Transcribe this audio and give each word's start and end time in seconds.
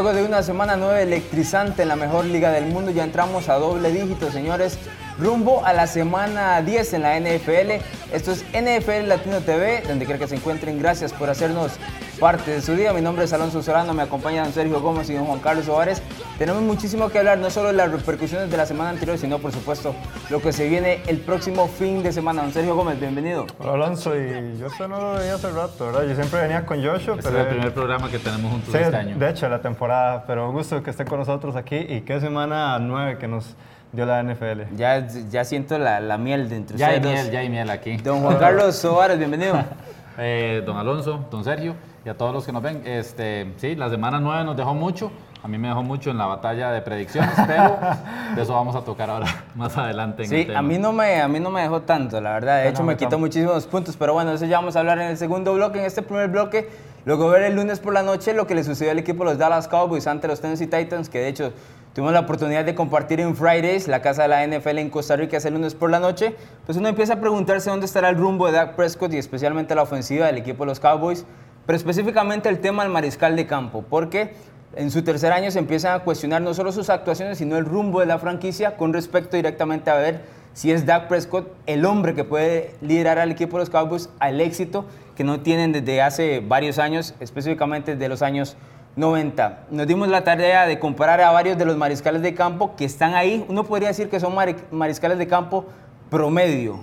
Luego 0.00 0.14
de 0.14 0.22
una 0.22 0.44
semana 0.44 0.76
nueve 0.76 1.02
electrizante 1.02 1.82
en 1.82 1.88
la 1.88 1.96
mejor 1.96 2.24
liga 2.24 2.52
del 2.52 2.66
mundo, 2.66 2.92
ya 2.92 3.02
entramos 3.02 3.48
a 3.48 3.54
doble 3.54 3.90
dígito, 3.90 4.30
señores. 4.30 4.78
Rumbo 5.18 5.64
a 5.64 5.72
la 5.72 5.88
semana 5.88 6.62
10 6.62 6.92
en 6.92 7.02
la 7.02 7.18
NFL. 7.18 7.82
Esto 8.12 8.30
es 8.30 8.44
NFL 8.52 9.08
Latino 9.08 9.40
TV, 9.40 9.82
donde 9.88 10.04
quiera 10.04 10.20
que 10.20 10.28
se 10.28 10.36
encuentren. 10.36 10.78
Gracias 10.78 11.12
por 11.12 11.28
hacernos 11.28 11.72
parte 12.18 12.50
de 12.50 12.60
su 12.60 12.74
día. 12.74 12.92
Mi 12.92 13.00
nombre 13.00 13.24
es 13.24 13.32
Alonso 13.32 13.62
Solano, 13.62 13.94
me 13.94 14.02
acompaña 14.02 14.42
don 14.42 14.52
Sergio 14.52 14.80
Gómez 14.80 15.08
y 15.10 15.14
don 15.14 15.26
Juan 15.26 15.38
Carlos 15.38 15.66
Suárez. 15.66 16.02
Tenemos 16.36 16.62
muchísimo 16.62 17.08
que 17.08 17.18
hablar, 17.18 17.38
no 17.38 17.48
solo 17.50 17.68
de 17.68 17.74
las 17.74 17.90
repercusiones 17.90 18.50
de 18.50 18.56
la 18.56 18.66
semana 18.66 18.90
anterior, 18.90 19.16
sino 19.18 19.38
por 19.38 19.52
supuesto 19.52 19.94
lo 20.30 20.40
que 20.40 20.52
se 20.52 20.68
viene 20.68 21.02
el 21.06 21.18
próximo 21.18 21.68
fin 21.68 22.02
de 22.02 22.12
semana. 22.12 22.42
Don 22.42 22.52
Sergio 22.52 22.74
Gómez, 22.74 22.98
bienvenido. 22.98 23.46
Hola 23.58 23.74
Alonso, 23.74 24.16
y 24.16 24.58
yo 24.58 24.66
esto 24.66 24.88
no 24.88 25.00
lo 25.00 25.12
veía 25.18 25.34
hace 25.34 25.50
rato, 25.50 25.86
¿verdad? 25.86 26.02
Yo 26.08 26.14
siempre 26.14 26.40
venía 26.40 26.66
con 26.66 26.78
Joshua, 26.84 27.16
este 27.16 27.28
pero... 27.30 27.38
es 27.38 27.44
el 27.44 27.48
primer 27.48 27.74
programa 27.74 28.10
que 28.10 28.18
tenemos 28.18 28.50
juntos 28.52 28.74
este 28.74 28.96
año. 28.96 29.16
De 29.16 29.30
hecho, 29.30 29.48
la 29.48 29.60
temporada, 29.60 30.24
pero 30.26 30.48
un 30.48 30.54
gusto 30.54 30.82
que 30.82 30.90
esté 30.90 31.04
con 31.04 31.20
nosotros 31.20 31.54
aquí 31.56 31.76
y 31.76 32.00
qué 32.00 32.20
semana 32.20 32.78
nueve 32.80 33.18
que 33.18 33.28
nos 33.28 33.54
dio 33.92 34.04
la 34.06 34.22
NFL. 34.22 34.76
Ya, 34.76 35.06
ya 35.06 35.44
siento 35.44 35.78
la, 35.78 36.00
la 36.00 36.18
miel 36.18 36.48
dentro 36.48 36.76
ya 36.76 36.88
hay 36.88 37.00
miel, 37.00 37.30
ya 37.30 37.38
hay 37.40 37.48
miel 37.48 37.70
aquí. 37.70 37.96
Don 37.98 38.20
Juan 38.22 38.38
Carlos 38.38 38.76
Suárez, 38.80 39.18
bienvenido. 39.18 39.56
eh, 40.18 40.62
don 40.66 40.76
Alonso, 40.76 41.24
don 41.30 41.44
Sergio 41.44 41.74
y 42.08 42.10
a 42.10 42.16
todos 42.16 42.32
los 42.32 42.46
que 42.46 42.52
nos 42.52 42.62
ven. 42.62 42.80
Este, 42.86 43.52
sí, 43.58 43.74
la 43.74 43.90
semana 43.90 44.18
9 44.18 44.42
nos 44.44 44.56
dejó 44.56 44.72
mucho. 44.72 45.12
A 45.42 45.46
mí 45.46 45.58
me 45.58 45.68
dejó 45.68 45.82
mucho 45.82 46.10
en 46.10 46.16
la 46.16 46.24
batalla 46.24 46.70
de 46.70 46.80
predicciones, 46.80 47.34
pero 47.46 47.76
de 48.34 48.40
eso 48.40 48.54
vamos 48.54 48.74
a 48.74 48.80
tocar 48.80 49.10
ahora 49.10 49.26
más 49.54 49.76
adelante. 49.76 50.22
En 50.22 50.28
sí, 50.30 50.36
el 50.36 50.46
tema. 50.46 50.60
a 50.60 50.62
mí 50.62 50.78
no 50.78 50.94
me 50.94 51.20
a 51.20 51.28
mí 51.28 51.38
no 51.38 51.50
me 51.50 51.60
dejó 51.60 51.82
tanto, 51.82 52.18
la 52.18 52.32
verdad. 52.32 52.62
De 52.62 52.70
hecho, 52.70 52.82
me 52.82 52.96
quitó 52.96 53.18
muchísimos 53.18 53.66
puntos, 53.66 53.94
pero 53.98 54.14
bueno, 54.14 54.32
eso 54.32 54.46
ya 54.46 54.56
vamos 54.56 54.74
a 54.74 54.80
hablar 54.80 54.98
en 55.00 55.08
el 55.08 55.18
segundo 55.18 55.52
bloque. 55.52 55.80
En 55.80 55.84
este 55.84 56.00
primer 56.00 56.28
bloque, 56.28 56.70
luego 57.04 57.28
ver 57.28 57.42
el 57.42 57.56
lunes 57.56 57.78
por 57.78 57.92
la 57.92 58.02
noche 58.02 58.32
lo 58.32 58.46
que 58.46 58.54
le 58.54 58.64
sucedió 58.64 58.90
al 58.90 58.98
equipo 58.98 59.24
de 59.24 59.30
los 59.32 59.38
Dallas 59.38 59.68
Cowboys 59.68 60.06
ante 60.06 60.28
los 60.28 60.40
Tennessee 60.40 60.66
Titans, 60.66 61.10
que 61.10 61.18
de 61.18 61.28
hecho 61.28 61.52
Tuvimos 61.98 62.12
la 62.12 62.20
oportunidad 62.20 62.64
de 62.64 62.76
compartir 62.76 63.18
en 63.18 63.34
Fridays, 63.34 63.88
la 63.88 64.00
casa 64.00 64.22
de 64.22 64.28
la 64.28 64.46
NFL 64.46 64.78
en 64.78 64.88
Costa 64.88 65.16
Rica, 65.16 65.38
ese 65.38 65.50
lunes 65.50 65.74
por 65.74 65.90
la 65.90 65.98
noche. 65.98 66.36
Pues 66.64 66.78
uno 66.78 66.86
empieza 66.86 67.14
a 67.14 67.20
preguntarse 67.20 67.70
dónde 67.70 67.86
estará 67.86 68.08
el 68.08 68.16
rumbo 68.16 68.46
de 68.46 68.52
Dak 68.52 68.76
Prescott 68.76 69.12
y 69.14 69.18
especialmente 69.18 69.74
la 69.74 69.82
ofensiva 69.82 70.26
del 70.26 70.36
equipo 70.36 70.62
de 70.62 70.66
los 70.68 70.78
Cowboys, 70.78 71.24
pero 71.68 71.76
específicamente 71.76 72.48
el 72.48 72.60
tema 72.60 72.82
del 72.82 72.90
mariscal 72.90 73.36
de 73.36 73.46
campo, 73.46 73.84
porque 73.90 74.32
en 74.74 74.90
su 74.90 75.04
tercer 75.04 75.32
año 75.32 75.50
se 75.50 75.58
empiezan 75.58 75.96
a 75.96 75.98
cuestionar 76.02 76.40
no 76.40 76.54
solo 76.54 76.72
sus 76.72 76.88
actuaciones, 76.88 77.36
sino 77.36 77.58
el 77.58 77.66
rumbo 77.66 78.00
de 78.00 78.06
la 78.06 78.18
franquicia 78.18 78.78
con 78.78 78.94
respecto 78.94 79.36
directamente 79.36 79.90
a 79.90 79.96
ver 79.96 80.22
si 80.54 80.72
es 80.72 80.86
Dak 80.86 81.08
Prescott 81.08 81.46
el 81.66 81.84
hombre 81.84 82.14
que 82.14 82.24
puede 82.24 82.74
liderar 82.80 83.18
al 83.18 83.30
equipo 83.30 83.58
de 83.58 83.64
los 83.64 83.68
Cowboys 83.68 84.08
al 84.18 84.40
éxito 84.40 84.86
que 85.14 85.24
no 85.24 85.40
tienen 85.40 85.72
desde 85.72 86.00
hace 86.00 86.40
varios 86.40 86.78
años, 86.78 87.14
específicamente 87.20 87.96
desde 87.96 88.08
los 88.08 88.22
años 88.22 88.56
90. 88.96 89.66
Nos 89.70 89.86
dimos 89.86 90.08
la 90.08 90.24
tarea 90.24 90.64
de 90.64 90.78
comparar 90.78 91.20
a 91.20 91.32
varios 91.32 91.58
de 91.58 91.66
los 91.66 91.76
mariscales 91.76 92.22
de 92.22 92.32
campo 92.32 92.76
que 92.76 92.86
están 92.86 93.12
ahí. 93.12 93.44
Uno 93.46 93.64
podría 93.64 93.88
decir 93.88 94.08
que 94.08 94.20
son 94.20 94.34
mariscales 94.70 95.18
de 95.18 95.26
campo 95.26 95.66
promedio. 96.08 96.80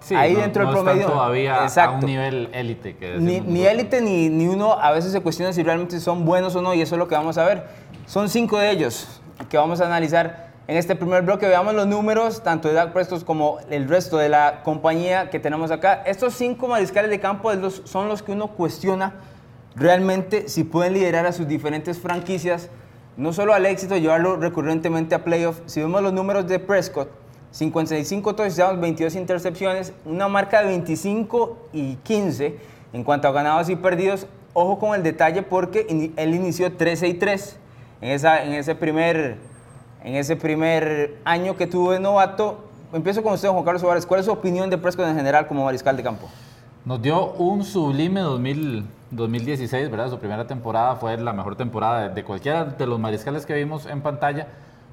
Sí, 0.00 0.14
ahí 0.14 0.34
dentro 0.34 0.64
del 0.64 0.72
promedio. 0.72 1.06
todavía 1.06 1.66
a 1.66 1.90
un 1.90 2.00
nivel 2.00 2.48
élite. 2.52 2.96
Ni 3.18 3.64
élite 3.66 4.00
ni, 4.00 4.28
ni, 4.28 4.46
uno 4.48 4.72
a 4.72 4.92
veces 4.92 5.12
se 5.12 5.20
cuestiona 5.20 5.52
si 5.52 5.62
realmente 5.62 6.00
son 6.00 6.24
buenos 6.24 6.56
o 6.56 6.62
no, 6.62 6.74
y 6.74 6.82
eso 6.82 6.94
es 6.94 6.98
lo 6.98 7.08
que 7.08 7.14
vamos 7.14 7.38
a 7.38 7.44
ver. 7.44 7.66
Son 8.06 8.28
cinco 8.28 8.58
de 8.58 8.70
ellos 8.70 9.20
que 9.48 9.56
vamos 9.56 9.80
a 9.80 9.86
analizar 9.86 10.50
en 10.66 10.76
este 10.76 10.96
primer 10.96 11.22
bloque. 11.22 11.46
Veamos 11.46 11.74
los 11.74 11.86
números, 11.86 12.42
tanto 12.42 12.68
de 12.68 12.74
Dak 12.74 12.92
Prestos 12.92 13.24
como 13.24 13.58
el 13.70 13.88
resto 13.88 14.18
de 14.18 14.28
la 14.28 14.62
compañía 14.62 15.30
que 15.30 15.38
tenemos 15.38 15.70
acá. 15.70 16.02
Estos 16.06 16.34
cinco 16.34 16.68
mariscales 16.68 17.10
de 17.10 17.20
campo 17.20 17.50
son 17.84 18.08
los 18.08 18.22
que 18.22 18.32
uno 18.32 18.48
cuestiona 18.48 19.14
realmente 19.74 20.48
si 20.48 20.64
pueden 20.64 20.94
liderar 20.94 21.26
a 21.26 21.32
sus 21.32 21.48
diferentes 21.48 21.98
franquicias, 21.98 22.70
no 23.16 23.32
solo 23.32 23.54
al 23.54 23.66
éxito, 23.66 23.96
llevarlo 23.96 24.36
recurrentemente 24.36 25.14
a 25.14 25.24
playoffs. 25.24 25.62
Si 25.66 25.80
vemos 25.80 26.02
los 26.02 26.12
números 26.12 26.46
de 26.46 26.58
Prescott, 26.58 27.10
55 27.52 28.34
touchdowns, 28.34 28.80
22 28.80 29.14
intercepciones, 29.16 29.92
una 30.04 30.28
marca 30.28 30.60
de 30.60 30.68
25 30.68 31.56
y 31.72 31.96
15 31.96 32.58
en 32.92 33.04
cuanto 33.04 33.28
a 33.28 33.32
ganados 33.32 33.68
y 33.68 33.76
perdidos. 33.76 34.26
Ojo 34.52 34.78
con 34.78 34.94
el 34.94 35.02
detalle 35.02 35.42
porque 35.42 35.86
él 36.16 36.34
inició 36.34 36.72
13 36.72 37.08
y 37.08 37.14
3 37.14 37.56
en, 38.00 38.10
esa, 38.10 38.42
en, 38.44 38.52
ese 38.52 38.74
primer, 38.74 39.36
en 40.04 40.14
ese 40.16 40.36
primer 40.36 41.18
año 41.24 41.56
que 41.56 41.66
tuvo 41.66 41.92
de 41.92 42.00
novato. 42.00 42.64
Empiezo 42.92 43.22
con 43.22 43.34
usted, 43.34 43.48
Juan 43.48 43.64
Carlos 43.64 43.82
Suárez. 43.82 44.06
¿Cuál 44.06 44.20
es 44.20 44.26
su 44.26 44.32
opinión 44.32 44.68
de 44.70 44.78
Prescott 44.78 45.06
en 45.06 45.16
general 45.16 45.46
como 45.46 45.64
mariscal 45.64 45.96
de 45.96 46.02
campo? 46.02 46.28
Nos 46.84 47.00
dio 47.02 47.32
un 47.32 47.62
sublime 47.62 48.20
2000, 48.20 48.86
2016, 49.10 49.90
¿verdad? 49.90 50.10
Su 50.10 50.18
primera 50.18 50.46
temporada 50.46 50.96
fue 50.96 51.16
la 51.18 51.32
mejor 51.32 51.54
temporada 51.54 52.08
de, 52.08 52.24
cualquiera 52.24 52.64
de 52.64 52.86
los 52.86 52.98
mariscales 52.98 53.44
que 53.44 53.54
vimos 53.54 53.86
en 53.86 54.00
pantalla. 54.00 54.48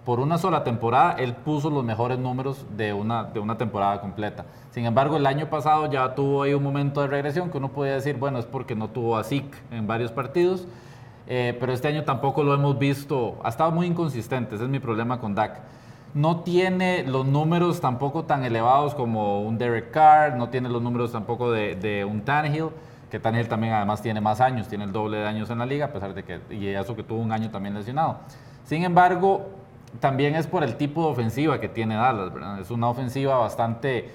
Por 0.08 0.22
una 0.22 0.38
sola 0.38 0.64
temporada, 0.64 1.18
él 1.20 1.34
puso 1.34 1.70
los 1.70 1.84
mejores 1.84 2.18
números 2.18 2.66
de 2.78 2.94
una, 2.94 3.26
de 3.26 3.42
una 3.42 3.58
temporada 3.58 4.00
completa. 4.00 4.46
Sin 4.72 4.86
embargo, 4.86 5.18
el 5.18 5.26
año 5.26 5.50
pasado 5.50 5.92
ya 5.92 6.16
tuvo 6.16 6.44
ahí 6.44 6.54
un 6.54 6.64
momento 6.64 7.02
de 7.02 7.08
regresión 7.08 7.50
que 7.50 7.58
uno 7.58 7.74
podía 7.74 7.96
decir, 7.96 8.16
bueno, 8.16 8.40
es 8.40 8.46
porque 8.46 8.74
no 8.74 8.88
tuvo 8.88 9.18
a 9.18 9.26
Zeke 9.26 9.58
en 9.70 9.86
varios 9.86 10.14
partidos. 10.14 10.66
Eh, 11.28 11.58
pero 11.60 11.74
este 11.74 11.90
año 11.90 12.06
tampoco 12.06 12.42
lo 12.42 12.54
hemos 12.54 12.80
visto, 12.80 13.38
ha 13.44 13.50
estado 13.50 13.70
muy 13.72 13.86
inconsistente, 13.86 14.56
ese 14.56 14.64
es 14.64 14.70
mi 14.70 14.80
problema 14.80 15.20
con 15.20 15.36
Dak 15.36 15.60
no 16.14 16.40
tiene 16.40 17.04
los 17.04 17.26
números 17.26 17.82
tampoco 17.82 18.24
tan 18.24 18.46
elevados 18.46 18.96
como 18.96 19.42
un 19.42 19.58
Derek 19.58 19.92
Carr, 19.92 20.38
no 20.38 20.48
tiene 20.48 20.70
los 20.70 20.82
números 20.82 21.12
tampoco 21.12 21.52
de, 21.52 22.08
un 22.10 22.22
Tannehill, 22.22 22.70
que 23.12 23.20
Tannehill 23.20 23.50
también 23.50 23.74
además 23.74 24.02
tiene 24.02 24.22
más 24.22 24.40
años, 24.40 24.70
tiene 24.70 24.86
el 24.86 24.94
doble 24.94 25.18
de 25.18 25.28
años 25.28 25.50
en 25.50 25.60
la 25.60 25.66
liga, 25.66 25.88
a 25.88 25.92
pesar 25.92 26.14
de 26.14 26.24
que, 26.24 26.40
y 26.50 26.68
eso 26.68 26.96
que 26.96 27.04
tuvo 27.04 27.20
un 27.20 27.34
año 27.34 27.52
también 27.52 27.76
lesionado. 27.76 28.20
Sin 28.64 28.86
embargo, 28.86 29.57
también 30.00 30.36
es 30.36 30.48
por 30.48 30.64
el 30.64 30.76
tipo 30.76 31.04
de 31.06 31.12
ofensiva 31.12 31.60
que 31.60 31.70
tiene 31.70 31.96
Dallas. 31.96 32.32
Es 32.62 32.72
una 32.72 32.90
ofensiva 32.90 33.38
bastante 33.38 34.10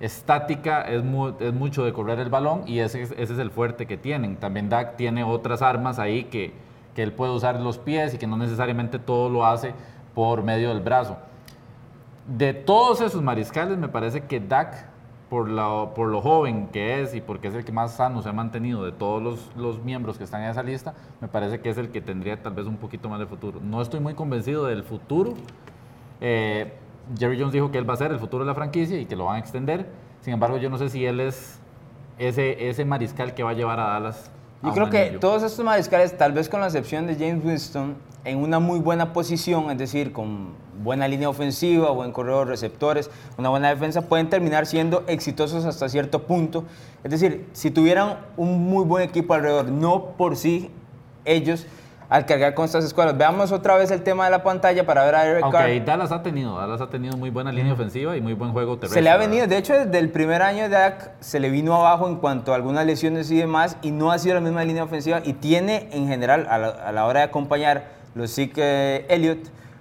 estática, 0.00 0.82
es, 0.82 1.02
mucho 1.02 1.84
de 1.84 1.92
correr 1.92 2.20
el 2.20 2.30
balón 2.30 2.62
y 2.66 2.78
ese, 2.78 3.02
ese, 3.02 3.22
es 3.22 3.30
el 3.30 3.50
fuerte 3.50 3.86
que 3.86 3.96
tienen. 3.96 4.36
También 4.36 4.68
Dak 4.68 4.96
tiene 4.96 5.24
otras 5.24 5.62
armas 5.62 5.98
ahí 5.98 6.24
que, 6.24 6.52
que 6.94 7.02
él 7.02 7.12
puede 7.12 7.32
usar 7.32 7.60
los 7.60 7.78
pies 7.78 8.14
y 8.14 8.18
que 8.18 8.26
no 8.26 8.36
necesariamente 8.36 8.98
todo 8.98 9.28
lo 9.28 9.44
hace 9.46 9.74
por 10.14 10.42
medio 10.42 10.68
del 10.70 10.80
brazo 10.80 11.16
de 12.28 12.52
todos 12.52 13.00
esos 13.00 13.22
mariscales, 13.22 13.78
me 13.78 13.88
parece 13.88 14.20
que 14.20 14.38
Dak, 14.38 14.87
por 15.28 15.48
lo, 15.48 15.92
por 15.94 16.08
lo 16.08 16.20
joven 16.20 16.68
que 16.68 17.02
es 17.02 17.14
y 17.14 17.20
porque 17.20 17.48
es 17.48 17.54
el 17.54 17.64
que 17.64 17.72
más 17.72 17.96
sano 17.96 18.22
se 18.22 18.28
ha 18.28 18.32
mantenido 18.32 18.84
de 18.84 18.92
todos 18.92 19.22
los, 19.22 19.56
los, 19.56 19.82
miembros 19.84 20.16
que 20.16 20.24
están 20.24 20.42
en 20.42 20.50
esa 20.50 20.62
lista, 20.62 20.94
me 21.20 21.28
parece 21.28 21.60
que 21.60 21.68
es 21.68 21.78
el 21.78 21.90
que 21.90 22.00
tendría 22.00 22.42
tal 22.42 22.54
vez 22.54 22.66
un 22.66 22.76
poquito 22.76 23.08
más 23.08 23.18
de 23.18 23.26
futuro. 23.26 23.60
No 23.62 23.82
estoy 23.82 24.00
muy 24.00 24.14
convencido 24.14 24.64
del 24.64 24.84
futuro. 24.84 25.34
Eh, 26.20 26.72
Jerry 27.18 27.38
Jones 27.38 27.52
dijo 27.52 27.70
que 27.70 27.78
él 27.78 27.88
va 27.88 27.94
a 27.94 27.98
ser 27.98 28.10
el 28.10 28.18
futuro 28.18 28.44
de 28.44 28.48
la 28.48 28.54
franquicia 28.54 28.98
y 28.98 29.06
que 29.06 29.16
lo 29.16 29.26
van 29.26 29.36
a 29.36 29.38
extender. 29.38 29.86
Sin 30.20 30.32
embargo, 30.32 30.56
yo 30.56 30.70
no 30.70 30.78
sé 30.78 30.88
si 30.88 31.04
él 31.04 31.20
es 31.20 31.60
ese, 32.18 32.68
ese 32.68 32.84
mariscal 32.84 33.34
que 33.34 33.42
va 33.42 33.50
a 33.50 33.54
llevar 33.54 33.80
a 33.80 33.84
Dallas. 33.84 34.30
Yo 34.62 34.72
creo 34.72 34.90
que 34.90 35.18
todos 35.20 35.42
estos 35.44 35.64
mariscales, 35.64 36.16
tal 36.16 36.32
vez 36.32 36.48
con 36.48 36.60
la 36.60 36.66
excepción 36.66 37.06
de 37.06 37.14
James 37.14 37.44
Winston, 37.44 37.96
en 38.24 38.38
una 38.38 38.58
muy 38.58 38.80
buena 38.80 39.12
posición, 39.12 39.70
es 39.70 39.78
decir, 39.78 40.12
con 40.12 40.54
buena 40.82 41.08
línea 41.08 41.28
ofensiva, 41.28 41.90
buen 41.90 42.12
corredor 42.12 42.46
de 42.46 42.52
receptores, 42.52 43.10
una 43.36 43.48
buena 43.48 43.68
defensa, 43.68 44.02
pueden 44.02 44.28
terminar 44.28 44.66
siendo 44.66 45.04
exitosos 45.06 45.64
hasta 45.64 45.88
cierto 45.88 46.24
punto. 46.24 46.64
Es 47.04 47.10
decir, 47.10 47.48
si 47.52 47.70
tuvieran 47.70 48.18
un 48.36 48.68
muy 48.68 48.84
buen 48.84 49.02
equipo 49.02 49.34
alrededor, 49.34 49.68
no 49.68 50.16
por 50.16 50.36
sí 50.36 50.70
ellos, 51.24 51.66
al 52.08 52.24
cargar 52.24 52.54
con 52.54 52.64
estas 52.64 52.84
escuelas. 52.84 53.16
Veamos 53.16 53.52
otra 53.52 53.76
vez 53.76 53.90
el 53.90 54.02
tema 54.02 54.24
de 54.24 54.30
la 54.30 54.42
pantalla 54.42 54.86
para 54.86 55.04
ver 55.04 55.14
a 55.14 55.26
Eric 55.26 55.44
Aunque 55.44 55.80
Dallas 55.80 56.10
ha 56.10 56.22
tenido, 56.22 56.56
Dallas 56.56 56.80
ha 56.80 56.88
tenido 56.88 57.16
muy 57.16 57.30
buena 57.30 57.52
línea 57.52 57.72
ofensiva 57.72 58.16
y 58.16 58.20
muy 58.20 58.32
buen 58.32 58.52
juego 58.52 58.76
terrestre. 58.76 59.00
Se 59.00 59.02
le 59.02 59.10
ha 59.10 59.16
venido, 59.16 59.46
de 59.46 59.58
hecho, 59.58 59.74
desde 59.74 59.98
el 59.98 60.10
primer 60.10 60.42
año 60.42 60.64
de 60.64 60.70
Dak 60.70 61.10
se 61.20 61.38
le 61.38 61.50
vino 61.50 61.74
abajo 61.74 62.08
en 62.08 62.16
cuanto 62.16 62.52
a 62.52 62.56
algunas 62.56 62.86
lesiones 62.86 63.30
y 63.30 63.36
demás, 63.36 63.76
y 63.82 63.90
no 63.90 64.10
ha 64.10 64.18
sido 64.18 64.36
la 64.36 64.40
misma 64.40 64.64
línea 64.64 64.84
ofensiva, 64.84 65.20
y 65.24 65.34
tiene 65.34 65.88
en 65.92 66.08
general, 66.08 66.46
a 66.48 66.92
la, 66.92 67.06
hora 67.06 67.20
de 67.20 67.26
acompañar 67.26 67.97
los 68.18 68.34
Zeke 68.34 69.06
Elliott, 69.08 69.38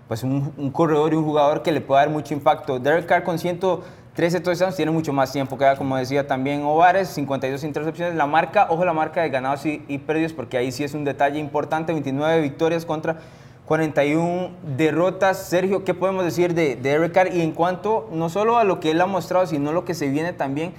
pues 0.07 0.23
un, 0.23 0.71
corredor 0.71 1.13
y 1.13 1.15
un 1.15 1.25
jugador 1.25 1.63
que 1.63 1.71
le 1.71 1.81
puede 1.81 2.01
dar 2.01 2.09
mucho 2.09 2.33
impacto. 2.33 2.79
Derek 2.79 3.07
Carr 3.07 3.23
con 3.23 3.39
113 3.39 4.39
touchdowns 4.41 4.75
tiene 4.75 4.91
mucho 4.91 5.11
más 5.11 5.33
tiempo 5.33 5.57
que 5.57 5.65
como 5.77 5.97
decía 5.97 6.27
también 6.27 6.63
Ovares, 6.63 7.09
52 7.09 7.63
intercepciones. 7.63 8.15
La 8.15 8.27
marca, 8.27 8.67
ojo 8.69 8.85
la 8.85 8.93
marca 8.93 9.21
de 9.21 9.29
ganados 9.29 9.65
y, 9.65 9.83
y 9.87 9.97
perdidos, 9.97 10.33
porque 10.33 10.57
ahí 10.57 10.71
sí 10.71 10.83
es 10.83 10.93
un 10.93 11.03
detalle 11.03 11.39
importante, 11.39 11.91
29 11.91 12.39
victorias 12.41 12.85
contra 12.85 13.17
41 13.65 14.51
derrotas. 14.77 15.47
Sergio, 15.47 15.83
¿qué 15.83 15.93
podemos 15.93 16.23
decir 16.23 16.53
de, 16.53 16.75
de 16.75 16.91
Derek 16.91 17.11
Carr? 17.11 17.35
Y 17.35 17.41
en 17.41 17.51
cuanto 17.51 18.07
no 18.11 18.29
solo 18.29 18.57
a 18.57 18.63
lo 18.63 18.79
que 18.79 18.91
él 18.91 19.01
ha 19.01 19.07
mostrado, 19.07 19.47
sino 19.47 19.73
lo 19.73 19.83
que 19.83 19.95
se 19.95 20.09
viene 20.09 20.31
también 20.31 20.73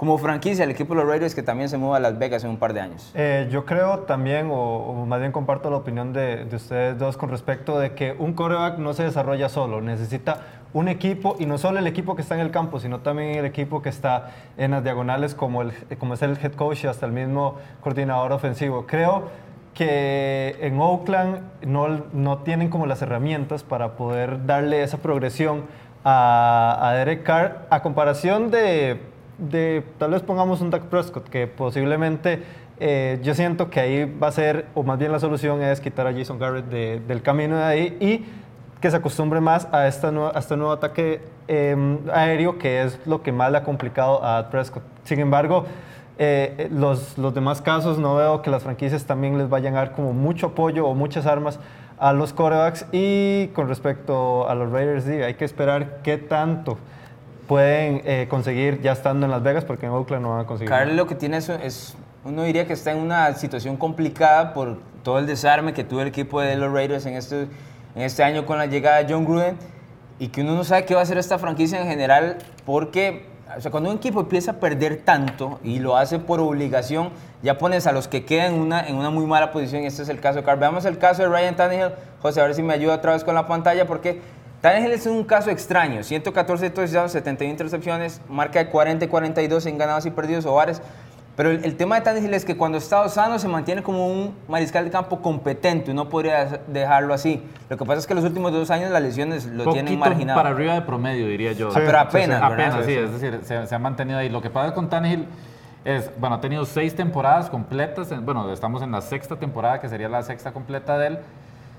como 0.00 0.16
franquicia 0.16 0.64
el 0.64 0.70
equipo 0.70 0.94
de 0.94 1.02
los 1.02 1.10
Raiders 1.10 1.34
que 1.34 1.42
también 1.42 1.68
se 1.68 1.76
mueva 1.76 1.98
a 1.98 2.00
Las 2.00 2.18
Vegas 2.18 2.42
en 2.42 2.48
un 2.48 2.56
par 2.56 2.72
de 2.72 2.80
años? 2.80 3.12
Eh, 3.14 3.48
yo 3.50 3.66
creo 3.66 3.98
también, 3.98 4.48
o, 4.50 5.04
más 5.06 5.20
bien 5.20 5.30
comparto 5.30 5.68
la 5.68 5.76
opinión 5.76 6.14
de, 6.14 6.48
ustedes 6.54 6.98
dos 6.98 7.18
con 7.18 7.28
respecto 7.28 7.78
de 7.78 7.92
que 7.92 8.16
un 8.18 8.32
coreback 8.32 8.78
no 8.78 8.94
se 8.94 9.02
desarrolla 9.02 9.50
solo, 9.50 9.82
necesita 9.82 10.40
un 10.72 10.88
equipo 10.88 11.36
y 11.38 11.44
no 11.44 11.58
solo 11.58 11.80
el 11.80 11.86
equipo 11.86 12.16
que 12.16 12.22
está 12.22 12.34
en 12.34 12.40
el 12.40 12.50
campo, 12.50 12.80
sino 12.80 13.00
también 13.00 13.36
el 13.36 13.44
equipo 13.44 13.82
que 13.82 13.90
está 13.90 14.30
en 14.56 14.70
las 14.70 14.82
diagonales 14.82 15.34
como, 15.34 15.60
el, 15.60 15.72
como 15.98 16.14
es 16.14 16.22
el 16.22 16.38
head 16.42 16.52
coach 16.52 16.84
y 16.84 16.86
hasta 16.86 17.04
el 17.04 17.12
mismo 17.12 17.56
coordinador 17.82 18.32
ofensivo. 18.32 18.86
Creo 18.86 19.24
que 19.74 20.56
en 20.62 20.80
Oakland 20.80 21.42
no, 21.66 22.06
no 22.14 22.38
tienen 22.38 22.70
como 22.70 22.86
las 22.86 23.02
herramientas 23.02 23.64
para 23.64 23.96
poder 23.96 24.46
darle 24.46 24.82
esa 24.82 24.96
progresión 24.96 25.64
a, 26.04 26.78
a 26.80 26.94
Derek 26.94 27.22
Carr 27.22 27.66
a 27.68 27.82
comparación 27.82 28.50
de, 28.50 29.09
tal 29.98 30.10
vez 30.10 30.22
pongamos 30.22 30.60
un 30.60 30.70
Dak 30.70 30.84
Prescott, 30.84 31.28
que 31.28 31.46
posiblemente 31.46 32.42
eh, 32.78 33.18
yo 33.22 33.34
siento 33.34 33.70
que 33.70 33.80
ahí 33.80 34.04
va 34.04 34.28
a 34.28 34.32
ser, 34.32 34.66
o 34.74 34.82
más 34.82 34.98
bien 34.98 35.12
la 35.12 35.18
solución 35.20 35.62
es 35.62 35.80
quitar 35.80 36.06
a 36.06 36.12
Jason 36.12 36.38
Garrett 36.38 36.66
de- 36.66 37.00
del 37.00 37.22
camino 37.22 37.56
de 37.56 37.64
ahí 37.64 37.96
y 38.00 38.24
que 38.80 38.90
se 38.90 38.96
acostumbre 38.96 39.40
más 39.40 39.68
a, 39.72 39.86
esta 39.86 40.10
nueva- 40.10 40.32
a 40.34 40.38
este 40.38 40.56
nuevo 40.56 40.72
ataque 40.72 41.20
eh, 41.48 41.98
aéreo, 42.12 42.58
que 42.58 42.82
es 42.82 42.98
lo 43.06 43.22
que 43.22 43.32
más 43.32 43.50
le 43.52 43.58
ha 43.58 43.62
complicado 43.64 44.24
a 44.24 44.48
Prescott. 44.50 44.82
Sin 45.04 45.20
embargo, 45.20 45.66
eh, 46.18 46.68
los, 46.70 47.18
los 47.18 47.34
demás 47.34 47.60
casos 47.60 47.98
no 47.98 48.14
veo 48.14 48.40
que 48.42 48.50
las 48.50 48.62
franquicias 48.62 49.04
también 49.04 49.36
les 49.36 49.48
vayan 49.48 49.74
a 49.74 49.78
dar 49.78 49.92
como 49.92 50.12
mucho 50.12 50.48
apoyo 50.48 50.86
o 50.86 50.94
muchas 50.94 51.26
armas 51.26 51.58
a 51.98 52.12
los 52.14 52.32
corebacks. 52.32 52.86
Y 52.92 53.48
con 53.48 53.68
respecto 53.68 54.48
a 54.48 54.54
los 54.54 54.70
Raiders, 54.70 55.04
sí, 55.04 55.12
hay 55.12 55.34
que 55.34 55.44
esperar 55.44 55.98
qué 56.02 56.16
tanto 56.16 56.78
pueden 57.50 58.02
eh, 58.04 58.28
conseguir 58.30 58.80
ya 58.80 58.92
estando 58.92 59.26
en 59.26 59.32
Las 59.32 59.42
Vegas, 59.42 59.64
porque 59.64 59.86
en 59.86 59.90
Oakland 59.90 60.22
no 60.22 60.30
van 60.30 60.40
a 60.42 60.46
conseguir. 60.46 60.70
Carl 60.70 60.94
lo 60.94 61.08
que 61.08 61.16
tiene 61.16 61.38
es, 61.38 61.48
es- 61.48 61.96
uno 62.24 62.44
diría 62.44 62.64
que 62.64 62.74
está 62.74 62.92
en 62.92 62.98
una 62.98 63.34
situación 63.34 63.76
complicada 63.76 64.54
por 64.54 64.78
todo 65.02 65.18
el 65.18 65.26
desarme 65.26 65.72
que 65.72 65.82
tuvo 65.82 66.00
el 66.02 66.06
equipo 66.06 66.40
de 66.40 66.54
los 66.54 66.72
Raiders 66.72 67.06
en 67.06 67.14
este, 67.14 67.48
en 67.96 68.02
este 68.02 68.22
año 68.22 68.46
con 68.46 68.56
la 68.56 68.66
llegada 68.66 69.02
de 69.02 69.12
John 69.12 69.24
Gruden 69.24 69.56
y 70.20 70.28
que 70.28 70.42
uno 70.42 70.54
no 70.54 70.62
sabe 70.62 70.84
qué 70.84 70.94
va 70.94 71.00
a 71.00 71.02
hacer 71.02 71.18
esta 71.18 71.40
franquicia 71.40 71.80
en 71.80 71.88
general 71.88 72.38
porque 72.64 73.26
o 73.56 73.60
sea, 73.60 73.72
cuando 73.72 73.90
un 73.90 73.96
equipo 73.96 74.20
empieza 74.20 74.52
a 74.52 74.54
perder 74.60 74.98
tanto 74.98 75.58
y 75.64 75.80
lo 75.80 75.96
hace 75.96 76.20
por 76.20 76.38
obligación, 76.38 77.10
ya 77.42 77.58
pones 77.58 77.88
a 77.88 77.92
los 77.92 78.06
que 78.06 78.24
quedan 78.24 78.54
en 78.54 78.60
una, 78.60 78.86
en 78.86 78.94
una 78.94 79.10
muy 79.10 79.26
mala 79.26 79.50
posición 79.50 79.82
y 79.82 79.86
este 79.86 80.02
es 80.02 80.08
el 80.08 80.20
caso 80.20 80.36
de 80.38 80.44
Carl. 80.44 80.60
Veamos 80.60 80.84
el 80.84 80.98
caso 80.98 81.22
de 81.22 81.28
Ryan 81.28 81.56
Tannehill. 81.56 81.90
José, 82.22 82.40
a 82.42 82.44
ver 82.44 82.54
si 82.54 82.62
me 82.62 82.74
ayuda 82.74 82.94
otra 82.94 83.10
vez 83.12 83.24
con 83.24 83.34
la 83.34 83.48
pantalla 83.48 83.88
porque 83.88 84.20
Tannehill 84.60 84.92
es 84.92 85.06
un 85.06 85.24
caso 85.24 85.50
extraño. 85.50 86.02
114 86.02 86.70
touchdowns, 86.70 87.12
71 87.12 87.50
intercepciones, 87.50 88.20
marca 88.28 88.58
de 88.58 88.66
40 88.68 89.04
y 89.06 89.08
42 89.08 89.64
en 89.66 89.78
ganados 89.78 90.04
y 90.06 90.10
perdidos 90.10 90.44
o 90.46 90.54
bares. 90.54 90.82
Pero 91.36 91.50
el, 91.50 91.64
el 91.64 91.76
tema 91.76 91.94
de 91.94 92.02
Tannehill 92.02 92.34
es 92.34 92.44
que 92.44 92.54
cuando 92.58 92.76
está 92.76 93.08
sano 93.08 93.38
se 93.38 93.48
mantiene 93.48 93.82
como 93.82 94.06
un 94.08 94.34
mariscal 94.48 94.84
de 94.84 94.90
campo 94.90 95.22
competente. 95.22 95.90
Uno 95.90 96.10
podría 96.10 96.60
dejarlo 96.66 97.14
así. 97.14 97.42
Lo 97.70 97.78
que 97.78 97.84
pasa 97.86 98.00
es 98.00 98.06
que 98.06 98.14
los 98.14 98.24
últimos 98.24 98.52
dos 98.52 98.70
años 98.70 98.90
las 98.90 99.00
lesiones 99.00 99.46
lo 99.46 99.64
tienen 99.72 99.94
Poquito 99.94 100.00
marginado. 100.10 100.38
para 100.38 100.50
arriba 100.54 100.74
de 100.74 100.82
promedio, 100.82 101.26
diría 101.26 101.52
yo. 101.52 101.70
Sí, 101.70 101.80
Pero 101.82 101.98
apenas. 101.98 102.42
Apenas, 102.42 102.74
sí, 102.84 102.92
Sí, 102.92 102.92
sí. 102.92 102.98
es 102.98 103.12
decir, 103.12 103.40
se, 103.44 103.66
se 103.66 103.74
ha 103.74 103.78
mantenido 103.78 104.18
ahí. 104.18 104.28
Lo 104.28 104.42
que 104.42 104.50
pasa 104.50 104.74
con 104.74 104.90
Tannehill 104.90 105.24
es, 105.86 106.10
bueno, 106.18 106.36
ha 106.36 106.40
tenido 106.42 106.66
seis 106.66 106.94
temporadas 106.94 107.48
completas, 107.48 108.12
en- 108.12 108.26
bueno, 108.26 108.52
estamos 108.52 108.82
en 108.82 108.92
la 108.92 109.00
sexta 109.00 109.36
temporada, 109.36 109.80
que 109.80 109.88
sería 109.88 110.10
la 110.10 110.22
sexta 110.22 110.52
completa 110.52 110.98
de 110.98 111.06
él, 111.06 111.18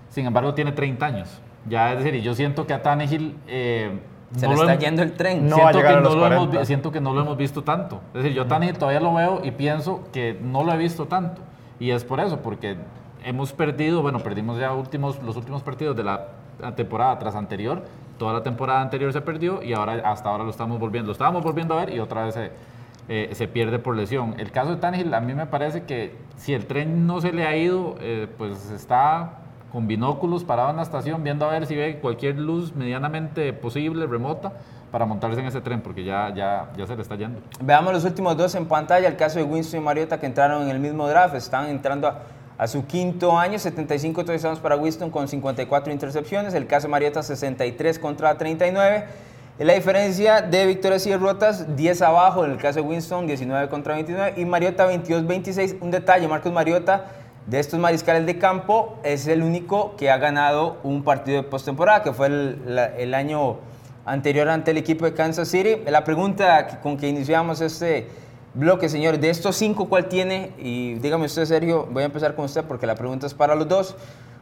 sin 0.10 0.26
embargo 0.26 0.56
tiene 0.56 0.72
30 0.72 1.06
años. 1.06 1.40
Ya, 1.70 1.92
es 1.94 2.00
decir, 2.00 2.16
y 2.16 2.22
yo 2.22 2.34
siento 2.34 2.66
que 2.68 2.74
a 2.74 2.82
Tannehill... 2.82 3.38
eh, 3.48 4.00
Se 4.36 4.48
no 4.48 4.54
le 4.54 4.60
está 4.62 4.76
yendo 4.80 5.04
el 5.04 5.14
tren. 5.14 5.48
No 5.48 5.56
siento, 5.58 5.80
que 5.82 5.88
no 5.94 6.00
los 6.02 6.16
lo 6.16 6.26
hemos 6.28 6.38
40. 6.48 6.60
vi- 6.60 6.66
siento 6.66 6.92
que 6.92 7.02
no 7.02 7.14
lo 7.14 7.22
hemos 7.22 7.38
visto 7.38 7.64
tanto. 7.64 8.02
Es 8.14 8.24
decir, 8.24 8.34
yo 8.36 8.46
Tannehill 8.48 8.78
todavía 8.78 9.00
lo 9.00 9.14
veo 9.14 9.42
y 9.44 9.52
pienso 9.52 10.04
que 10.12 10.38
no 10.42 10.64
lo 10.64 10.74
he 10.74 10.78
visto 10.78 11.06
tanto. 11.06 11.42
Y 11.80 11.92
es 11.92 12.04
por 12.04 12.20
eso, 12.20 12.40
porque 12.42 12.78
hemos 13.24 13.54
perdido, 13.54 14.02
bueno, 14.02 14.20
perdimos 14.20 14.58
ya 14.60 14.74
últimos, 14.74 15.22
los 15.24 15.36
últimos 15.38 15.62
partidos 15.64 15.96
de 15.96 16.04
la 16.04 16.28
temporada 16.76 17.18
tras 17.20 17.36
anterior. 17.36 17.84
Toda 18.18 18.34
la 18.34 18.44
temporada 18.44 18.82
anterior 18.82 19.12
se 19.14 19.22
perdió 19.22 19.62
y 19.64 19.74
ahora 19.74 20.02
hasta 20.06 20.30
ahora 20.30 20.44
lo 20.44 20.50
estamos 20.52 20.80
volviendo. 20.80 21.08
Lo 21.08 21.12
estábamos 21.14 21.44
volviendo 21.44 21.74
a 21.78 21.86
ver 21.86 21.94
y 21.96 22.00
otra 22.00 22.26
vez 22.26 22.36
se, 22.36 22.52
eh, 23.10 23.30
se 23.34 23.48
pierde 23.48 23.80
por 23.80 23.96
lesión. 23.98 24.36
El 24.40 24.52
caso 24.52 24.70
de 24.72 24.76
Tannehill, 24.78 25.14
a 25.14 25.20
mí 25.22 25.34
me 25.34 25.46
parece 25.48 25.84
que 25.84 26.16
si 26.38 26.54
el 26.54 26.66
tren 26.68 27.06
no 27.08 27.20
se 27.20 27.34
le 27.34 27.46
ha 27.48 27.56
ido, 27.58 27.96
eh, 28.00 28.28
pues 28.38 28.70
está 28.72 29.40
con 29.72 29.88
binóculos 29.88 30.44
parado 30.44 30.70
en 30.70 30.78
la 30.78 30.84
estación 30.84 31.24
viendo 31.24 31.46
a 31.46 31.52
ver 31.52 31.66
si 31.66 31.76
ve 31.76 32.00
cualquier 32.00 32.38
luz 32.38 32.76
medianamente 32.76 33.54
posible, 33.54 34.06
remota, 34.06 34.54
para 34.92 35.06
montarse 35.06 35.40
en 35.40 35.48
ese 35.48 35.62
tren, 35.62 35.82
porque 35.82 36.04
ya, 36.04 36.34
ya, 36.36 36.70
ya 36.78 36.86
se 36.86 36.96
le 36.96 37.02
está 37.02 37.16
yendo. 37.16 37.40
Veamos 37.62 37.94
los 37.94 38.04
últimos 38.04 38.36
dos 38.36 38.54
en 38.56 38.66
pantalla. 38.66 39.08
El 39.08 39.16
caso 39.16 39.40
de 39.40 39.46
Winston 39.46 39.80
y 39.80 39.84
Mariota 39.84 40.20
que 40.20 40.26
entraron 40.26 40.64
en 40.64 40.70
el 40.70 40.80
mismo 40.80 41.08
draft. 41.08 41.34
Están 41.34 41.70
entrando 41.70 42.10
a, 42.10 42.24
a 42.58 42.68
su 42.68 42.86
quinto 42.86 43.38
año. 43.40 43.58
75 43.58 44.26
touchdowns 44.26 44.60
para 44.60 44.76
Winston 44.76 45.10
con 45.10 45.30
54 45.30 45.94
intercepciones. 45.94 46.54
El 46.54 46.68
caso 46.68 46.88
de 46.88 46.92
Mariota 46.92 47.24
63 47.24 48.00
contra 48.00 48.38
39. 48.38 49.06
Y 49.60 49.64
La 49.64 49.74
diferencia 49.74 50.42
de 50.42 50.66
victorias 50.66 51.06
y 51.06 51.12
derrotas, 51.12 51.76
10 51.76 52.02
abajo 52.02 52.44
en 52.44 52.52
el 52.52 52.58
caso 52.58 52.82
de 52.82 52.88
Winston, 52.88 53.28
19 53.28 53.70
contra 53.70 53.94
29. 53.94 54.42
Y 54.42 54.46
Mariota 54.46 54.92
22-26. 54.92 55.78
Un 55.80 55.92
detalle, 55.92 56.28
Marcos 56.28 56.52
Mariota, 56.52 57.06
de 57.48 57.60
estos 57.60 57.80
mariscales 57.80 58.26
de 58.26 58.38
campo, 58.38 58.98
es 59.04 59.28
el 59.28 59.42
único 59.42 59.96
que 59.96 60.12
ha 60.12 60.18
ganado 60.18 60.78
un 60.84 61.04
partido 61.04 61.42
de 61.42 61.44
postemporada, 61.44 62.04
que 62.04 62.14
fue 62.14 62.28
el, 62.28 63.14
año 63.14 63.58
anterior 64.06 64.48
ante 64.50 64.72
el 64.72 64.78
equipo 64.78 65.06
de 65.06 65.14
Kansas 65.14 65.48
City. 65.48 65.78
La 65.88 66.04
pregunta 66.04 66.80
con 66.82 66.98
que 66.98 67.08
iniciamos 67.08 67.62
este 67.62 68.08
bloque, 68.54 68.90
señor, 68.90 69.20
de 69.20 69.30
estos 69.30 69.56
cinco, 69.56 69.90
¿cuál 69.90 70.08
tiene? 70.08 70.52
Y 70.60 70.96
dígame 70.96 71.26
usted, 71.26 71.46
Sergio, 71.46 71.88
voy 71.92 72.04
a 72.04 72.06
empezar 72.08 72.36
con 72.36 72.46
usted 72.46 72.64
porque 72.64 72.86
la 72.86 72.96
pregunta 72.96 73.28
es 73.28 73.34
para 73.34 73.56
los 73.56 73.68
dos. 73.68 73.96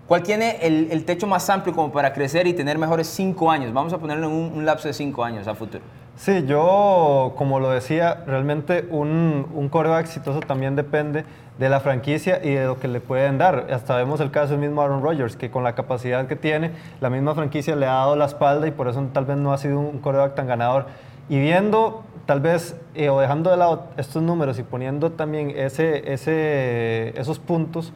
¿Cuál 0.08 0.24
tiene 0.24 0.58
el, 0.62 1.06
techo 1.06 1.28
más 1.28 1.48
amplio 1.52 1.76
como 1.76 1.92
para 1.92 2.14
crecer 2.14 2.48
y 2.48 2.54
tener 2.54 2.80
mejores 2.80 3.06
cinco 3.06 3.52
años? 3.52 3.72
Vamos 3.72 3.94
a 3.94 4.00
ponerlo 4.00 4.26
en 4.26 4.34
un, 4.34 4.66
lapso 4.66 4.88
de 4.88 4.94
cinco 4.96 5.24
años 5.24 5.48
a 5.48 5.54
futuro. 5.54 5.84
Sí, 6.16 6.46
yo, 6.48 7.36
como 7.38 7.60
lo 7.60 7.70
decía, 7.70 8.24
realmente 8.26 8.88
un, 8.90 9.46
un 9.54 9.70
coreback 9.70 10.06
exitoso 10.06 10.40
también 10.40 10.76
depende 10.76 11.26
de 11.60 11.70
la 11.70 11.82
franquicia 11.82 12.40
y 12.42 12.52
de 12.52 12.66
lo 12.66 12.80
que 12.80 12.88
le 12.88 13.02
pueden 13.02 13.38
dar. 13.38 13.68
Hasta 13.72 13.98
vemos 13.98 14.22
el 14.22 14.32
caso 14.32 14.52
del 14.52 14.62
mismo 14.62 14.82
Aaron 14.82 15.04
Rodgers, 15.04 15.36
que 15.36 15.52
con 15.52 15.64
la 15.64 15.76
capacidad 15.76 16.26
que 16.26 16.38
tiene, 16.38 16.72
la 17.02 17.10
misma 17.10 17.36
franquicia 17.36 17.76
le 17.76 17.86
ha 17.86 17.94
dado 17.94 18.16
la 18.16 18.26
espalda 18.26 18.66
y 18.66 18.72
por 18.72 18.88
eso 18.88 19.06
tal 19.12 19.26
vez 19.26 19.38
no 19.38 19.52
ha 19.52 19.58
sido 19.58 19.80
un 19.80 20.00
coreback 20.00 20.36
tan 20.36 20.48
ganador. 20.48 20.86
Y 21.28 21.38
viendo, 21.38 22.04
tal 22.26 22.40
vez, 22.40 22.78
eh, 22.96 23.10
o 23.10 23.20
dejando 23.20 23.52
de 23.52 23.58
lado 23.58 23.88
estos 23.98 24.24
números 24.24 24.58
y 24.58 24.64
poniendo 24.64 25.12
también 25.12 25.52
ese, 25.52 26.12
ese, 26.12 27.20
esos 27.20 27.40
puntos, 27.40 27.94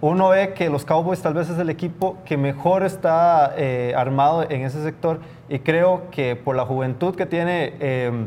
uno 0.00 0.30
ve 0.30 0.54
que 0.54 0.70
los 0.70 0.84
Cowboys 0.84 1.20
tal 1.20 1.34
vez 1.34 1.50
es 1.50 1.58
el 1.58 1.68
equipo 1.68 2.16
que 2.24 2.38
mejor 2.38 2.84
está 2.84 3.52
eh, 3.56 3.92
armado 3.94 4.48
en 4.48 4.62
ese 4.62 4.82
sector 4.82 5.20
y 5.48 5.58
creo 5.58 6.04
que 6.10 6.36
por 6.36 6.56
la 6.56 6.64
juventud 6.64 7.14
que 7.14 7.26
tiene 7.26 7.74
eh, 7.80 8.26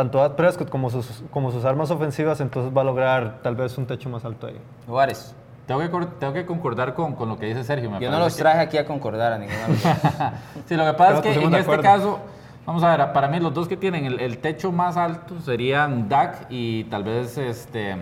tanto 0.00 0.18
Dak 0.18 0.32
Prescott 0.32 0.70
como 0.70 0.88
sus, 0.88 1.22
como 1.30 1.52
sus 1.52 1.64
armas 1.66 1.90
ofensivas, 1.90 2.40
entonces 2.40 2.74
va 2.74 2.80
a 2.80 2.84
lograr 2.84 3.40
tal 3.42 3.54
vez 3.54 3.76
un 3.76 3.84
techo 3.86 4.08
más 4.08 4.24
alto 4.24 4.46
ahí. 4.46 4.58
Juárez. 4.86 5.34
Tengo 5.66 5.80
que, 5.80 6.06
tengo 6.18 6.32
que 6.32 6.46
concordar 6.46 6.94
con, 6.94 7.14
con 7.14 7.28
lo 7.28 7.38
que 7.38 7.46
dice 7.46 7.62
Sergio. 7.64 7.90
me 7.90 8.00
Yo 8.00 8.10
no 8.10 8.18
los 8.18 8.34
que- 8.34 8.40
traje 8.42 8.60
aquí 8.60 8.78
a 8.78 8.86
concordar 8.86 9.34
a 9.34 9.38
ninguno. 9.38 9.58
de 9.60 9.68
los 9.68 9.82
dos. 9.82 9.92
Sí, 10.66 10.74
lo 10.74 10.84
que 10.86 10.92
pasa 10.94 11.20
Pero 11.20 11.32
es 11.32 11.38
que 11.38 11.44
en 11.44 11.54
este 11.54 11.78
caso, 11.80 12.18
vamos 12.64 12.82
a 12.82 12.96
ver, 12.96 13.12
para 13.12 13.28
mí 13.28 13.38
los 13.40 13.52
dos 13.52 13.68
que 13.68 13.76
tienen 13.76 14.06
el, 14.06 14.20
el 14.20 14.38
techo 14.38 14.72
más 14.72 14.96
alto 14.96 15.38
serían 15.40 16.08
Dak 16.08 16.46
y 16.48 16.84
tal 16.84 17.04
vez 17.04 17.36
este 17.36 17.96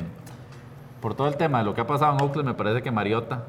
por 1.01 1.15
todo 1.15 1.27
el 1.29 1.37
tema 1.37 1.59
de 1.59 1.65
lo 1.65 1.75
que 1.75 1.81
ha 1.81 1.87
pasado 1.87 2.13
en 2.15 2.23
Oakland, 2.23 2.49
me 2.49 2.55
parece 2.55 2.81
que 2.81 2.91
Mariota. 2.93 3.43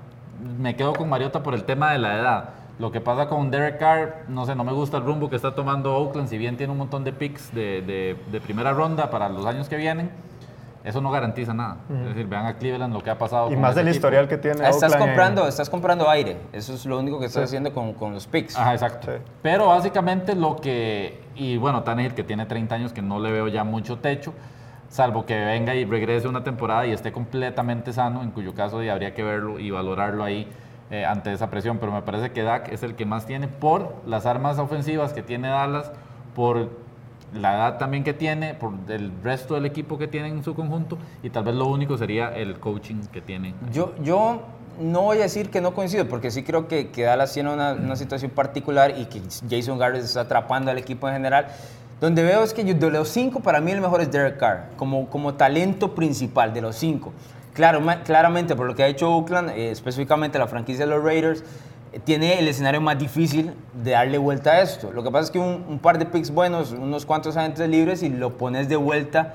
Me 0.57 0.75
quedo 0.75 0.93
con 0.93 1.07
Mariota 1.07 1.43
por 1.43 1.53
el 1.53 1.63
tema 1.65 1.91
de 1.91 1.99
la 1.99 2.17
edad. 2.17 2.49
Lo 2.79 2.91
que 2.91 3.01
pasa 3.01 3.27
con 3.27 3.51
Derek 3.51 3.77
Carr, 3.77 4.23
no 4.29 4.45
sé, 4.45 4.55
no 4.55 4.63
me 4.63 4.71
gusta 4.71 4.97
el 4.97 5.03
rumbo 5.03 5.29
que 5.29 5.35
está 5.35 5.53
tomando 5.53 5.95
Oakland, 5.97 6.29
si 6.29 6.37
bien 6.37 6.55
tiene 6.55 6.71
un 6.71 6.79
montón 6.79 7.03
de 7.03 7.11
picks 7.11 7.53
de, 7.53 7.81
de- 7.81 8.15
de 8.31 8.41
primera 8.41 8.71
ronda 8.71 9.09
para 9.09 9.27
los 9.27 9.45
años 9.45 9.67
que 9.67 9.75
vienen, 9.75 10.09
eso 10.85 11.01
no 11.01 11.11
garantiza 11.11 11.53
nada. 11.53 11.75
Es 11.91 12.05
decir, 12.07 12.25
vean 12.27 12.45
a 12.45 12.53
Cleveland 12.55 12.93
lo 12.93 13.03
que 13.03 13.09
ha 13.09 13.17
pasado. 13.17 13.47
Y 13.49 13.53
con 13.53 13.61
más 13.61 13.75
del 13.75 13.89
equipo. 13.89 13.97
historial 13.97 14.29
que 14.29 14.37
tiene 14.37 14.61
Ah, 14.65 14.69
estás 14.69 14.93
Oakland 14.93 15.01
en- 15.01 15.07
comprando, 15.09 15.47
estás 15.49 15.69
comprando 15.69 16.09
aire. 16.09 16.37
Eso 16.53 16.73
es 16.73 16.85
lo 16.85 16.97
único 16.97 17.19
que 17.19 17.25
estás 17.25 17.43
haciendo 17.43 17.73
con, 17.73 17.93
con 17.93 18.13
los 18.13 18.25
picks. 18.27 18.55
Ajá, 18.57 18.73
exacto. 18.73 19.11
Sí. 19.11 19.21
Pero 19.41 19.67
básicamente 19.67 20.33
lo 20.33 20.55
que. 20.55 21.21
Y 21.35 21.57
bueno, 21.57 21.83
Tannehill, 21.83 22.13
que 22.13 22.23
tiene 22.23 22.45
30 22.45 22.75
años, 22.75 22.93
que 22.93 23.01
no 23.01 23.19
le 23.19 23.29
veo 23.29 23.49
ya 23.49 23.65
mucho 23.65 23.97
techo, 23.97 24.33
salvo 24.87 25.25
que 25.25 25.37
venga 25.37 25.75
y 25.75 25.83
regrese 25.83 26.29
una 26.29 26.45
temporada 26.45 26.85
y 26.87 26.93
esté 26.93 27.11
completamente 27.11 27.91
sano, 27.91 28.23
en 28.23 28.31
cuyo 28.31 28.53
caso 28.53 28.81
ya 28.81 28.93
habría 28.93 29.13
que 29.13 29.21
verlo 29.21 29.59
y 29.59 29.69
valorarlo 29.71 30.23
ahí 30.23 30.47
eh, 30.91 31.05
ante 31.05 31.31
esa 31.33 31.49
presión. 31.49 31.77
Pero 31.79 31.91
me 31.91 32.01
parece 32.01 32.31
que 32.31 32.43
Dak 32.43 32.71
es 32.71 32.83
el 32.83 32.95
que 32.95 33.05
más 33.05 33.25
tiene 33.25 33.47
por 33.47 33.95
las 34.05 34.25
armas 34.25 34.59
ofensivas 34.59 35.13
que 35.13 35.21
tiene 35.23 35.47
Dallas, 35.49 35.91
por 36.35 36.69
la 37.33 37.55
edad 37.55 37.77
también 37.77 38.03
que 38.03 38.13
tiene, 38.13 38.55
por 38.55 38.73
el 38.87 39.11
resto 39.23 39.53
del 39.53 39.65
equipo 39.67 39.97
que 39.99 40.07
tiene 40.07 40.29
en 40.29 40.43
su 40.43 40.55
conjunto, 40.55 40.97
y 41.21 41.29
tal 41.29 41.43
vez 41.43 41.53
lo 41.53 41.67
único 41.67 41.95
sería 41.97 42.29
el 42.29 42.59
coaching 42.59 43.01
que 43.11 43.21
tiene. 43.21 43.53
Yo, 43.71 43.93
yo 44.01 44.41
no 44.79 45.01
voy 45.01 45.19
a 45.19 45.23
decir 45.23 45.51
que 45.51 45.61
no 45.61 45.75
coincido, 45.75 46.07
porque 46.07 46.31
sí 46.31 46.41
creo 46.41 46.67
que, 46.67 46.89
que 46.89 47.03
Dallas 47.03 47.31
tiene 47.33 47.53
una, 47.53 47.73
una 47.73 47.95
situación 47.95 48.31
particular 48.31 48.95
y 48.97 49.05
que 49.05 49.21
Jason 49.47 49.77
Garrett 49.77 50.03
está 50.03 50.21
atrapando 50.21 50.71
al 50.71 50.79
equipo 50.79 51.07
en 51.07 51.13
general. 51.15 51.47
Donde 52.01 52.23
veo 52.23 52.43
es 52.43 52.53
que 52.53 52.63
yo- 52.63 52.73
de 52.73 52.89
los 52.89 53.09
cinco, 53.09 53.41
para 53.41 53.59
mí 53.61 53.71
el 53.71 53.81
mejor 53.81 54.01
es 54.01 54.09
Derek 54.09 54.37
Carr, 54.37 54.69
como, 54.77 55.07
como 55.09 55.33
talento 55.35 55.93
principal 55.93 56.53
de 56.53 56.61
los 56.61 56.77
cinco. 56.77 57.11
Claro, 57.59 57.81
claramente, 58.05 58.55
por 58.55 58.67
lo 58.67 58.73
que 58.73 58.83
ha 58.83 58.87
hecho 58.87 59.13
Oakland, 59.13 59.49
eh, 59.49 59.71
específicamente 59.71 60.39
la 60.39 60.47
franquicia 60.47 60.85
de 60.85 60.91
los 60.91 61.03
Raiders, 61.03 61.43
eh, 61.91 61.99
tiene 62.01 62.39
el 62.39 62.47
escenario 62.47 62.79
más 62.79 62.97
difícil 62.97 63.53
de 63.73 63.91
darle 63.91 64.17
vuelta 64.17 64.51
a 64.51 64.61
esto. 64.61 64.93
Lo 64.93 65.03
que 65.03 65.11
pasa 65.11 65.25
es 65.25 65.31
que 65.31 65.39
un, 65.39 65.65
un 65.67 65.77
par 65.77 65.99
de 65.99 66.05
picks 66.05 66.31
buenos, 66.31 66.71
unos 66.71 67.05
cuantos 67.05 67.35
agentes 67.35 67.67
libres 67.67 68.01
y 68.01 68.07
lo 68.07 68.37
pones 68.37 68.69
de 68.69 68.77
vuelta 68.77 69.33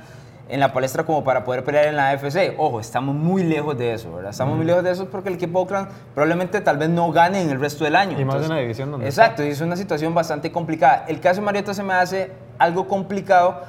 en 0.49 0.59
la 0.59 0.73
palestra 0.73 1.04
como 1.04 1.23
para 1.23 1.45
poder 1.45 1.64
pelear 1.64 1.85
en 1.85 1.97
la 1.97 2.12
AFC. 2.12 2.54
Ojo, 2.57 2.81
estamos 2.81 3.14
muy 3.14 3.43
lejos 3.43 3.76
de 3.76 3.93
eso, 3.93 4.11
¿verdad? 4.14 4.31
Estamos 4.31 4.57
muy 4.57 4.64
lejos 4.64 4.83
de 4.83 4.93
eso 4.93 5.04
porque 5.11 5.28
el 5.28 5.35
equipo 5.35 5.61
Oakland 5.61 5.88
probablemente 6.14 6.62
tal 6.62 6.78
vez 6.78 6.88
no 6.88 7.12
gane 7.12 7.43
en 7.43 7.50
el 7.50 7.61
resto 7.61 7.85
del 7.85 7.95
año. 7.95 8.19
Y 8.19 8.25
más 8.25 8.43
en 8.43 8.49
la 8.49 8.57
división 8.57 8.90
donde 8.90 9.04
Exacto, 9.04 9.45
y 9.45 9.49
es 9.49 9.61
una 9.61 9.76
situación 9.76 10.14
bastante 10.14 10.50
complicada. 10.50 11.04
El 11.09 11.21
caso 11.21 11.43
de 11.43 11.45
Mariota 11.45 11.75
se 11.75 11.83
me 11.83 11.93
hace 11.93 12.33
algo 12.57 12.88
complicado 12.88 13.61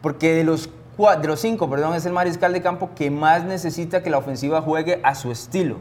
porque 0.00 0.34
de 0.34 0.44
los, 0.44 0.70
de 0.98 1.28
los 1.28 1.40
cinco, 1.40 1.70
perdón, 1.70 1.94
es 1.94 2.04
el 2.06 2.12
mariscal 2.12 2.52
de 2.52 2.60
campo 2.60 2.90
que 2.96 3.08
más 3.10 3.44
necesita 3.44 4.02
que 4.02 4.10
la 4.10 4.18
ofensiva 4.18 4.60
juegue 4.60 5.00
a 5.04 5.14
su 5.14 5.30
estilo. 5.30 5.76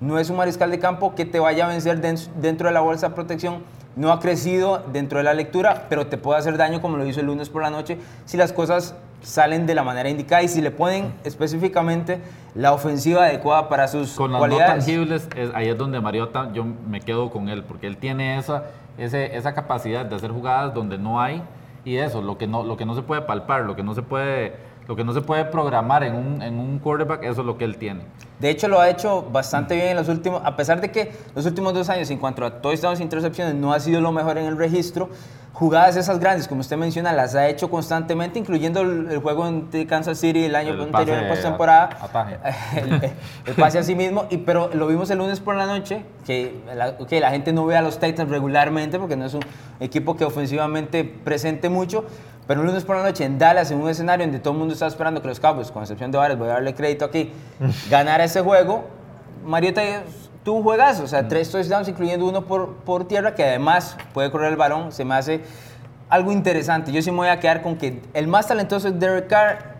No 0.00 0.18
es 0.18 0.30
un 0.30 0.36
mariscal 0.36 0.70
de 0.70 0.78
campo 0.78 1.14
que 1.14 1.24
te 1.24 1.38
vaya 1.38 1.66
a 1.66 1.68
vencer 1.68 2.00
dentro 2.00 2.68
de 2.68 2.74
la 2.74 2.80
bolsa 2.80 3.10
de 3.10 3.14
protección. 3.14 3.62
No 3.94 4.10
ha 4.10 4.18
crecido 4.18 4.82
dentro 4.90 5.18
de 5.18 5.24
la 5.24 5.34
lectura, 5.34 5.86
pero 5.90 6.06
te 6.06 6.16
puede 6.16 6.38
hacer 6.38 6.56
daño 6.56 6.80
como 6.80 6.96
lo 6.96 7.06
hizo 7.06 7.20
el 7.20 7.26
lunes 7.26 7.50
por 7.50 7.60
la 7.60 7.68
noche 7.68 7.98
si 8.24 8.38
las 8.38 8.52
cosas 8.52 8.96
salen 9.20 9.66
de 9.66 9.74
la 9.74 9.82
manera 9.82 10.08
indicada 10.08 10.42
y 10.42 10.48
si 10.48 10.62
le 10.62 10.70
ponen 10.70 11.12
específicamente 11.22 12.20
la 12.54 12.72
ofensiva 12.72 13.24
adecuada 13.24 13.68
para 13.68 13.86
sus 13.88 14.12
con 14.14 14.32
las 14.32 14.40
no 14.40 14.56
tangibles, 14.56 15.28
ahí 15.54 15.68
es 15.68 15.78
donde 15.78 16.00
Mariota 16.00 16.50
yo 16.54 16.64
me 16.64 17.00
quedo 17.00 17.30
con 17.30 17.50
él, 17.50 17.62
porque 17.62 17.86
él 17.86 17.98
tiene 17.98 18.38
esa, 18.38 18.64
esa 18.96 19.54
capacidad 19.54 20.06
de 20.06 20.16
hacer 20.16 20.30
jugadas 20.30 20.74
donde 20.74 20.98
no 20.98 21.20
hay 21.20 21.42
y 21.84 21.96
eso, 21.96 22.22
lo 22.22 22.38
que 22.38 22.46
no, 22.46 22.62
lo 22.62 22.76
que 22.76 22.86
no 22.86 22.94
se 22.94 23.02
puede 23.02 23.22
palpar, 23.22 23.62
lo 23.62 23.76
que 23.76 23.82
no 23.82 23.94
se 23.94 24.02
puede 24.02 24.72
lo 24.88 24.96
que 24.96 25.04
no 25.04 25.12
se 25.12 25.20
puede 25.20 25.44
programar 25.44 26.02
en 26.02 26.14
un, 26.14 26.42
en 26.42 26.58
un 26.58 26.78
quarterback, 26.80 27.22
eso 27.22 27.42
es 27.42 27.46
lo 27.46 27.56
que 27.56 27.64
él 27.64 27.76
tiene. 27.76 28.02
De 28.40 28.50
hecho, 28.50 28.66
lo 28.66 28.80
ha 28.80 28.90
hecho 28.90 29.22
bastante 29.22 29.76
bien 29.76 29.88
en 29.88 29.96
los 29.96 30.08
últimos, 30.08 30.42
a 30.44 30.56
pesar 30.56 30.80
de 30.80 30.90
que 30.90 31.12
los 31.34 31.46
últimos 31.46 31.72
dos 31.72 31.88
años, 31.88 32.10
en 32.10 32.18
cuanto 32.18 32.44
a 32.44 32.60
touchdowns 32.60 32.98
e 32.98 33.02
intercepciones, 33.02 33.54
no 33.54 33.72
ha 33.72 33.78
sido 33.78 34.00
lo 34.00 34.10
mejor 34.10 34.38
en 34.38 34.46
el 34.46 34.56
registro, 34.56 35.08
jugadas 35.52 35.96
esas 35.96 36.18
grandes, 36.18 36.48
como 36.48 36.62
usted 36.62 36.76
menciona, 36.76 37.12
las 37.12 37.34
ha 37.34 37.48
hecho 37.48 37.70
constantemente, 37.70 38.38
incluyendo 38.38 38.80
el, 38.80 39.18
juego 39.18 39.50
de 39.70 39.86
Kansas 39.86 40.18
City 40.18 40.44
el 40.44 40.54
año 40.54 40.72
anterior, 40.82 41.18
en 41.18 41.28
postemporada. 41.28 41.90
El, 42.76 43.12
el, 43.46 43.54
pase 43.54 43.78
a 43.78 43.82
sí 43.82 43.94
mismo, 43.94 44.26
y, 44.30 44.38
pero 44.38 44.70
lo 44.72 44.86
vimos 44.86 45.10
el 45.10 45.18
lunes 45.18 45.40
por 45.40 45.54
la 45.54 45.66
noche, 45.66 46.04
que 46.24 46.60
la, 46.74 46.94
la 46.98 47.30
gente 47.30 47.52
no 47.52 47.66
ve 47.66 47.76
a 47.76 47.82
los 47.82 47.98
Titans 47.98 48.30
regularmente, 48.30 48.98
porque 48.98 49.16
no 49.16 49.26
es 49.26 49.34
un 49.34 49.42
equipo 49.80 50.16
que 50.16 50.24
ofensivamente 50.24 51.04
presente 51.04 51.68
mucho, 51.68 52.04
pero 52.46 52.60
un 52.60 52.66
lunes 52.66 52.84
por 52.84 52.96
la 52.96 53.02
noche 53.02 53.24
en 53.24 53.38
Dallas, 53.38 53.70
en 53.70 53.80
un 53.80 53.88
escenario 53.88 54.26
donde 54.26 54.40
todo 54.40 54.54
el 54.54 54.58
mundo 54.58 54.74
estaba 54.74 54.88
esperando 54.88 55.20
que 55.20 55.28
los 55.28 55.38
Cowboys, 55.38 55.70
con 55.70 55.82
excepción 55.82 56.10
de 56.10 56.18
Vares, 56.18 56.38
voy 56.38 56.48
a 56.48 56.54
darle 56.54 56.74
crédito 56.74 57.04
aquí, 57.04 57.32
ganara 57.90 58.24
ese 58.24 58.40
juego, 58.40 58.84
Mariota 59.44 59.82
un 60.50 60.62
juegazo, 60.62 61.04
o 61.04 61.06
sea, 61.06 61.28
tres 61.28 61.50
touchdowns, 61.50 61.88
incluyendo 61.88 62.26
uno 62.26 62.44
por, 62.44 62.74
por 62.76 63.06
tierra, 63.06 63.34
que 63.34 63.44
además 63.44 63.96
puede 64.12 64.30
correr 64.30 64.50
el 64.50 64.56
balón, 64.56 64.92
se 64.92 65.04
me 65.04 65.14
hace 65.14 65.42
algo 66.08 66.32
interesante. 66.32 66.92
Yo 66.92 67.00
sí 67.00 67.10
me 67.10 67.18
voy 67.18 67.28
a 67.28 67.38
quedar 67.38 67.62
con 67.62 67.76
que 67.76 68.02
el 68.12 68.26
más 68.26 68.48
talentoso 68.48 68.88
es 68.88 68.98
Derek 68.98 69.28
Carr. 69.28 69.72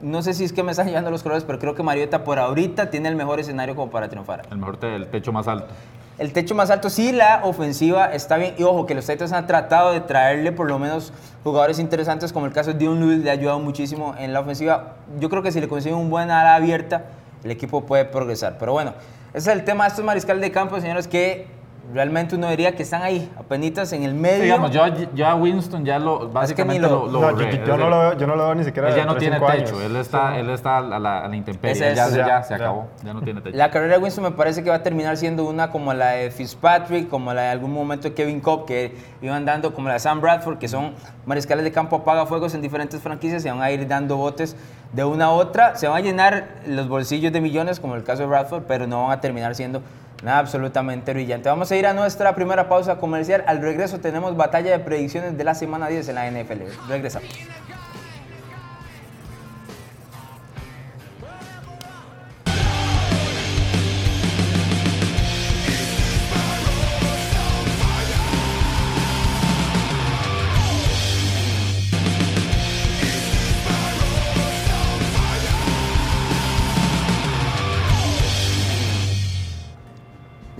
No 0.00 0.22
sé 0.22 0.34
si 0.34 0.44
es 0.44 0.52
que 0.52 0.62
me 0.62 0.72
están 0.72 0.86
llevando 0.88 1.10
los 1.10 1.22
colores, 1.22 1.44
pero 1.44 1.58
creo 1.58 1.74
que 1.74 1.82
Mariota 1.82 2.24
por 2.24 2.38
ahorita 2.38 2.90
tiene 2.90 3.08
el 3.08 3.16
mejor 3.16 3.40
escenario 3.40 3.74
como 3.74 3.90
para 3.90 4.08
triunfar. 4.08 4.42
El 4.50 4.58
mejor, 4.58 4.78
el 4.84 5.06
techo 5.08 5.32
más 5.32 5.48
alto 5.48 5.72
el 6.18 6.32
techo 6.32 6.54
más 6.54 6.70
alto, 6.70 6.88
sí, 6.88 7.12
la 7.12 7.42
ofensiva 7.44 8.06
está 8.06 8.36
bien. 8.36 8.54
Y 8.58 8.62
ojo, 8.62 8.86
que 8.86 8.94
los 8.94 9.06
Titans 9.06 9.32
han 9.32 9.46
tratado 9.46 9.92
de 9.92 10.00
traerle 10.00 10.50
por 10.52 10.66
lo 10.66 10.78
menos 10.78 11.12
jugadores 11.44 11.78
interesantes, 11.78 12.32
como 12.32 12.46
el 12.46 12.52
caso 12.52 12.72
de 12.72 12.78
Dion 12.78 13.00
Lewis, 13.00 13.22
le 13.22 13.30
ha 13.30 13.34
ayudado 13.34 13.58
muchísimo 13.58 14.14
en 14.18 14.32
la 14.32 14.40
ofensiva. 14.40 14.94
Yo 15.20 15.28
creo 15.28 15.42
que 15.42 15.52
si 15.52 15.60
le 15.60 15.68
consiguen 15.68 15.98
un 15.98 16.08
buen 16.08 16.30
ala 16.30 16.54
abierta, 16.54 17.04
el 17.46 17.52
equipo 17.52 17.86
puede 17.86 18.04
progresar. 18.04 18.56
Pero 18.58 18.72
bueno, 18.72 18.94
ese 19.32 19.50
es 19.50 19.56
el 19.56 19.64
tema 19.64 19.84
de 19.84 19.88
estos 19.88 20.04
mariscales 20.04 20.42
de 20.42 20.52
campo, 20.52 20.78
señores, 20.80 21.08
que 21.08 21.46
realmente 21.92 22.36
uno 22.36 22.48
diría 22.50 22.74
que 22.74 22.82
están 22.82 23.02
ahí, 23.02 23.30
apenas 23.38 23.92
en 23.92 24.02
el 24.02 24.14
medio. 24.14 24.42
digamos, 24.42 24.70
yo, 24.70 24.82
yo, 25.14 25.26
a 25.26 25.34
Winston 25.34 25.84
ya 25.84 25.98
lo, 25.98 26.28
básicamente 26.28 26.80
lo, 26.82 27.06
no, 27.06 27.38
yo, 27.38 27.76
no 27.76 27.88
lo 27.88 27.98
veo, 27.98 28.16
yo 28.18 28.26
no 28.26 28.36
lo 28.36 28.44
veo 28.44 28.54
ni 28.54 28.64
siquiera. 28.64 28.90
Él 28.90 28.96
ya 28.96 29.04
no 29.04 29.16
tiene 29.16 29.40
techo, 29.40 29.80
él 29.80 29.96
está, 29.96 30.38
él 30.38 30.50
está 30.50 30.78
a 30.78 30.82
la, 30.82 31.18
a 31.20 31.28
la 31.28 31.36
intemperie, 31.36 31.94
ya, 31.94 32.08
ya, 32.08 32.42
se 32.42 32.54
acabó, 32.54 32.88
ya 33.04 33.12
no 33.12 33.22
tiene 33.22 33.40
techo. 33.40 33.56
La 33.56 33.70
carrera 33.70 33.96
de 33.96 34.02
Winston 34.02 34.24
me 34.24 34.30
parece 34.30 34.62
que 34.62 34.70
va 34.70 34.76
a 34.76 34.82
terminar 34.82 35.16
siendo 35.16 35.44
una 35.44 35.70
como 35.70 35.92
la 35.94 36.10
de 36.10 36.30
Fitzpatrick, 36.30 37.08
como 37.08 37.32
la 37.32 37.42
de 37.42 37.48
algún 37.48 37.72
momento 37.72 38.08
de 38.08 38.14
Kevin 38.14 38.40
Cobb, 38.40 38.66
que 38.66 38.96
iban 39.22 39.44
dando, 39.44 39.74
como 39.74 39.88
la 39.88 39.94
de 39.94 40.00
Sam 40.00 40.20
Bradford, 40.20 40.58
que 40.58 40.68
son 40.68 40.94
mariscales 41.24 41.64
de 41.64 41.72
campo 41.72 41.96
apagafuegos 41.96 42.54
en 42.54 42.62
diferentes 42.62 43.00
franquicias, 43.00 43.42
se 43.42 43.50
van 43.50 43.62
a 43.62 43.70
ir 43.70 43.86
dando 43.86 44.16
botes 44.16 44.56
de 44.92 45.04
una 45.04 45.26
a 45.26 45.30
otra, 45.30 45.76
se 45.76 45.88
van 45.88 45.98
a 45.98 46.00
llenar 46.00 46.48
los 46.66 46.88
bolsillos 46.88 47.32
de 47.32 47.40
millones, 47.40 47.80
como 47.80 47.94
el 47.96 48.04
caso 48.04 48.22
de 48.22 48.28
Bradford, 48.28 48.64
pero 48.66 48.86
no 48.86 49.04
van 49.04 49.12
a 49.12 49.20
terminar 49.20 49.54
siendo 49.54 49.82
Nada 50.22 50.38
absolutamente 50.38 51.12
brillante. 51.12 51.48
Vamos 51.48 51.70
a 51.70 51.76
ir 51.76 51.86
a 51.86 51.92
nuestra 51.92 52.34
primera 52.34 52.68
pausa 52.68 52.96
comercial. 52.96 53.44
Al 53.46 53.60
regreso 53.60 54.00
tenemos 54.00 54.36
batalla 54.36 54.70
de 54.70 54.78
predicciones 54.78 55.36
de 55.36 55.44
la 55.44 55.54
semana 55.54 55.88
10 55.88 56.08
en 56.08 56.14
la 56.14 56.30
NFL. 56.30 56.62
Regresamos. 56.88 57.28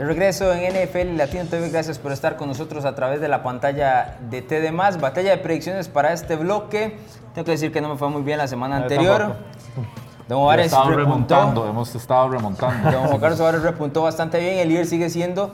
Regreso 0.06 0.52
en 0.52 0.72
NFL 0.72 1.16
Latino 1.16 1.44
TV, 1.44 1.68
gracias 1.70 1.98
por 1.98 2.12
estar 2.12 2.36
con 2.36 2.48
nosotros 2.48 2.84
a 2.84 2.94
través 2.94 3.20
de 3.20 3.28
la 3.28 3.42
pantalla 3.42 4.16
de 4.30 4.42
TD+. 4.42 4.70
Batalla 5.00 5.30
de 5.30 5.38
predicciones 5.38 5.88
para 5.88 6.12
este 6.12 6.36
bloque. 6.36 6.98
Tengo 7.34 7.44
que 7.44 7.52
decir 7.52 7.72
que 7.72 7.80
no 7.80 7.88
me 7.88 7.96
fue 7.96 8.08
muy 8.08 8.22
bien 8.22 8.38
la 8.38 8.48
semana 8.48 8.76
anterior. 8.76 9.36
Don 10.28 10.40
Juárez 10.40 10.72
remontando, 10.88 11.68
hemos 11.68 11.94
estado 11.94 12.28
remontando. 12.28 12.90
Don 12.90 13.06
Juan 13.06 13.20
Carlos 13.20 13.38
Juárez 13.38 13.62
repuntó 13.62 14.02
bastante 14.02 14.40
bien. 14.40 14.58
El 14.58 14.70
líder 14.70 14.86
sigue 14.86 15.08
siendo 15.10 15.52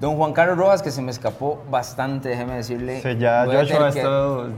Don 0.00 0.16
Juan 0.16 0.32
Carlos 0.32 0.58
Rojas, 0.58 0.82
que 0.82 0.90
se 0.90 1.00
me 1.00 1.10
escapó 1.10 1.62
bastante, 1.70 2.28
déjeme 2.28 2.56
decirle. 2.56 3.00
Sí, 3.02 3.16
ya 3.18 3.44
Joshua 3.46 3.90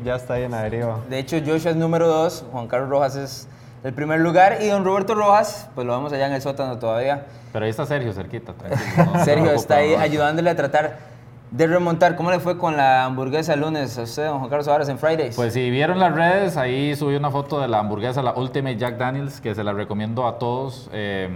ya 0.04 0.16
está 0.16 0.34
ahí 0.34 0.44
en 0.44 0.52
la 0.52 0.62
deriva. 0.62 1.00
De 1.08 1.18
hecho, 1.18 1.36
Joshua 1.44 1.70
es 1.70 1.76
número 1.76 2.08
dos, 2.08 2.44
Juan 2.50 2.66
Carlos 2.66 2.88
Rojas 2.88 3.16
es 3.16 3.48
el 3.84 3.92
primer 3.92 4.18
lugar. 4.20 4.58
Y 4.60 4.68
don 4.68 4.84
Roberto 4.84 5.14
Rojas, 5.14 5.68
pues 5.76 5.86
lo 5.86 5.94
vemos 5.94 6.12
allá 6.12 6.26
en 6.26 6.32
el 6.32 6.42
sótano 6.42 6.78
todavía. 6.78 7.26
Pero 7.52 7.64
ahí 7.64 7.70
está 7.70 7.86
Sergio 7.86 8.12
cerquita, 8.12 8.52
Sergio 9.24 9.52
está 9.52 9.76
ahí 9.76 9.94
ayudándole 9.94 10.50
a 10.50 10.56
tratar 10.56 11.14
de 11.52 11.66
remontar. 11.68 12.16
¿Cómo 12.16 12.32
le 12.32 12.40
fue 12.40 12.58
con 12.58 12.76
la 12.76 13.04
hamburguesa 13.04 13.54
el 13.54 13.60
lunes 13.60 13.96
a 13.96 14.02
usted, 14.02 14.26
don 14.26 14.38
Juan 14.38 14.50
Carlos 14.50 14.66
Suárez, 14.66 14.88
en 14.88 14.98
Fridays? 14.98 15.36
Pues 15.36 15.52
si 15.52 15.70
vieron 15.70 16.00
las 16.00 16.12
redes, 16.12 16.56
ahí 16.56 16.96
subí 16.96 17.14
una 17.14 17.30
foto 17.30 17.60
de 17.60 17.68
la 17.68 17.78
hamburguesa, 17.78 18.22
la 18.22 18.32
Ultimate 18.32 18.76
Jack 18.76 18.96
Daniels, 18.96 19.40
que 19.40 19.54
se 19.54 19.62
la 19.62 19.72
recomiendo 19.72 20.26
a 20.26 20.38
todos. 20.38 20.90
Eh, 20.92 21.28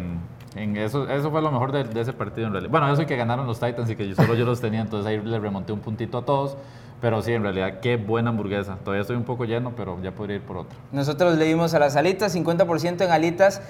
en 0.57 0.77
eso, 0.77 1.09
eso 1.09 1.31
fue 1.31 1.43
lo 1.43 1.53
mejor 1.53 1.71
de, 1.71 2.01
ese 2.01 2.13
partido 2.13 2.47
en 2.47 2.53
realidad. 2.53 2.71
Bueno, 2.71 2.93
eso 2.93 3.07
que 3.07 3.17
ganaron 3.17 3.47
los 3.47 3.61
Titans 3.61 3.89
y 3.91 3.95
que 3.95 4.09
yo, 4.09 4.17
solo 4.17 4.35
yo 4.35 4.45
los 4.45 4.61
tenía, 4.61 4.81
entonces 4.81 5.07
ahí 5.07 5.21
le 5.23 5.39
remonté 5.39 5.73
un 5.73 5.81
puntito 5.81 6.19
a 6.19 6.25
todos. 6.25 6.57
Pero 7.01 7.23
sí, 7.23 7.33
en 7.33 7.43
realidad, 7.43 7.81
qué 7.81 7.97
buena 7.97 8.31
hamburguesa. 8.31 8.77
Todavía 8.83 9.03
estoy 9.03 9.17
un 9.17 9.25
poco 9.25 9.45
lleno, 9.45 9.73
pero 9.77 10.01
ya 10.03 10.13
podría 10.13 10.37
ir 10.37 10.43
por 10.43 10.59
otra. 10.59 10.77
Nosotros 10.91 11.39
le 11.39 11.45
dimos 11.45 11.73
a 11.75 11.79
las 11.79 11.95
alitas, 11.97 12.35
50% 12.35 13.05
en 13.05 13.11
alitas. 13.11 13.63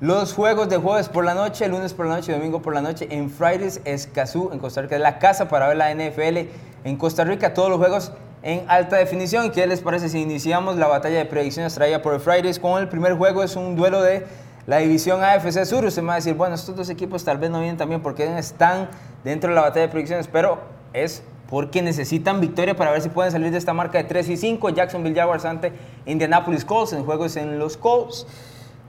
Los 0.00 0.34
juegos 0.34 0.68
de 0.68 0.76
jueves 0.76 1.08
por 1.08 1.24
la 1.24 1.34
noche, 1.34 1.66
lunes 1.68 1.94
por 1.94 2.06
la 2.06 2.16
noche, 2.16 2.32
domingo 2.32 2.60
por 2.60 2.74
la 2.74 2.82
noche 2.82 3.06
en 3.10 3.30
Fridays 3.30 3.80
Escazú, 3.84 4.50
en 4.52 4.58
Costa 4.58 4.82
Rica. 4.82 4.96
Es 4.96 5.00
la 5.00 5.18
casa 5.18 5.48
para 5.48 5.68
ver 5.68 5.76
la 5.76 5.94
NFL 5.94 6.48
en 6.84 6.96
Costa 6.96 7.24
Rica. 7.24 7.54
Todos 7.54 7.70
los 7.70 7.78
juegos 7.78 8.12
en 8.42 8.64
alta 8.68 8.96
definición. 8.96 9.50
¿Qué 9.50 9.66
les 9.66 9.80
parece 9.80 10.08
si 10.10 10.20
iniciamos 10.20 10.76
la 10.76 10.88
batalla 10.88 11.18
de 11.18 11.24
predicciones 11.24 11.74
traída 11.74 12.02
por 12.02 12.12
el 12.12 12.20
Fridays? 12.20 12.58
Con 12.58 12.82
el 12.82 12.88
primer 12.88 13.14
juego 13.14 13.42
es 13.42 13.56
un 13.56 13.76
duelo 13.76 14.02
de 14.02 14.26
la 14.66 14.78
división 14.78 15.22
AFC 15.22 15.64
Sur. 15.64 15.84
Usted 15.84 16.02
me 16.02 16.08
va 16.08 16.14
a 16.14 16.16
decir, 16.16 16.34
bueno, 16.34 16.54
estos 16.54 16.76
dos 16.76 16.90
equipos 16.90 17.24
tal 17.24 17.38
vez 17.38 17.50
no 17.50 17.60
vienen 17.60 17.76
también 17.76 18.02
porque 18.02 18.36
están 18.36 18.88
dentro 19.22 19.50
de 19.50 19.56
la 19.56 19.62
batalla 19.62 19.86
de 19.86 19.92
predicciones, 19.92 20.28
pero 20.28 20.58
es 20.92 21.22
porque 21.54 21.82
necesitan 21.82 22.40
victoria 22.40 22.74
para 22.74 22.90
ver 22.90 23.00
si 23.00 23.08
pueden 23.10 23.30
salir 23.30 23.52
de 23.52 23.58
esta 23.58 23.72
marca 23.72 23.96
de 23.96 24.02
3 24.02 24.28
y 24.30 24.36
5. 24.36 24.70
Jacksonville 24.70 25.14
Jaguars 25.14 25.44
ante 25.44 25.70
Indianapolis 26.04 26.64
Colts 26.64 26.92
en 26.94 27.04
juegos 27.04 27.36
en 27.36 27.60
los 27.60 27.76
Colts. 27.76 28.26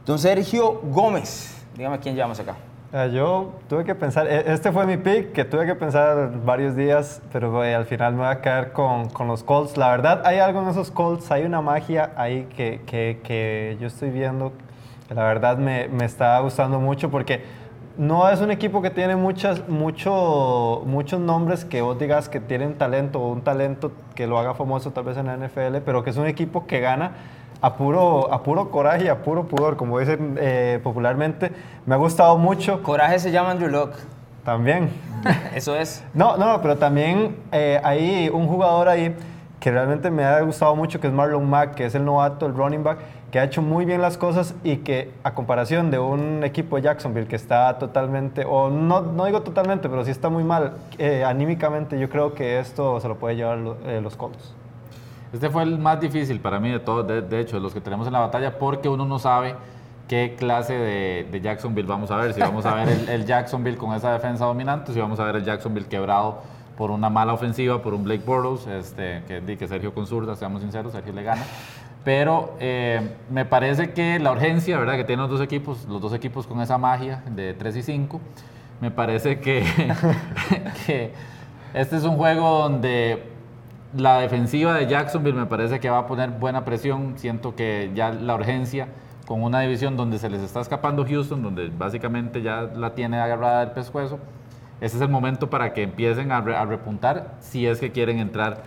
Don 0.04 0.18
Sergio 0.18 0.82
Gómez, 0.82 1.64
dígame 1.78 2.00
quién 2.00 2.16
llevamos 2.16 2.40
acá. 2.40 2.56
Ah, 2.92 3.06
yo 3.06 3.52
tuve 3.70 3.84
que 3.84 3.94
pensar, 3.94 4.26
e, 4.26 4.52
este 4.52 4.72
fue 4.72 4.88
mi 4.88 4.98
pick, 4.98 5.32
que 5.32 5.46
tuve 5.46 5.68
que 5.68 5.76
pensar 5.76 6.44
varios 6.44 6.76
días, 6.76 7.22
pero 7.32 7.62
al 7.62 7.86
final 7.86 8.14
me 8.14 8.24
voy 8.24 8.32
a 8.32 8.42
quedar 8.42 8.72
con, 8.72 9.10
con, 9.10 9.28
los 9.28 9.44
Colts. 9.44 9.78
La 9.78 9.92
verdad, 9.92 10.24
hay 10.26 10.40
algo 10.40 10.64
en 10.64 10.70
esos 10.70 10.90
Colts, 10.90 11.30
hay 11.30 11.44
una 11.44 11.62
magia 11.62 12.14
ahí 12.16 12.48
que, 12.58 12.82
que, 12.88 13.20
que 13.24 13.78
yo 13.80 13.86
estoy 13.86 14.10
viendo, 14.10 14.54
que 15.08 15.14
la 15.14 15.26
verdad 15.26 15.60
me, 15.60 15.88
me 15.90 16.06
está 16.06 16.40
gustando 16.40 16.80
mucho 16.80 17.12
porque 17.12 17.44
no 17.98 18.30
es 18.30 18.42
un 18.42 18.52
equipo 18.52 18.82
que 18.82 18.90
tiene 18.90 19.16
muchas, 19.16 19.68
mucho, 19.70 20.84
muchos 20.86 21.20
nombres 21.20 21.66
que 21.66 21.82
vos 21.82 21.98
digas 21.98 22.30
que 22.30 22.40
tienen 22.40 22.78
talento 22.78 23.20
o 23.20 23.32
un 23.32 23.42
talento 23.42 23.92
que 24.16 24.28
lo 24.28 24.38
haga 24.38 24.54
famoso 24.54 24.92
tal 24.92 25.06
vez 25.06 25.18
en 25.18 25.28
la 25.28 25.38
NFL, 25.38 25.78
pero 25.86 26.04
que 26.04 26.10
es 26.10 26.18
un 26.18 26.28
equipo 26.28 26.68
que 26.68 26.80
gana 26.80 27.12
a 27.62 27.76
puro, 27.76 28.32
a 28.34 28.44
puro 28.44 28.70
coraje 28.70 29.06
y 29.06 29.08
a 29.08 29.24
puro 29.24 29.48
pudor, 29.48 29.78
como 29.78 30.00
dicen 30.00 30.38
eh, 30.40 30.80
popularmente. 30.84 31.52
Me 31.86 31.96
ha 31.96 31.98
gustado 31.98 32.38
mucho. 32.38 32.84
Coraje 32.84 33.20
se 33.20 33.32
llama 33.32 33.52
Andrew 33.52 33.70
Locke. 33.70 33.98
También. 34.44 34.90
Eso 35.56 35.76
es. 35.76 36.04
No, 36.14 36.38
no, 36.38 36.62
pero 36.62 36.78
también 36.78 37.38
eh, 37.52 37.80
hay 37.84 38.30
un 38.30 38.48
jugador 38.48 38.90
ahí 38.90 39.16
que 39.66 39.72
realmente 39.72 40.12
me 40.12 40.24
ha 40.24 40.40
gustado 40.42 40.76
mucho, 40.76 41.02
que 41.02 41.08
es 41.08 41.14
Marlon 41.14 41.50
Mack, 41.50 41.74
que 41.74 41.88
es 41.88 41.96
el 41.96 42.06
novato, 42.06 42.46
el 42.46 42.54
running 42.54 42.84
back, 42.84 43.00
que 43.32 43.40
ha 43.40 43.46
hecho 43.46 43.64
muy 43.64 43.84
bien 43.84 44.00
las 44.00 44.16
cosas 44.16 44.54
y 44.64 44.78
que 44.78 45.12
a 45.24 45.34
comparación 45.34 45.90
de 45.90 45.98
un 45.98 46.44
equipo 46.44 46.76
de 46.76 46.84
Jacksonville 46.84 47.26
que 47.26 47.36
está 47.36 47.80
totalmente, 47.80 48.46
o 48.46 48.70
no, 48.70 49.02
no 49.02 49.26
digo 49.26 49.42
totalmente, 49.42 49.90
pero 49.90 50.06
sí 50.06 50.12
está 50.12 50.30
muy 50.30 50.44
mal 50.44 50.74
eh, 51.00 51.24
anímicamente, 51.24 51.98
yo 51.98 52.12
creo 52.12 52.36
que 52.36 52.60
esto 52.60 53.00
se 53.00 53.08
lo 53.08 53.16
puede 53.16 53.38
llevar 53.38 53.58
eh, 53.88 54.02
los 54.04 54.16
Colts. 54.16 54.54
Este 55.34 55.50
fue 55.50 55.64
el 55.64 55.80
más 55.80 56.00
difícil 56.00 56.40
para 56.40 56.60
mí 56.60 56.70
de 56.70 56.80
todos, 56.80 57.08
de, 57.08 57.40
hecho, 57.40 57.56
de 57.56 57.64
los 57.64 57.74
que 57.74 57.82
tenemos 57.82 58.06
en 58.06 58.14
la 58.14 58.20
batalla, 58.20 58.60
porque 58.60 58.88
uno 58.88 59.08
no 59.08 59.18
sabe 59.18 59.56
qué 60.08 60.36
clase 60.38 60.76
de, 60.76 61.42
Jacksonville 61.42 61.88
vamos 61.88 62.12
a 62.12 62.18
ver. 62.18 62.36
Si 62.36 62.40
vamos 62.40 62.68
a 62.68 62.76
ver 62.76 63.10
el, 63.10 63.26
Jacksonville 63.26 63.78
con 63.78 63.96
esa 63.96 64.14
defensa 64.14 64.46
dominante, 64.46 64.94
si 64.94 65.00
vamos 65.00 65.20
a 65.20 65.24
ver 65.24 65.38
el 65.38 65.44
Jacksonville 65.44 65.88
quebrado 65.88 66.44
por 66.78 66.92
una 66.92 67.10
mala 67.10 67.34
ofensiva, 67.34 67.82
por 67.82 67.94
un 67.94 68.04
Blake 68.04 68.24
Bortles, 68.26 68.68
este, 68.68 69.24
que, 69.28 69.58
que 69.58 69.68
Sergio 69.68 69.94
con 69.94 70.08
zurda, 70.08 70.36
seamos 70.36 70.62
sinceros, 70.62 70.92
Sergio 70.92 71.14
le 71.14 71.24
gana. 71.24 71.42
Pero 72.04 72.56
eh, 72.60 73.16
me 73.32 73.46
parece 73.46 73.92
que 73.92 74.20
la 74.20 74.32
urgencia, 74.32 74.78
¿verdad? 74.78 74.96
Que 74.96 75.04
tienen 75.04 75.24
los 75.24 75.32
dos 75.32 75.42
equipos, 75.42 75.86
los 75.86 76.02
dos 76.02 76.14
equipos 76.14 76.46
con 76.46 76.62
esa 76.62 76.78
magia 76.78 77.24
de 77.32 77.54
3 77.54 77.78
y 77.78 77.84
5, 77.84 78.22
me 78.82 78.92
parece 78.92 79.40
que, 79.40 79.64
que 80.86 81.14
este 81.74 81.98
es 81.98 82.04
un 82.04 82.16
juego 82.18 82.60
donde 82.60 83.24
la 83.98 84.20
defensiva 84.20 84.74
de 84.74 84.88
Jacksonville 84.88 85.38
me 85.38 85.46
parece 85.46 85.80
que 85.80 85.90
va 85.90 86.00
a 86.00 86.08
poner 86.08 86.30
buena 86.30 86.66
presión. 86.66 87.14
Siento 87.18 87.56
que 87.56 87.92
ya 87.96 88.12
la 88.12 88.36
urgencia 88.36 88.88
con 89.26 89.42
una 89.42 89.62
división 89.62 89.98
donde 89.98 90.20
se 90.20 90.30
les 90.30 90.42
está 90.42 90.62
escapando 90.62 91.06
Houston, 91.06 91.42
donde 91.42 91.70
básicamente 91.70 92.42
ya 92.42 92.62
la 92.62 92.94
tiene 92.94 93.20
agarrada 93.20 93.64
el 93.64 93.72
pescuezo, 93.72 94.20
ese 94.82 94.98
es 94.98 95.02
el 95.02 95.10
momento 95.10 95.50
para 95.50 95.74
que 95.74 95.84
empiecen 95.84 96.32
a, 96.32 96.38
a 96.38 96.66
repuntar 96.66 97.36
si 97.40 97.66
es 97.66 97.80
que 97.80 97.92
quieren 97.92 98.20
entrar 98.20 98.64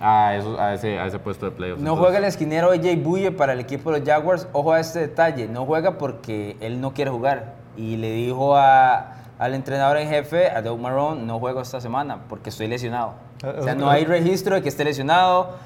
a, 0.00 0.28
a, 0.28 0.74
ese, 0.74 0.98
a 0.98 1.06
ese 1.06 1.18
puesto 1.18 1.46
de 1.46 1.52
playoffs. 1.52 1.82
No 1.82 1.96
juega 1.96 2.18
el 2.18 2.24
esquinero 2.24 2.70
AJ 2.70 3.02
Buye 3.02 3.30
para 3.32 3.52
el 3.52 3.60
equipo 3.60 3.92
de 3.92 4.00
los 4.00 4.08
Jaguars. 4.08 4.48
Ojo 4.52 4.72
a 4.72 4.80
este 4.80 5.00
detalle, 5.00 5.48
no 5.48 5.66
juega 5.66 5.98
porque 5.98 6.56
él 6.60 6.80
no 6.80 6.94
quiere 6.94 7.10
jugar. 7.10 7.54
Y 7.76 7.96
le 7.96 8.12
dijo 8.12 8.56
a, 8.56 9.16
al 9.38 9.54
entrenador 9.54 9.98
en 9.98 10.08
jefe, 10.08 10.50
a 10.50 10.62
Doug 10.62 10.80
Marrone, 10.80 11.22
no 11.22 11.38
juego 11.38 11.60
esta 11.60 11.80
semana 11.80 12.20
porque 12.28 12.50
estoy 12.50 12.66
lesionado. 12.66 13.14
O 13.58 13.62
sea, 13.62 13.74
no 13.74 13.88
hay 13.88 14.04
registro 14.04 14.54
de 14.54 14.62
que 14.62 14.68
esté 14.68 14.84
lesionado. 14.84 15.56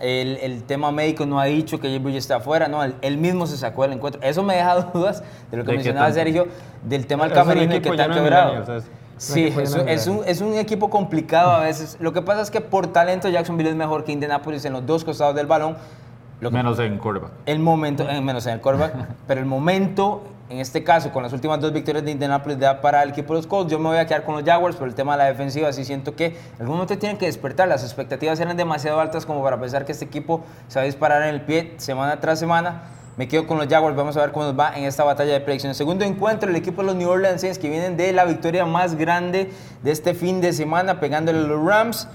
El, 0.00 0.36
el, 0.36 0.62
tema 0.62 0.92
médico 0.92 1.26
no 1.26 1.40
ha 1.40 1.46
dicho 1.46 1.80
que 1.80 1.88
AJ 1.88 2.02
Buye 2.02 2.16
está 2.16 2.36
afuera, 2.36 2.68
no, 2.68 2.82
él, 2.84 3.16
mismo 3.18 3.46
se 3.46 3.56
sacó 3.56 3.82
del 3.82 3.92
encuentro. 3.94 4.22
Eso 4.22 4.42
me 4.42 4.54
deja 4.54 4.80
dudas 4.94 5.24
de 5.50 5.56
lo 5.56 5.64
que 5.64 5.72
mencionaba 5.72 6.10
Sergio, 6.12 6.46
del 6.84 7.06
tema 7.06 7.24
del 7.24 7.34
camerino 7.34 7.74
y 7.74 7.80
que 7.80 7.88
está 7.88 8.08
quebrado. 8.08 8.64
Sí, 9.20 9.54
es, 9.54 10.06
un, 10.06 10.22
es, 10.24 10.40
un, 10.40 10.54
equipo 10.54 10.88
complicado 10.88 11.50
a 11.50 11.60
veces. 11.60 11.98
Lo 12.00 12.14
que 12.14 12.22
pasa 12.22 12.40
es 12.40 12.50
que 12.50 12.62
por 12.62 12.86
talento 12.86 13.28
Jacksonville 13.28 13.68
es 13.68 13.76
mejor 13.76 14.02
que 14.02 14.12
Indianapolis 14.12 14.64
en 14.64 14.72
los 14.72 14.86
dos 14.86 15.04
costados 15.04 15.34
del 15.34 15.46
balón. 15.46 15.76
menos 16.40 16.78
en 16.78 16.96
quarterback. 16.96 17.30
El 17.44 17.58
momento, 17.58 18.08
eh, 18.08 18.22
menos 18.22 18.46
en 18.46 18.54
el 18.54 18.60
quarterback, 18.62 18.94
pero 19.26 19.40
el 19.40 19.46
momento, 19.46 20.22
en 20.48 20.58
este 20.58 20.82
caso, 20.82 21.12
con 21.12 21.22
las 21.22 21.34
últimas 21.34 21.60
dos 21.60 21.70
victorias 21.70 22.02
de 22.02 22.12
Indianapolis 22.12 22.58
da 22.58 22.80
para 22.80 23.02
el 23.02 23.10
equipo 23.10 23.34
de 23.34 23.40
los 23.40 23.46
Colts. 23.46 23.70
Yo 23.70 23.78
me 23.78 23.90
voy 23.90 23.98
a 23.98 24.06
quedar 24.06 24.24
con 24.24 24.36
los 24.36 24.42
Jaguars 24.42 24.76
por 24.76 24.88
el 24.88 24.94
tema 24.94 25.12
de 25.12 25.18
la 25.18 25.24
defensiva. 25.26 25.68
Así 25.68 25.84
siento 25.84 26.16
que 26.16 26.28
en 26.28 26.60
algún 26.60 26.76
momento 26.76 26.96
tienen 26.96 27.18
que 27.18 27.26
despertar. 27.26 27.68
Las 27.68 27.84
expectativas 27.84 28.40
eran 28.40 28.56
demasiado 28.56 29.00
altas 29.00 29.26
como 29.26 29.42
para 29.42 29.60
pensar 29.60 29.84
que 29.84 29.92
este 29.92 30.06
equipo 30.06 30.42
se 30.68 30.78
va 30.78 30.84
a 30.84 30.86
disparar 30.86 31.20
en 31.24 31.28
el 31.28 31.42
pie 31.42 31.74
semana 31.76 32.20
tras 32.20 32.38
semana 32.38 32.84
me 33.20 33.28
quedo 33.28 33.46
con 33.46 33.58
los 33.58 33.68
Jaguars. 33.68 33.94
Vamos 33.94 34.16
a 34.16 34.22
ver 34.22 34.32
cómo 34.32 34.46
nos 34.46 34.58
va 34.58 34.74
en 34.74 34.84
esta 34.84 35.04
batalla 35.04 35.34
de 35.34 35.40
predicciones. 35.40 35.76
Segundo 35.76 36.06
encuentro, 36.06 36.48
el 36.48 36.56
equipo 36.56 36.80
de 36.80 36.86
los 36.86 36.96
New 36.96 37.06
Orleans 37.06 37.58
que 37.58 37.68
vienen 37.68 37.98
de 37.98 38.14
la 38.14 38.24
victoria 38.24 38.64
más 38.64 38.94
grande 38.94 39.50
de 39.82 39.90
este 39.90 40.14
fin 40.14 40.40
de 40.40 40.54
semana, 40.54 41.00
pegándole 41.00 41.38
a 41.40 41.42
los 41.42 41.62
Rams. 41.62 42.08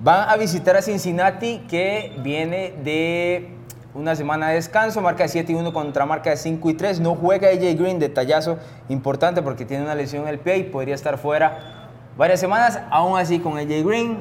Van 0.00 0.28
a 0.28 0.36
visitar 0.36 0.76
a 0.76 0.82
Cincinnati, 0.82 1.60
que 1.70 2.12
viene 2.22 2.74
de 2.84 3.48
una 3.94 4.14
semana 4.14 4.50
de 4.50 4.56
descanso, 4.56 5.00
marca 5.00 5.22
de 5.22 5.30
7 5.30 5.52
y 5.52 5.54
1 5.54 5.72
contra 5.72 6.04
marca 6.04 6.28
de 6.28 6.36
5 6.36 6.68
y 6.68 6.74
3. 6.74 7.00
No 7.00 7.14
juega 7.14 7.48
AJ 7.48 7.78
Green, 7.78 7.98
detallazo 7.98 8.58
importante 8.90 9.40
porque 9.40 9.64
tiene 9.64 9.84
una 9.84 9.94
lesión 9.94 10.24
en 10.24 10.28
el 10.28 10.38
pie 10.38 10.58
y 10.58 10.62
podría 10.64 10.94
estar 10.94 11.16
fuera 11.16 11.88
varias 12.18 12.40
semanas. 12.40 12.78
Aún 12.90 13.18
así, 13.18 13.38
con 13.38 13.56
AJ 13.56 13.86
Green, 13.86 14.18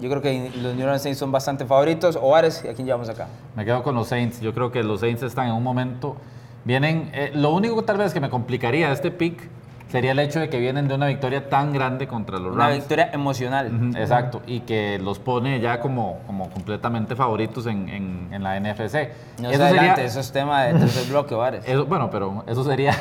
yo 0.00 0.08
creo 0.08 0.22
que 0.22 0.50
los 0.62 0.74
New 0.74 0.84
Orleans 0.84 1.02
Saints 1.02 1.18
son 1.18 1.32
bastante 1.32 1.64
favoritos. 1.64 2.16
Ovares, 2.20 2.64
¿a 2.68 2.74
quién 2.74 2.86
llevamos 2.86 3.08
acá? 3.08 3.28
Me 3.54 3.64
quedo 3.64 3.82
con 3.82 3.94
los 3.94 4.08
Saints. 4.08 4.40
Yo 4.40 4.54
creo 4.54 4.72
que 4.72 4.82
los 4.82 5.00
Saints 5.00 5.22
están 5.22 5.48
en 5.48 5.54
un 5.54 5.62
momento. 5.62 6.16
Vienen. 6.64 7.10
Eh, 7.12 7.32
lo 7.34 7.50
único 7.50 7.82
tal 7.82 7.98
vez 7.98 8.12
que 8.12 8.20
me 8.20 8.30
complicaría 8.30 8.90
este 8.92 9.10
pick 9.10 9.48
sería 9.92 10.12
el 10.12 10.18
hecho 10.20 10.40
de 10.40 10.48
que 10.48 10.58
vienen 10.58 10.88
de 10.88 10.94
una 10.94 11.06
victoria 11.06 11.50
tan 11.50 11.70
grande 11.70 12.08
contra 12.08 12.38
los 12.38 12.56
Rams. 12.56 12.56
Una 12.56 12.68
victoria 12.70 13.10
emocional. 13.12 13.92
exacto, 13.94 14.40
y 14.46 14.60
que 14.60 14.98
los 14.98 15.18
pone 15.18 15.60
ya 15.60 15.80
como, 15.80 16.20
como 16.26 16.48
completamente 16.48 17.14
favoritos 17.14 17.66
en, 17.66 17.88
en, 18.32 18.42
la 18.42 18.58
NFC. 18.58 19.10
No 19.38 19.50
eso, 19.50 19.68
sería, 19.68 19.94
eso 19.96 20.20
es 20.20 20.32
tema 20.32 20.64
de 20.64 20.78
tercer 20.78 21.06
bloque, 21.10 21.34
Vares. 21.34 21.64
bueno, 21.86 22.08
pero 22.10 22.42
eso 22.46 22.64
sería, 22.64 22.94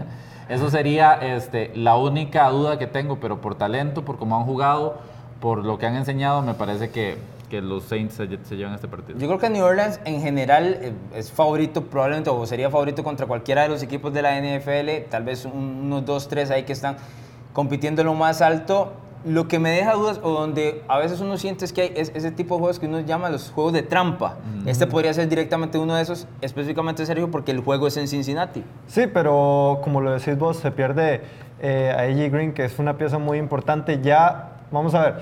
eso 0.48 0.70
sería 0.70 1.12
este, 1.20 1.70
la 1.74 1.96
única 1.96 2.48
duda 2.48 2.78
que 2.78 2.86
tengo, 2.86 3.20
pero 3.20 3.42
por 3.42 3.54
talento, 3.54 4.02
por 4.02 4.16
cómo 4.16 4.38
han 4.38 4.44
jugado, 4.44 4.98
por 5.40 5.64
lo 5.64 5.78
que 5.78 5.86
han 5.86 5.96
enseñado, 5.96 6.42
me 6.42 6.54
parece 6.54 6.90
que, 6.90 7.16
que 7.48 7.60
los 7.62 7.84
Saints 7.84 8.14
se, 8.14 8.56
llevan 8.56 8.74
este 8.74 8.88
partido. 8.88 9.18
Yo 9.18 9.26
creo 9.26 9.38
que 9.38 9.50
New 9.50 9.64
Orleans 9.64 10.00
en 10.04 10.20
general 10.20 10.78
eh, 10.80 10.92
es 11.14 11.30
favorito, 11.30 11.84
probablemente, 11.84 12.30
o 12.30 12.46
sería 12.46 12.70
favorito 12.70 13.04
contra 13.04 13.26
cualquiera 13.26 13.62
de 13.62 13.68
los 13.68 13.82
equipos 13.82 14.12
de 14.12 14.22
la 14.22 14.40
NFL, 14.40 15.08
tal 15.08 15.24
vez 15.24 15.44
unos 15.44 16.04
dos, 16.04 16.28
tres 16.28 16.50
ahí 16.50 16.64
que 16.64 16.72
están 16.72 16.96
compitiendo 17.52 18.02
en 18.02 18.06
lo 18.06 18.14
más 18.14 18.42
alto. 18.42 18.92
Lo 19.24 19.48
que 19.48 19.58
me 19.58 19.70
deja 19.70 19.94
dudas, 19.94 20.20
o 20.22 20.30
donde 20.30 20.84
a 20.86 20.96
veces 20.98 21.20
uno 21.20 21.36
siente 21.38 21.64
es 21.64 21.72
que 21.72 21.80
hay 21.82 21.92
ese 21.96 22.30
tipo 22.30 22.54
de 22.54 22.60
juegos 22.60 22.78
que 22.78 22.86
uno 22.86 23.00
llama 23.00 23.28
los 23.30 23.50
juegos 23.50 23.72
de 23.72 23.82
trampa. 23.82 24.36
Este 24.64 24.86
podría 24.86 25.12
ser 25.12 25.28
directamente 25.28 25.76
uno 25.76 25.96
de 25.96 26.02
esos, 26.02 26.28
específicamente 26.40 27.04
Sergio, 27.04 27.28
porque 27.28 27.50
el 27.50 27.60
juego 27.60 27.88
es 27.88 27.96
en 27.96 28.06
Cincinnati. 28.06 28.62
Sí, 28.86 29.08
pero 29.12 29.80
como 29.82 30.00
lo 30.00 30.12
decís 30.12 30.38
vos, 30.38 30.58
se 30.58 30.70
pierde 30.70 31.22
eh, 31.60 31.92
a 31.96 32.02
AJ 32.02 32.32
Green, 32.32 32.52
que 32.52 32.64
es 32.64 32.78
una 32.78 32.96
pieza 32.96 33.18
muy 33.18 33.38
importante. 33.38 34.00
Ya 34.00 34.57
Vamos 34.70 34.94
a 34.94 35.02
ver. 35.02 35.14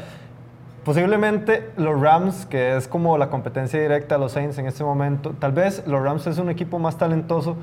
Posiblemente 0.85 1.70
los 1.76 2.00
Rams, 2.00 2.46
que 2.46 2.76
es 2.76 2.87
como 2.87 3.18
la 3.18 3.28
competencia 3.28 3.80
directa 3.80 4.14
a 4.14 4.18
los 4.18 4.32
Saints 4.32 4.56
en 4.59 4.66
este 4.66 4.85
momento, 4.85 5.35
tal 5.38 5.50
vez 5.50 5.82
los 5.85 6.00
Rams 6.00 6.26
es 6.28 6.38
un 6.38 6.48
equipo 6.48 6.78
más 6.78 6.96
talentoso 6.96 7.56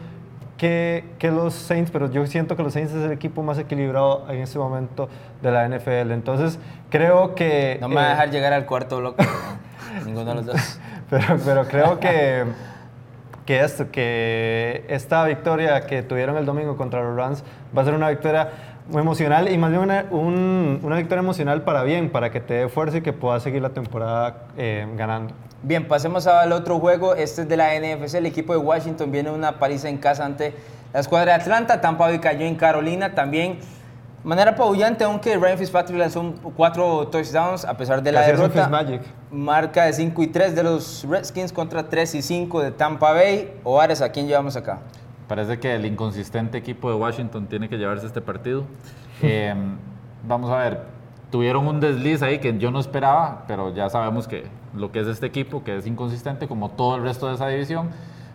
que, 0.58 1.06
que, 1.20 1.32
los 1.32 1.54
Saints, 1.54 1.90
pero 1.90 2.12
yo 2.12 2.26
siento 2.28 2.58
que 2.58 2.64
los 2.64 2.74
Saints 2.74 2.92
es 2.94 3.04
el 3.04 3.12
equipo 3.12 3.42
más 3.42 3.58
equilibrado 3.58 4.26
en 4.30 4.42
este 4.42 4.60
momento 4.60 5.08
de 5.42 5.52
la 5.52 5.68
NFL. 5.68 6.12
Entonces, 6.12 6.60
creo 6.90 7.34
que... 7.34 7.78
No 7.80 7.88
me 7.88 7.96
va 7.96 8.08
a 8.08 8.10
dejar 8.10 8.32
llegar 8.32 8.54
al 8.54 8.66
cuarto 8.66 8.98
bloque, 8.98 9.26
ninguno 10.06 10.26
de 10.26 10.36
los 10.36 10.46
dos. 10.46 10.80
Pero, 11.10 11.38
pero 11.46 11.68
creo 11.68 12.00
que, 12.00 12.44
que 13.46 13.60
esto, 13.60 13.92
que 13.92 14.84
esta 14.88 15.24
victoria 15.26 15.86
que 15.86 16.02
tuvieron 16.02 16.38
el 16.38 16.46
domingo 16.46 16.76
contra 16.76 17.04
los 17.04 17.16
Rams 17.16 17.44
va 17.78 17.84
a 17.84 17.86
ser 17.86 17.94
una 17.94 18.10
victoria 18.10 18.50
emocional 18.92 19.52
y 19.52 19.58
más 19.58 19.70
bien 19.70 19.82
una, 19.84 20.06
una, 20.12 20.98
victoria 20.98 21.22
emocional 21.22 21.64
para 21.64 21.84
bien, 21.84 22.10
para 22.10 22.32
que 22.32 22.40
te 22.40 22.54
dé 22.56 22.70
fuerza 22.70 22.98
y 22.98 23.02
que 23.02 23.14
puedas 23.14 23.44
seguir 23.44 23.62
la 23.62 23.70
temporada 23.70 24.48
eh, 24.58 24.88
ganando. 24.96 25.34
Bien, 25.62 25.88
pasemos 25.88 26.28
al 26.28 26.52
otro 26.52 26.80
juego. 26.80 27.16
Este 27.16 27.44
es 27.44 27.50
de 27.50 27.56
la 27.56 27.70
NFC. 27.80 28.16
El 28.16 28.26
equipo 28.26 28.52
de 28.54 28.60
Washington 28.60 29.12
viene 29.12 29.32
una 29.32 29.60
paliza 29.60 29.88
en 29.88 29.98
casa 29.98 30.26
ante 30.26 30.54
la 30.94 31.00
escuadra 31.00 31.34
de 31.34 31.42
Atlanta. 31.42 31.80
Tampa 31.80 32.08
Bay 32.08 32.20
cayó 32.20 32.46
en 32.46 32.56
Carolina. 32.56 33.16
También 33.16 33.60
manera 34.26 34.52
apabullante, 34.52 35.06
aunque 35.06 35.38
Ryan 35.38 35.58
Fitzpatrick 35.58 35.98
lanzó 35.98 36.34
cuatro 36.56 37.08
touchdowns 37.08 37.64
a 37.64 37.78
pesar 37.78 38.04
de 38.04 38.12
la 38.12 38.22
derrota. 38.22 38.70
Marca 39.32 39.86
de 39.86 39.94
5 39.94 40.22
y 40.22 40.28
3 40.28 40.54
de 40.54 40.64
los 40.64 41.06
Redskins 41.10 41.54
contra 41.54 41.88
3 41.88 42.16
y 42.16 42.22
5 42.22 42.62
de 42.62 42.72
Tampa 42.72 43.14
Bay. 43.14 43.54
Oares, 43.64 44.02
¿a 44.02 44.10
quién 44.10 44.28
llevamos 44.28 44.58
acá? 44.58 44.80
Parece 45.34 45.58
que 45.58 45.74
el 45.74 45.84
inconsistente 45.88 46.60
equipo 46.60 46.92
de 46.92 46.96
Washington 46.96 47.48
tiene 47.48 47.68
que 47.68 47.80
llevarse 47.80 48.06
este 48.06 48.22
partido. 48.22 48.66
Em, 49.24 49.78
vamos 50.28 50.52
a 50.52 50.58
ver, 50.58 50.82
tuvieron 51.32 51.68
un 51.68 51.80
desliz 51.80 52.22
ahí 52.22 52.38
que 52.38 52.56
yo 52.60 52.70
no 52.70 52.80
esperaba, 52.80 53.46
pero 53.48 53.74
ya 53.74 53.90
sabemos 53.90 54.28
que 54.28 54.44
lo 54.76 54.92
que 54.92 55.00
es 55.00 55.08
este 55.08 55.26
equipo, 55.26 55.64
que 55.64 55.76
es 55.76 55.88
inconsistente 55.88 56.48
como 56.48 56.70
todo 56.70 56.98
el 56.98 57.02
resto 57.02 57.28
de 57.30 57.34
esa 57.34 57.48
división. 57.48 57.90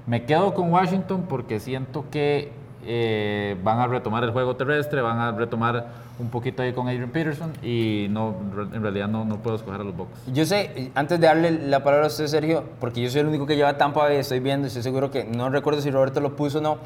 Me 0.09 0.25
quedo 0.25 0.55
con 0.55 0.73
Washington 0.73 1.27
porque 1.29 1.61
siento 1.61 2.05
que 2.11 2.51
eh, 2.91 3.55
van 3.63 3.81
a 3.81 3.87
retomar 3.87 4.25
el 4.25 4.31
juego 4.31 4.57
terrestre, 4.57 5.03
van 5.03 5.19
a 5.19 5.33
retomar 5.33 5.89
un 6.19 6.31
poquito 6.31 6.63
ahí 6.63 6.73
con 6.73 6.89
Adrian 6.89 7.11
Peterson 7.11 7.53
y 7.63 8.07
no, 8.09 8.35
en 8.73 8.83
realidad 8.83 9.09
no, 9.09 9.27
no 9.27 9.37
puedo 9.37 9.57
escoger 9.57 9.83
a 9.83 9.85
los 9.85 9.95
Bucks. 9.95 10.19
Yo 10.33 10.47
sé, 10.47 10.91
antes 10.95 11.21
de 11.21 11.27
darle 11.27 11.51
la 11.51 11.85
palabra 11.85 12.07
a 12.07 12.09
usted, 12.09 12.27
Sergio, 12.27 12.65
porque 12.81 13.03
yo 13.03 13.11
soy 13.11 13.21
el 13.21 13.27
único 13.27 13.45
que 13.45 13.57
lleva 13.57 13.77
Tampa 13.77 14.05
Bay, 14.05 14.17
estoy 14.17 14.41
viendo, 14.41 14.67
estoy 14.67 14.83
seguro 14.83 15.11
que 15.11 15.25
no 15.25 15.51
recuerdo 15.51 15.83
si 15.83 15.91
Roberto 15.91 16.21
lo 16.21 16.35
puso 16.35 16.59
o 16.59 16.61
no, 16.63 16.79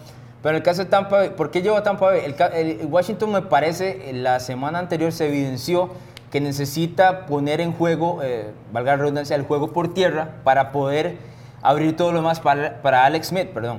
pero 0.42 0.50
en 0.50 0.56
el 0.56 0.62
caso 0.64 0.82
de 0.82 0.90
Tampa 0.90 1.18
Bay, 1.18 1.30
¿por 1.36 1.52
qué 1.52 1.62
lleva 1.62 1.84
Tampa 1.84 2.06
Bay? 2.06 2.34
El, 2.52 2.86
Washington 2.86 3.30
me 3.30 3.42
parece, 3.42 4.12
la 4.12 4.40
semana 4.40 4.80
anterior 4.80 5.12
se 5.12 5.28
evidenció 5.28 5.90
que 6.32 6.40
necesita 6.40 7.26
poner 7.26 7.60
en 7.60 7.72
juego, 7.72 8.24
eh, 8.24 8.50
valga 8.72 8.92
la 8.92 8.96
redundancia, 9.02 9.36
el 9.36 9.42
juego 9.42 9.72
por 9.72 9.94
tierra 9.94 10.30
para 10.42 10.72
poder 10.72 11.16
abrir 11.62 11.96
todo 11.96 12.10
lo 12.10 12.18
demás 12.18 12.40
para, 12.40 12.82
para 12.82 13.04
Alex 13.04 13.28
Smith, 13.28 13.50
perdón. 13.54 13.78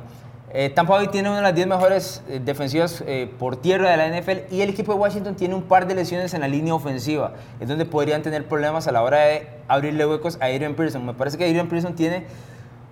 Eh, 0.55 0.69
Tampa 0.69 0.93
Bay 0.93 1.07
tiene 1.07 1.29
una 1.29 1.37
de 1.37 1.43
las 1.43 1.55
10 1.55 1.65
mejores 1.65 2.21
eh, 2.29 2.39
defensivas 2.39 3.03
eh, 3.07 3.27
por 3.39 3.57
tierra 3.57 3.89
de 3.89 3.97
la 3.97 4.07
NFL 4.07 4.53
y 4.53 4.61
el 4.61 4.69
equipo 4.69 4.93
de 4.93 4.99
Washington 4.99 5.33
tiene 5.33 5.55
un 5.55 5.63
par 5.63 5.87
de 5.87 5.95
lesiones 5.95 6.31
en 6.35 6.41
la 6.41 6.47
línea 6.47 6.75
ofensiva, 6.75 7.31
es 7.59 7.67
donde 7.67 7.85
podrían 7.85 8.21
tener 8.21 8.47
problemas 8.47 8.87
a 8.87 8.91
la 8.91 9.01
hora 9.01 9.17
de 9.17 9.47
abrirle 9.67 10.05
huecos 10.05 10.37
a 10.39 10.45
Adrian 10.45 10.75
Pearson. 10.75 11.03
Me 11.03 11.15
parece 11.15 11.39
que 11.39 11.45
Adrian 11.45 11.67
Pearson 11.67 11.95
tiene, 11.95 12.27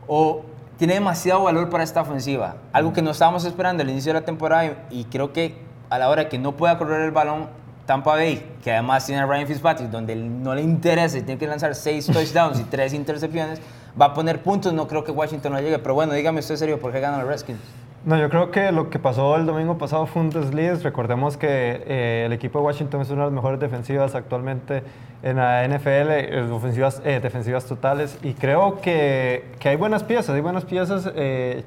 o, 0.08 0.42
tiene 0.80 0.96
demasiado 0.96 1.44
valor 1.44 1.70
para 1.70 1.84
esta 1.84 2.02
ofensiva, 2.02 2.56
algo 2.74 2.94
que 2.94 3.04
no 3.04 3.12
estábamos 3.12 3.46
esperando 3.46 3.84
al 3.84 3.92
inicio 3.92 4.12
de 4.12 4.20
la 4.20 4.26
temporada 4.26 4.88
y, 4.90 5.04
creo 5.04 5.32
que 5.32 5.54
a 5.92 6.00
la 6.00 6.10
hora 6.10 6.30
que 6.30 6.40
no 6.40 6.54
pueda 6.54 6.80
correr 6.80 7.02
el 7.02 7.12
balón, 7.12 7.48
Tampa 7.86 8.14
Bay, 8.14 8.44
que 8.64 8.72
además 8.72 9.06
tiene 9.06 9.22
a 9.22 9.28
Ryan 9.28 9.46
Fitzpatrick, 9.46 9.90
donde 9.92 10.16
no 10.16 10.56
le 10.56 10.64
interesa 10.64 11.20
y 11.20 11.22
tiene 11.22 11.38
que 11.38 11.46
lanzar 11.46 11.76
6 11.76 12.06
touchdowns 12.12 12.60
y 12.60 12.64
3 12.64 12.94
intercepciones, 12.96 13.62
va 14.00 14.08
a 14.08 14.14
poner 14.14 14.42
puntos. 14.44 14.74
No 14.74 14.88
creo 14.88 15.04
que 15.04 15.12
Washington 15.12 15.54
no 15.54 15.60
llegue. 15.60 15.80
Pero 15.80 15.94
bueno, 15.94 16.14
dígame 16.14 16.40
usted 16.40 16.56
serio, 16.56 16.80
¿por 16.80 16.92
qué 16.92 17.00
ganan 17.00 17.20
los 17.20 17.30
Redskins? 17.30 17.60
No, 18.04 18.18
yo 18.18 18.32
creo 18.32 18.50
que 18.50 18.72
lo 18.72 18.90
que 18.90 18.98
pasó 18.98 19.36
el 19.36 19.46
domingo 19.46 19.78
pasado 19.78 20.08
fue 20.08 20.24
un 20.24 20.32
desliz. 20.32 20.82
Recordemos 20.82 21.38
que 21.38 21.84
eh, 21.86 22.24
el 22.26 22.34
equipo 22.34 22.58
de 22.58 22.66
Washington 22.66 23.02
es 23.02 23.12
una 23.12 23.22
de 23.22 23.26
las 23.28 23.34
mejores 23.34 23.60
defensivas 23.60 24.16
actualmente 24.16 24.82
en 25.22 25.38
la 25.38 25.68
NFL, 25.68 26.10
eh, 26.10 26.50
ofensivas, 26.52 27.00
eh, 27.06 27.20
defensivas 27.22 27.66
totales. 27.66 28.18
Y 28.24 28.34
creo 28.34 28.82
que, 28.82 29.52
que, 29.60 29.70
hay 29.70 29.76
buenas 29.76 30.04
piezas, 30.04 30.34
hay 30.34 30.42
buenas 30.42 30.66
piezas, 30.66 31.14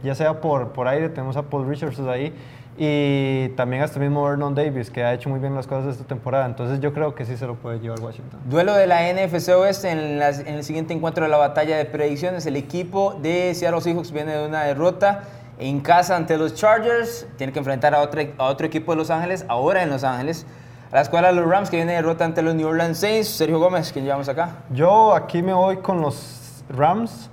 ya 0.03 0.15
sea 0.17 0.41
por, 0.41 0.71
por 0.71 0.89
aire, 0.89 1.09
tenemos 1.09 1.37
a 1.37 1.43
Paul 1.43 1.69
Richardson 1.69 2.09
ahí, 2.09 2.33
y 2.77 3.51
también 3.51 3.83
hasta 3.83 4.01
mismo 4.01 4.25
Vernon 4.25 4.55
Davis, 4.55 4.91
que 4.91 5.05
ha 5.05 5.13
hecho 5.13 5.29
muy 5.29 5.39
bien 5.39 5.55
las 5.55 5.67
cosas 5.67 5.93
esta 5.93 6.05
temporada. 6.05 6.47
Entonces 6.47 6.81
yo 6.81 6.93
creo 6.93 7.15
que 7.15 7.25
sí 7.25 7.37
se 7.37 7.47
lo 7.47 7.55
puede 7.55 7.79
llevar 7.79 8.01
Washington. 8.01 8.41
Duelo 8.47 8.75
de 8.75 8.87
la 8.87 9.03
NFC 9.13 9.51
Oeste 9.51 9.91
en, 9.91 10.21
en 10.21 10.55
el 10.55 10.65
siguiente 10.65 10.93
encuentro 10.93 11.25
de 11.25 11.31
la 11.31 11.37
batalla 11.37 11.77
de 11.77 11.85
predicciones. 11.85 12.47
El 12.47 12.57
equipo 12.57 13.15
de 13.23 13.55
Seattle 13.55 13.81
Seahawks 13.81 14.11
viene 14.11 14.33
de 14.33 14.47
una 14.47 14.65
derrota 14.65 15.23
en 15.59 15.81
casa 15.81 16.17
ante 16.17 16.37
los 16.37 16.55
Chargers. 16.55 17.27
Tiene 17.37 17.53
que 17.53 17.59
enfrentar 17.59 17.95
a 17.95 18.01
otro, 18.01 18.23
a 18.39 18.45
otro 18.45 18.67
equipo 18.67 18.93
de 18.93 18.97
Los 18.97 19.11
Ángeles, 19.11 19.45
ahora 19.49 19.83
en 19.83 19.91
Los 19.91 20.05
Ángeles. 20.05 20.47
A 20.91 20.97
la 20.97 21.03
escuela 21.03 21.29
de 21.29 21.35
los 21.35 21.49
Rams, 21.49 21.71
que 21.71 21.77
viene 21.77 21.93
de 21.93 21.97
derrota 21.99 22.25
ante 22.25 22.43
los 22.43 22.55
New 22.55 22.69
Orleans 22.69 22.99
Saints. 22.99 23.29
Sergio 23.29 23.59
Gómez, 23.59 23.93
¿quién 23.93 24.05
llevamos 24.05 24.29
acá? 24.29 24.59
Yo 24.71 25.15
aquí 25.15 25.43
me 25.43 25.53
voy 25.53 25.79
con 25.79 26.01
los 26.01 26.65
Rams. 26.69 27.31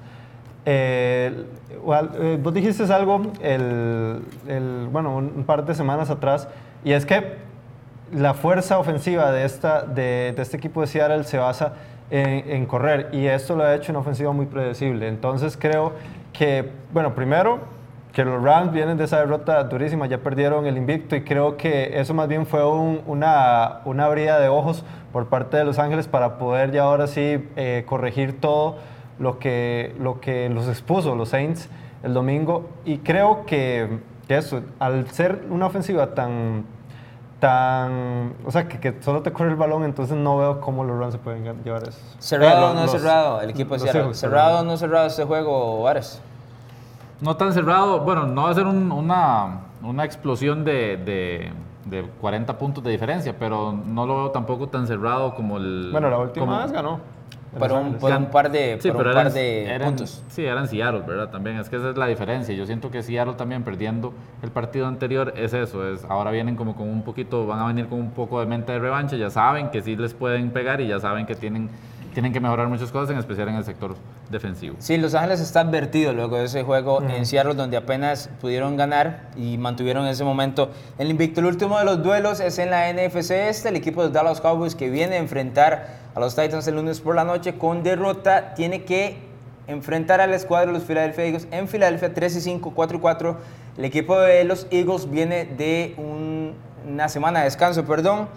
Eh, 0.66 1.46
eh, 1.72 2.40
vos 2.42 2.54
dijiste 2.54 2.84
algo 2.94 3.32
el, 3.42 4.22
el, 4.48 4.88
bueno, 4.92 5.16
un 5.16 5.44
par 5.44 5.66
de 5.66 5.74
semanas 5.74 6.10
atrás, 6.10 6.48
y 6.84 6.92
es 6.92 7.06
que 7.06 7.38
la 8.14 8.34
fuerza 8.34 8.78
ofensiva 8.78 9.32
de, 9.32 9.46
esta, 9.46 9.84
de, 9.84 10.34
de 10.36 10.42
este 10.42 10.58
equipo 10.58 10.82
de 10.82 10.88
Seattle 10.88 11.24
se 11.24 11.38
basa 11.38 11.74
en, 12.10 12.50
en, 12.52 12.66
correr, 12.66 13.10
y 13.12 13.26
esto 13.26 13.56
lo 13.56 13.64
ha 13.64 13.74
hecho 13.74 13.92
una 13.92 14.00
ofensiva 14.00 14.32
muy 14.34 14.46
predecible. 14.46 15.08
Entonces 15.08 15.58
creo 15.58 15.94
que, 16.34 16.70
bueno, 16.94 17.16
primero, 17.16 17.60
que 18.12 18.26
los 18.26 18.44
Rams 18.44 18.74
vienen 18.74 18.98
de 18.98 19.06
esa 19.06 19.20
derrota 19.20 19.64
durísima, 19.64 20.06
ya 20.06 20.18
perdieron 20.18 20.66
el 20.66 20.78
invicto, 20.78 21.16
y 21.16 21.24
creo 21.24 21.56
que 21.56 22.00
eso 22.00 22.14
más 22.14 22.28
bien 22.28 22.46
fue 22.46 22.70
un, 22.70 23.02
una, 23.08 23.80
una 23.86 24.10
brida 24.10 24.40
de 24.40 24.50
ojos 24.50 24.84
por 25.14 25.28
parte 25.28 25.58
de 25.58 25.64
Los 25.64 25.80
Ángeles 25.80 26.08
para 26.08 26.38
poder 26.38 26.72
ya 26.72 26.84
ahora 26.84 27.08
sí 27.08 27.48
eh, 27.56 27.84
corregir 27.88 28.40
todo 28.42 28.76
lo 29.22 29.38
que, 29.38 29.96
lo 30.00 30.20
que 30.20 30.50
los 30.50 30.68
expuso 30.68 31.16
los 31.16 31.30
Saints 31.30 31.70
el 32.04 32.14
domingo. 32.14 32.70
Y 32.84 32.98
creo 32.98 33.46
que, 33.46 34.00
que 34.28 34.38
eso, 34.38 34.62
al 34.80 35.10
ser 35.12 35.46
una 35.50 35.68
ofensiva 35.68 36.14
tan, 36.16 36.66
tan, 37.40 38.34
o 38.44 38.52
sea, 38.52 38.68
que, 38.68 38.80
que, 38.80 39.02
solo 39.02 39.22
te 39.22 39.32
corre 39.32 39.52
el 39.52 39.56
balón, 39.56 39.84
entonces 39.84 40.18
no 40.18 40.38
veo 40.38 40.60
cómo 40.60 40.84
los 40.84 40.98
Rams 40.98 41.14
se 41.14 41.20
pueden 41.20 41.44
llevar 41.64 41.88
eso. 41.88 42.00
Cerrado 42.18 42.72
o 42.72 42.74
no 42.74 42.82
los, 42.82 42.92
cerrado, 42.92 43.42
el 43.42 43.52
equipo 43.52 43.76
decía, 43.76 44.14
cerrado 44.14 44.62
o 44.62 44.64
no 44.64 44.76
cerrado 44.76 45.08
este 45.08 45.24
juego, 45.24 45.88
Ares. 45.88 46.20
No 47.22 47.38
tan 47.38 47.54
cerrado, 47.54 48.00
bueno, 48.00 48.26
no 48.26 48.44
va 48.44 48.50
a 48.50 48.54
ser 48.56 48.66
un, 48.66 48.92
una, 48.92 49.62
una 49.84 50.04
explosión 50.04 50.64
de, 50.66 50.98
de, 50.98 51.52
de, 51.86 52.10
40 52.20 52.58
puntos 52.58 52.84
de 52.84 52.90
diferencia, 52.90 53.36
pero 53.38 53.72
no 53.72 54.08
lo 54.08 54.16
veo 54.16 54.32
tampoco 54.32 54.70
tan 54.70 54.88
cerrado 54.88 55.36
como 55.36 55.58
el... 55.58 55.90
Bueno, 55.92 56.10
la 56.10 56.18
última 56.18 56.48
como, 56.48 56.58
vez 56.58 56.72
ganó. 56.72 57.21
Por 57.58 57.72
un, 57.74 57.98
un, 58.02 58.26
par 58.28 58.50
de, 58.50 58.78
sí, 58.80 58.92
por 58.92 59.02
un 59.02 59.12
eran, 59.12 59.24
par 59.26 59.34
de 59.34 59.66
eran, 59.66 59.88
puntos. 59.90 60.24
Sí, 60.30 60.46
eran 60.46 60.70
Seattle, 60.70 61.02
¿verdad? 61.02 61.30
También 61.30 61.58
es 61.58 61.68
que 61.68 61.76
esa 61.76 61.90
es 61.90 61.98
la 61.98 62.08
diferencia. 62.08 62.56
Yo 62.56 62.66
siento 62.66 62.90
que 62.92 63.04
Seattle 63.04 63.34
también 63.34 63.64
perdiendo 63.64 64.14
el 64.42 64.52
partido 64.52 64.88
anterior 64.88 65.34
es 65.36 65.54
eso. 65.54 65.86
Es, 65.86 66.06
ahora 66.06 66.32
vienen 66.32 66.56
como 66.56 66.78
con 66.78 66.88
un 66.88 67.04
poquito, 67.04 67.46
van 67.46 67.60
a 67.60 67.68
venir 67.68 67.88
con 67.88 68.00
un 68.00 68.12
poco 68.12 68.40
de 68.40 68.46
mente 68.46 68.72
de 68.72 68.80
revancha. 68.80 69.18
Ya 69.18 69.30
saben 69.30 69.70
que 69.70 69.82
sí 69.82 69.98
les 69.98 70.14
pueden 70.14 70.52
pegar 70.52 70.80
y 70.80 70.88
ya 70.88 71.02
saben 71.02 71.26
que 71.26 71.36
tienen, 71.36 71.70
tienen 72.14 72.32
que 72.32 72.40
mejorar 72.40 72.70
muchas 72.70 72.90
cosas, 72.90 73.10
en 73.10 73.18
especial 73.18 73.50
en 73.50 73.56
el 73.56 73.66
sector 73.66 73.96
defensivo. 74.30 74.78
Sí, 74.80 74.96
Los 74.96 75.14
Ángeles 75.14 75.42
está 75.42 75.60
advertido 75.60 76.14
luego 76.14 76.38
de 76.38 76.46
ese 76.46 76.64
juego 76.64 77.02
mm. 77.02 77.10
en 77.10 77.26
Seattle, 77.26 77.56
donde 77.56 77.76
apenas 77.76 78.30
pudieron 78.40 78.78
ganar 78.78 79.30
y 79.36 79.58
mantuvieron 79.58 80.06
en 80.06 80.12
ese 80.12 80.24
momento 80.24 80.70
el 80.98 81.10
invicto. 81.10 81.42
El 81.42 81.48
último 81.48 81.78
de 81.78 81.84
los 81.84 82.02
duelos 82.02 82.40
es 82.40 82.60
en 82.60 82.70
la 82.70 82.92
NFC 82.94 83.32
Este, 83.32 83.68
el 83.68 83.76
equipo 83.76 84.04
de 84.04 84.12
Dallas 84.12 84.40
Cowboys 84.40 84.74
que 84.74 84.90
viene 84.90 85.16
a 85.16 85.20
enfrentar 85.20 86.01
a 86.14 86.20
los 86.20 86.36
Titans 86.36 86.68
el 86.68 86.76
lunes 86.76 87.02
por 87.02 87.16
la 87.16 87.24
noche 87.24 87.58
con 87.58 87.84
derrota. 87.84 88.54
Tiene 88.54 88.84
que 88.84 89.18
enfrentar 89.68 90.22
a 90.22 90.28
la 90.28 90.36
escuadra 90.36 90.68
de 90.68 90.74
los 90.74 90.84
Philadelphia 90.84 91.26
Eagles 91.26 91.48
en 91.52 91.68
Filadelfia 91.68 92.14
3 92.14 92.36
y 92.36 92.42
5, 92.42 92.72
4 92.76 92.98
y 92.98 93.00
4. 93.00 93.38
El 93.78 93.86
equipo 93.86 94.20
de 94.20 94.44
los 94.44 94.68
Eagles 94.72 95.10
viene 95.10 95.46
de 95.46 95.94
un, 95.98 96.54
una 96.88 97.08
semana 97.10 97.40
de 97.40 97.46
descanso, 97.46 97.86
perdón. 97.86 98.28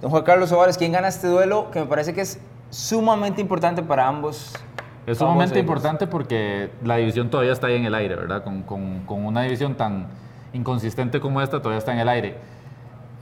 Don 0.00 0.10
Juan 0.10 0.22
Carlos 0.22 0.52
Ovares, 0.52 0.78
¿quién 0.78 0.92
gana 0.92 1.08
este 1.08 1.26
duelo? 1.26 1.70
Que 1.70 1.80
me 1.80 1.86
parece 1.86 2.12
que 2.12 2.20
es 2.20 2.40
sumamente 2.70 3.40
importante 3.40 3.82
para 3.82 4.06
ambos. 4.06 4.52
Es 5.06 5.18
sumamente 5.18 5.58
importante 5.58 6.06
porque 6.06 6.70
la 6.84 6.96
división 6.96 7.28
todavía 7.28 7.52
está 7.52 7.66
ahí 7.66 7.76
en 7.76 7.84
el 7.84 7.94
aire, 7.94 8.14
¿verdad? 8.14 8.44
Con, 8.44 8.62
con, 8.62 9.00
con 9.00 9.24
una 9.24 9.42
división 9.42 9.74
tan 9.76 10.06
inconsistente 10.52 11.20
como 11.20 11.40
esta, 11.40 11.58
todavía 11.58 11.78
está 11.78 11.92
en 11.92 11.98
el 11.98 12.08
aire. 12.08 12.36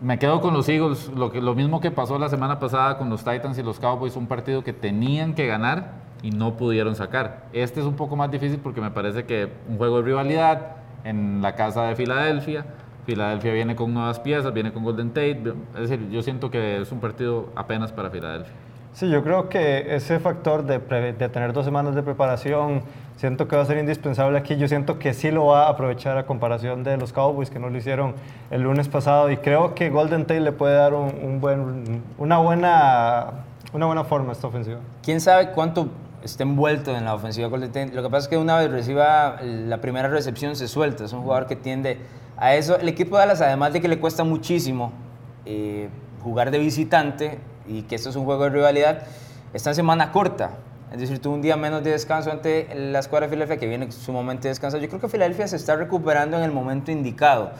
Me 0.00 0.18
quedo 0.18 0.40
con 0.40 0.54
los 0.54 0.66
Eagles, 0.68 1.10
lo, 1.14 1.30
que, 1.30 1.42
lo 1.42 1.54
mismo 1.54 1.80
que 1.80 1.90
pasó 1.90 2.18
la 2.18 2.30
semana 2.30 2.58
pasada 2.58 2.96
con 2.96 3.10
los 3.10 3.22
Titans 3.22 3.58
y 3.58 3.62
los 3.62 3.78
Cowboys, 3.78 4.16
un 4.16 4.26
partido 4.26 4.64
que 4.64 4.72
tenían 4.72 5.34
que 5.34 5.46
ganar 5.46 5.92
y 6.22 6.30
no 6.30 6.56
pudieron 6.56 6.96
sacar. 6.96 7.44
Este 7.52 7.80
es 7.80 7.86
un 7.86 7.96
poco 7.96 8.16
más 8.16 8.30
difícil 8.30 8.60
porque 8.60 8.80
me 8.80 8.90
parece 8.90 9.24
que 9.24 9.52
un 9.68 9.76
juego 9.76 9.98
de 9.98 10.04
rivalidad 10.04 10.76
en 11.04 11.42
la 11.42 11.54
casa 11.54 11.84
de 11.84 11.96
Filadelfia, 11.96 12.64
Filadelfia 13.04 13.52
viene 13.52 13.76
con 13.76 13.92
nuevas 13.92 14.20
piezas, 14.20 14.54
viene 14.54 14.72
con 14.72 14.84
Golden 14.84 15.10
Tate, 15.10 15.42
es 15.74 15.90
decir, 15.90 16.08
yo 16.10 16.22
siento 16.22 16.50
que 16.50 16.80
es 16.80 16.90
un 16.92 17.00
partido 17.00 17.50
apenas 17.54 17.92
para 17.92 18.08
Filadelfia. 18.08 18.54
Sí, 18.92 19.08
yo 19.08 19.22
creo 19.22 19.48
que 19.48 19.94
ese 19.94 20.18
factor 20.18 20.64
de, 20.64 20.78
de, 20.78 21.28
tener 21.28 21.52
dos 21.52 21.64
semanas 21.64 21.94
de 21.94 22.02
preparación, 22.02 22.82
siento 23.20 23.46
que 23.46 23.54
va 23.54 23.62
a 23.62 23.66
ser 23.66 23.76
indispensable 23.76 24.38
aquí. 24.38 24.56
Yo 24.56 24.66
siento 24.66 24.98
que 24.98 25.12
sí 25.12 25.30
lo 25.30 25.44
va 25.44 25.66
a 25.66 25.68
aprovechar 25.68 26.16
a 26.16 26.24
comparación 26.24 26.82
de 26.84 26.96
los 26.96 27.12
Cowboys, 27.12 27.50
que 27.50 27.58
no 27.58 27.68
lo 27.68 27.76
hicieron 27.76 28.14
el 28.50 28.62
lunes 28.62 28.88
pasado. 28.88 29.30
Y 29.30 29.36
creo 29.36 29.74
que 29.74 29.90
Golden 29.90 30.22
Tate 30.22 30.40
le 30.40 30.52
puede 30.52 30.74
dar 30.74 30.94
un, 30.94 31.12
un 31.22 31.38
buen, 31.38 32.02
una, 32.16 32.38
buena, 32.38 33.26
una 33.74 33.84
buena 33.84 34.04
forma 34.04 34.30
a 34.30 34.32
esta 34.32 34.46
ofensiva. 34.46 34.78
¿Quién 35.02 35.20
sabe 35.20 35.50
cuánto 35.50 35.90
está 36.24 36.44
envuelto 36.44 36.96
en 36.96 37.04
la 37.04 37.14
ofensiva 37.14 37.48
Golden 37.48 37.70
Tate? 37.70 37.92
Lo 37.92 38.02
que 38.02 38.08
pasa 38.08 38.24
es 38.24 38.28
que 38.28 38.38
una 38.38 38.56
vez 38.56 38.70
reciba 38.70 39.36
la 39.42 39.82
primera 39.82 40.08
recepción 40.08 40.56
se 40.56 40.66
suelta. 40.66 41.04
Es 41.04 41.12
un 41.12 41.20
jugador 41.20 41.46
que 41.46 41.56
tiende 41.56 41.98
a 42.38 42.54
eso. 42.54 42.78
El 42.78 42.88
equipo 42.88 43.16
de 43.16 43.26
Dallas, 43.26 43.42
además 43.42 43.74
de 43.74 43.82
que 43.82 43.88
le 43.88 43.98
cuesta 43.98 44.24
muchísimo 44.24 44.92
eh, 45.44 45.90
jugar 46.22 46.50
de 46.50 46.58
visitante, 46.58 47.38
y 47.68 47.82
que 47.82 47.96
esto 47.96 48.08
es 48.08 48.16
un 48.16 48.24
juego 48.24 48.44
de 48.44 48.50
rivalidad, 48.50 49.02
está 49.52 49.70
en 49.70 49.76
semana 49.76 50.10
corta. 50.10 50.52
Es 50.92 50.98
decir, 50.98 51.20
tuvo 51.20 51.34
un 51.34 51.42
día 51.42 51.56
menos 51.56 51.84
de 51.84 51.90
descanso 51.90 52.32
ante 52.32 52.68
la 52.74 52.98
escuadra 52.98 53.26
de 53.26 53.30
Filadelfia, 53.30 53.58
que 53.58 53.66
viene 53.66 53.92
sumamente 53.92 54.48
descansado. 54.48 54.82
Yo 54.82 54.88
creo 54.88 55.00
que 55.00 55.08
Filadelfia 55.08 55.46
se 55.46 55.56
está 55.56 55.76
recuperando 55.76 56.36
en 56.36 56.42
el 56.42 56.50
momento 56.50 56.90
indicado. 56.90 57.52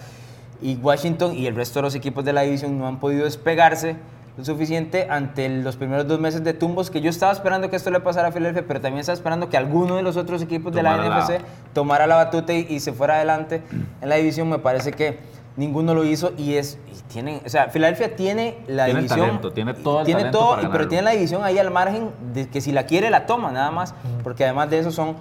Y 0.61 0.77
Washington 0.77 1.35
y 1.35 1.47
el 1.47 1.55
resto 1.55 1.79
de 1.79 1.85
los 1.85 1.95
equipos 1.95 2.25
de 2.25 2.33
la 2.33 2.43
división 2.43 2.77
no 2.79 2.89
han 2.89 2.99
podido 2.99 3.25
despegarse 3.25 3.97
lo 4.37 4.45
suficiente 4.45 5.07
ante 5.09 5.49
los 5.49 5.77
primeros 5.77 6.07
dos 6.09 6.19
meses 6.19 6.43
de 6.43 6.55
tumbos, 6.55 6.91
que 6.91 7.01
yo 7.01 7.11
estaba 7.11 7.33
esperando 7.33 7.71
que 7.71 7.77
esto 7.77 7.91
le 7.91 8.01
pasara 8.01 8.29
a 8.29 8.33
Filadelfia, 8.33 8.65
pero 8.67 8.81
también 8.81 9.01
estaba 9.01 9.15
esperando 9.15 9.49
que 9.49 9.57
alguno 9.57 9.97
de 9.97 10.03
los 10.03 10.17
otros 10.17 10.43
equipos 10.43 10.73
de 10.73 10.83
la 10.83 10.97
NFC 10.97 11.31
la... 11.31 11.39
tomara 11.73 12.07
la 12.07 12.17
batuta 12.17 12.53
y, 12.53 12.67
y 12.69 12.81
se 12.81 12.93
fuera 12.93 13.17
adelante 13.17 13.63
en 14.01 14.09
la 14.09 14.17
división. 14.17 14.49
Me 14.49 14.59
parece 14.59 14.93
que 14.93 15.19
ninguno 15.57 15.95
lo 15.95 16.05
hizo 16.05 16.33
y 16.37 16.55
es 16.55 16.79
y 16.91 17.13
tienen, 17.13 17.41
o 17.45 17.49
sea, 17.49 17.69
Filadelfia 17.69 18.17
tiene 18.17 18.59
la 18.67 18.85
tiene 18.85 19.01
división, 19.01 19.21
talento, 19.21 19.53
tiene 19.53 19.75
todo 19.75 20.01
el 20.01 20.07
tiene 20.07 20.21
talento 20.21 20.39
todo, 20.39 20.57
para 20.57 20.71
pero 20.71 20.89
tiene 20.89 21.03
la 21.03 21.11
división 21.11 21.45
ahí 21.45 21.59
al 21.59 21.71
margen 21.71 22.11
de 22.33 22.49
que 22.49 22.61
si 22.61 22.73
la 22.73 22.87
quiere 22.87 23.11
la 23.11 23.27
toma 23.27 23.51
nada 23.51 23.71
más, 23.71 23.95
porque 24.23 24.45
además 24.45 24.71
de 24.71 24.79
eso 24.79 24.91
son 24.91 25.17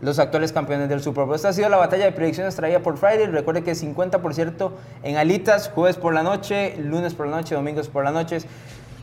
los 0.00 0.18
actuales 0.18 0.52
campeones 0.52 0.88
del 0.88 1.02
Super 1.02 1.24
Bowl. 1.24 1.36
Esta 1.36 1.50
ha 1.50 1.52
sido 1.52 1.68
la 1.68 1.76
batalla 1.76 2.04
de 2.04 2.12
predicciones 2.12 2.56
traída 2.56 2.80
por 2.80 2.96
Friday. 2.96 3.26
Recuerde 3.26 3.62
que 3.62 3.72
50% 3.72 4.70
en 5.02 5.16
alitas, 5.16 5.70
jueves 5.74 5.96
por 5.96 6.14
la 6.14 6.22
noche, 6.22 6.76
lunes 6.78 7.14
por 7.14 7.26
la 7.26 7.36
noche, 7.36 7.54
domingos 7.54 7.88
por 7.88 8.04
la 8.04 8.10
noche. 8.10 8.38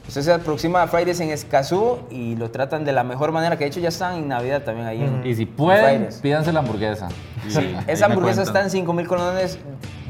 Usted 0.07 0.21
se 0.21 0.31
aproxima 0.33 0.83
a 0.83 0.87
Fridays 0.87 1.19
en 1.19 1.31
Escazú 1.31 1.99
y 2.09 2.35
lo 2.37 2.49
tratan 2.49 2.85
de 2.85 2.93
la 2.93 3.03
mejor 3.03 3.31
manera, 3.33 3.57
que 3.57 3.65
de 3.65 3.69
hecho 3.69 3.79
ya 3.81 3.89
están 3.89 4.15
en 4.15 4.27
Navidad 4.29 4.61
también 4.63 4.87
ahí. 4.87 5.01
en- 5.03 5.25
Y 5.25 5.35
si 5.35 5.43
en 5.43 5.47
pueden, 5.49 6.09
pídanse 6.21 6.53
la 6.53 6.59
hamburguesa. 6.59 7.09
Sí, 7.49 7.75
esa 7.87 8.05
hamburguesa 8.07 8.41
está 8.43 8.61
en 8.61 8.69
5 8.69 8.93
mil 8.93 9.05
colones. 9.07 9.59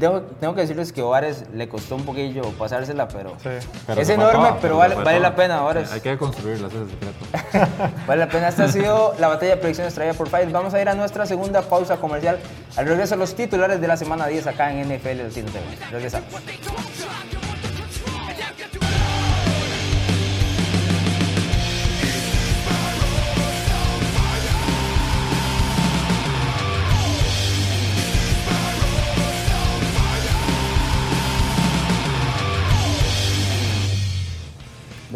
Dejo- 0.00 0.22
tengo 0.40 0.54
que 0.54 0.60
decirles 0.60 0.92
que 0.92 1.02
Ovares 1.02 1.44
le 1.52 1.68
costó 1.68 1.96
un 1.96 2.04
poquillo 2.04 2.42
pasársela, 2.52 3.08
pero, 3.08 3.30
Sí. 3.42 3.48
Pero 3.86 4.00
es 4.00 4.08
enorme, 4.08 4.48
pero 4.62 4.76
vale, 4.76 5.18
la 5.20 5.34
pena, 5.34 5.62
Ovares. 5.64 5.90
Hay 5.92 6.00
que 6.00 6.16
construirla, 6.16 6.68
ese 6.68 6.76
es 6.76 6.82
el 6.82 6.90
secreto. 6.90 7.88
Vale 8.06 8.20
la 8.24 8.28
pena. 8.30 8.48
Esta 8.48 8.64
ha 8.64 8.68
sido 8.68 9.14
la 9.18 9.28
batalla 9.28 9.52
de 9.52 9.56
predicciones 9.58 9.94
traída 9.94 10.14
por 10.14 10.28
Files. 10.28 10.52
Vamos 10.52 10.72
a 10.74 10.80
ir 10.80 10.88
a 10.88 10.94
nuestra 10.94 11.26
segunda 11.26 11.62
pausa 11.62 11.96
comercial. 11.96 12.38
Al 12.76 12.86
regreso, 12.86 13.16
los 13.16 13.34
titulares 13.34 13.80
de 13.80 13.88
la 13.88 13.96
semana 13.96 14.26
10 14.28 14.46
acá 14.46 14.72
en 14.72 14.80
NFL 14.88 15.24
Latino 15.24 15.48
TV. 15.50 15.64
Regresamos. 15.90 16.28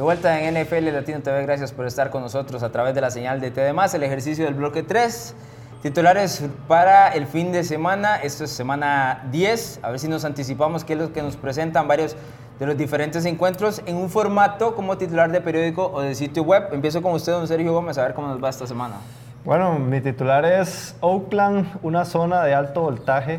De 0.03 0.05
vuelta 0.05 0.41
en 0.41 0.61
NFL 0.61 0.93
Latino 0.93 1.21
TV, 1.21 1.43
gracias 1.43 1.71
por 1.71 1.87
estar 1.87 2.11
con 2.11 2.23
nosotros 2.23 2.65
a 2.65 2.73
través 2.73 2.93
de 2.93 3.01
la 3.01 3.13
señal 3.13 3.41
de 3.41 3.53
TD+, 3.53 3.73
el 3.95 4.03
ejercicio 4.03 4.45
del 4.45 4.55
bloque 4.55 4.83
3. 4.83 5.37
Titulares 5.81 6.45
para 6.67 7.11
el 7.11 7.29
fin 7.29 7.53
de 7.53 7.63
semana, 7.63 8.17
esto 8.17 8.43
es 8.43 8.51
semana 8.51 9.29
10, 9.31 9.79
a 9.81 9.91
ver 9.91 10.01
si 10.01 10.09
nos 10.09 10.25
anticipamos 10.25 10.83
qué 10.83 10.95
es 10.95 10.99
lo 10.99 11.13
que 11.13 11.23
nos 11.23 11.37
presentan 11.37 11.87
varios 11.87 12.17
de 12.59 12.67
los 12.67 12.77
diferentes 12.77 13.25
encuentros 13.27 13.81
en 13.87 13.95
un 13.95 14.11
formato 14.11 14.75
como 14.75 14.99
titular 14.99 15.31
de 15.31 15.41
periódico 15.41 15.93
o 15.95 16.01
de 16.01 16.17
sitio 16.17 16.43
web. 16.43 16.65
Empiezo 16.73 17.01
con 17.01 17.13
usted, 17.13 17.31
don 17.31 17.47
Sergio 17.47 17.73
Gómez, 17.73 17.97
a 17.97 18.03
ver 18.03 18.15
cómo 18.15 18.27
nos 18.27 18.43
va 18.43 18.49
esta 18.49 18.67
semana. 18.67 18.97
Bueno, 19.45 19.79
mi 19.79 20.01
titular 20.01 20.45
es 20.45 20.97
Oakland, 20.99 21.79
una 21.81 22.05
zona 22.07 22.43
de 22.43 22.55
alto 22.55 22.81
voltaje. 22.81 23.39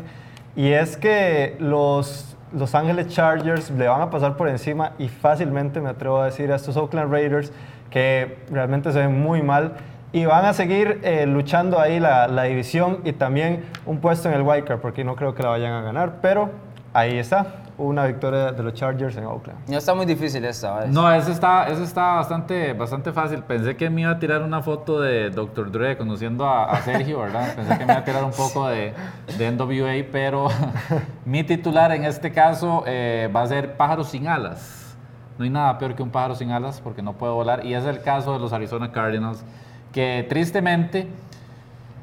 Y 0.56 0.72
es 0.72 0.96
que 0.96 1.56
los 1.58 2.33
Los 2.56 2.74
Ángeles 2.74 3.08
Chargers 3.08 3.70
le 3.70 3.88
van 3.88 4.00
a 4.00 4.10
pasar 4.10 4.36
por 4.36 4.48
encima 4.48 4.92
y 4.98 5.08
fácilmente 5.08 5.80
me 5.80 5.90
atrevo 5.90 6.20
a 6.20 6.26
decir 6.26 6.52
a 6.52 6.56
estos 6.56 6.76
Oakland 6.76 7.10
Raiders 7.10 7.52
que 7.90 8.38
realmente 8.50 8.92
se 8.92 9.00
ven 9.00 9.20
muy 9.20 9.42
mal 9.42 9.72
y 10.12 10.26
van 10.26 10.44
a 10.44 10.52
seguir 10.52 11.00
eh, 11.02 11.26
luchando 11.26 11.80
ahí 11.80 11.98
la, 11.98 12.28
la 12.28 12.44
división 12.44 13.00
y 13.04 13.12
también 13.12 13.64
un 13.86 13.98
puesto 13.98 14.28
en 14.28 14.34
el 14.34 14.42
wildcard 14.42 14.78
porque 14.78 15.02
no 15.02 15.16
creo 15.16 15.34
que 15.34 15.42
la 15.42 15.48
vayan 15.48 15.72
a 15.72 15.82
ganar, 15.82 16.20
pero 16.22 16.50
ahí 16.92 17.18
está, 17.18 17.63
una 17.76 18.06
victoria 18.06 18.52
de 18.52 18.62
los 18.62 18.74
Chargers 18.74 19.16
en 19.16 19.24
Oakland. 19.24 19.58
No 19.68 19.76
está 19.76 19.94
muy 19.94 20.06
difícil 20.06 20.44
esta. 20.44 20.86
No, 20.86 21.12
ese 21.12 21.32
está, 21.32 21.68
ese 21.68 21.82
está 21.82 22.14
bastante, 22.14 22.72
bastante 22.72 23.12
fácil. 23.12 23.42
Pensé 23.42 23.76
que 23.76 23.90
me 23.90 24.02
iba 24.02 24.10
a 24.10 24.18
tirar 24.18 24.42
una 24.42 24.62
foto 24.62 25.00
de 25.00 25.30
Dr. 25.30 25.70
Dre 25.72 25.96
conociendo 25.96 26.46
a, 26.46 26.66
a 26.66 26.82
Sergio, 26.82 27.20
¿verdad? 27.20 27.54
Pensé 27.54 27.78
que 27.78 27.84
me 27.84 27.92
iba 27.92 28.00
a 28.00 28.04
tirar 28.04 28.24
un 28.24 28.32
poco 28.32 28.68
de, 28.68 28.92
de 29.36 29.50
NWA, 29.50 30.06
pero 30.12 30.48
mi 31.24 31.42
titular 31.42 31.92
en 31.92 32.04
este 32.04 32.32
caso 32.32 32.84
eh, 32.86 33.30
va 33.34 33.42
a 33.42 33.46
ser 33.46 33.76
pájaros 33.76 34.08
sin 34.08 34.28
alas. 34.28 34.96
No 35.36 35.44
hay 35.44 35.50
nada 35.50 35.76
peor 35.78 35.94
que 35.96 36.02
un 36.02 36.10
pájaro 36.10 36.36
sin 36.36 36.52
alas 36.52 36.80
porque 36.80 37.02
no 37.02 37.14
puede 37.14 37.32
volar. 37.32 37.66
Y 37.66 37.74
es 37.74 37.84
el 37.84 38.02
caso 38.02 38.32
de 38.32 38.38
los 38.38 38.52
Arizona 38.52 38.92
Cardinals, 38.92 39.44
que 39.92 40.24
tristemente 40.28 41.08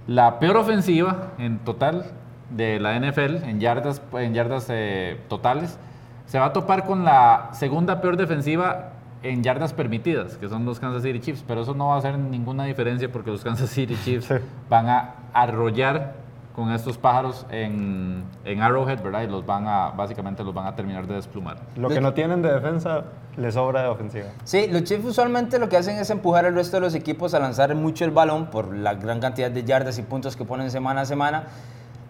la 0.08 0.40
peor 0.40 0.58
ofensiva 0.58 1.30
en 1.38 1.60
total 1.60 2.06
de 2.52 2.80
la 2.80 3.00
NFL, 3.00 3.44
en 3.44 3.60
yardas, 3.60 4.02
en 4.14 4.34
yardas 4.34 4.68
eh, 4.70 5.20
totales, 5.28 5.78
se 6.26 6.40
va 6.40 6.46
a 6.48 6.54
topar 6.54 6.86
con 6.86 7.04
la 7.04 7.50
segunda 7.54 8.00
peor 8.02 8.18
defensiva 8.18 8.94
en 9.24 9.44
yardas 9.44 9.74
permitidas, 9.74 10.38
que 10.38 10.50
son 10.50 10.66
los 10.66 10.80
Kansas 10.80 11.04
City 11.04 11.20
Chiefs, 11.20 11.44
pero 11.48 11.62
eso 11.62 11.74
no 11.76 11.88
va 11.90 11.96
a 11.96 11.98
hacer 12.00 12.18
ninguna 12.18 12.66
diferencia 12.66 13.12
porque 13.12 13.30
los 13.32 13.44
Kansas 13.44 13.70
City 13.70 13.96
Chiefs 14.04 14.26
Sí. 14.26 14.36
van 14.70 14.88
a 14.90 15.16
arrollar 15.34 16.16
con 16.56 16.72
estos 16.72 16.98
pájaros 16.98 17.46
en, 17.50 18.24
en 18.44 18.62
Arrowhead, 18.62 19.02
¿verdad? 19.02 19.22
Y 19.22 19.28
los 19.28 19.46
van 19.46 19.68
a, 19.68 19.92
básicamente 19.92 20.44
los 20.44 20.54
van 20.54 20.66
a 20.68 20.76
terminar 20.76 21.08
de 21.08 21.14
desplumar. 21.16 21.58
Lo 21.78 21.88
que 21.88 22.02
no 22.02 22.14
tienen 22.14 22.42
de 22.42 22.52
defensa 22.52 23.04
les 23.38 23.54
sobra 23.54 23.84
de 23.84 23.88
ofensiva. 23.88 24.26
Sí, 24.44 24.68
los 24.70 24.84
Chiefs 24.84 25.06
usualmente 25.06 25.60
lo 25.60 25.70
que 25.70 25.78
hacen 25.78 25.98
es 25.98 26.10
empujar 26.10 26.46
al 26.46 26.54
resto 26.56 26.78
de 26.78 26.82
los 26.82 26.94
equipos 26.96 27.34
a 27.34 27.40
lanzar 27.40 27.74
mucho 27.76 28.04
el 28.04 28.12
balón 28.12 28.48
por 28.48 28.76
la 28.76 28.96
gran 28.96 29.20
cantidad 29.22 29.50
de 29.50 29.64
yardas 29.64 29.98
y 29.98 30.02
puntos 30.02 30.36
que 30.36 30.44
ponen 30.44 30.70
semana 30.72 31.02
a 31.02 31.06
semana. 31.06 31.44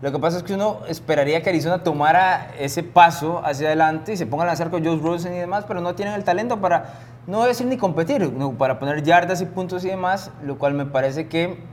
Lo 0.01 0.11
que 0.11 0.17
pasa 0.17 0.37
es 0.37 0.43
que 0.43 0.55
uno 0.55 0.79
esperaría 0.87 1.43
que 1.43 1.49
Arizona 1.49 1.83
tomara 1.83 2.51
ese 2.57 2.81
paso 2.81 3.39
hacia 3.45 3.67
adelante 3.67 4.13
y 4.13 4.17
se 4.17 4.25
ponga 4.25 4.43
a 4.43 4.47
lanzar 4.47 4.71
con 4.71 4.83
Joe 4.83 4.97
Rosen 4.97 5.33
y 5.35 5.37
demás, 5.37 5.65
pero 5.67 5.79
no 5.79 5.93
tienen 5.93 6.15
el 6.15 6.23
talento 6.23 6.59
para, 6.59 6.93
no 7.27 7.43
decir 7.45 7.67
ni 7.67 7.77
competir, 7.77 8.33
no, 8.33 8.53
para 8.53 8.79
poner 8.79 9.03
yardas 9.03 9.41
y 9.41 9.45
puntos 9.45 9.85
y 9.85 9.89
demás, 9.89 10.31
lo 10.43 10.57
cual 10.57 10.73
me 10.73 10.87
parece 10.87 11.27
que, 11.27 11.63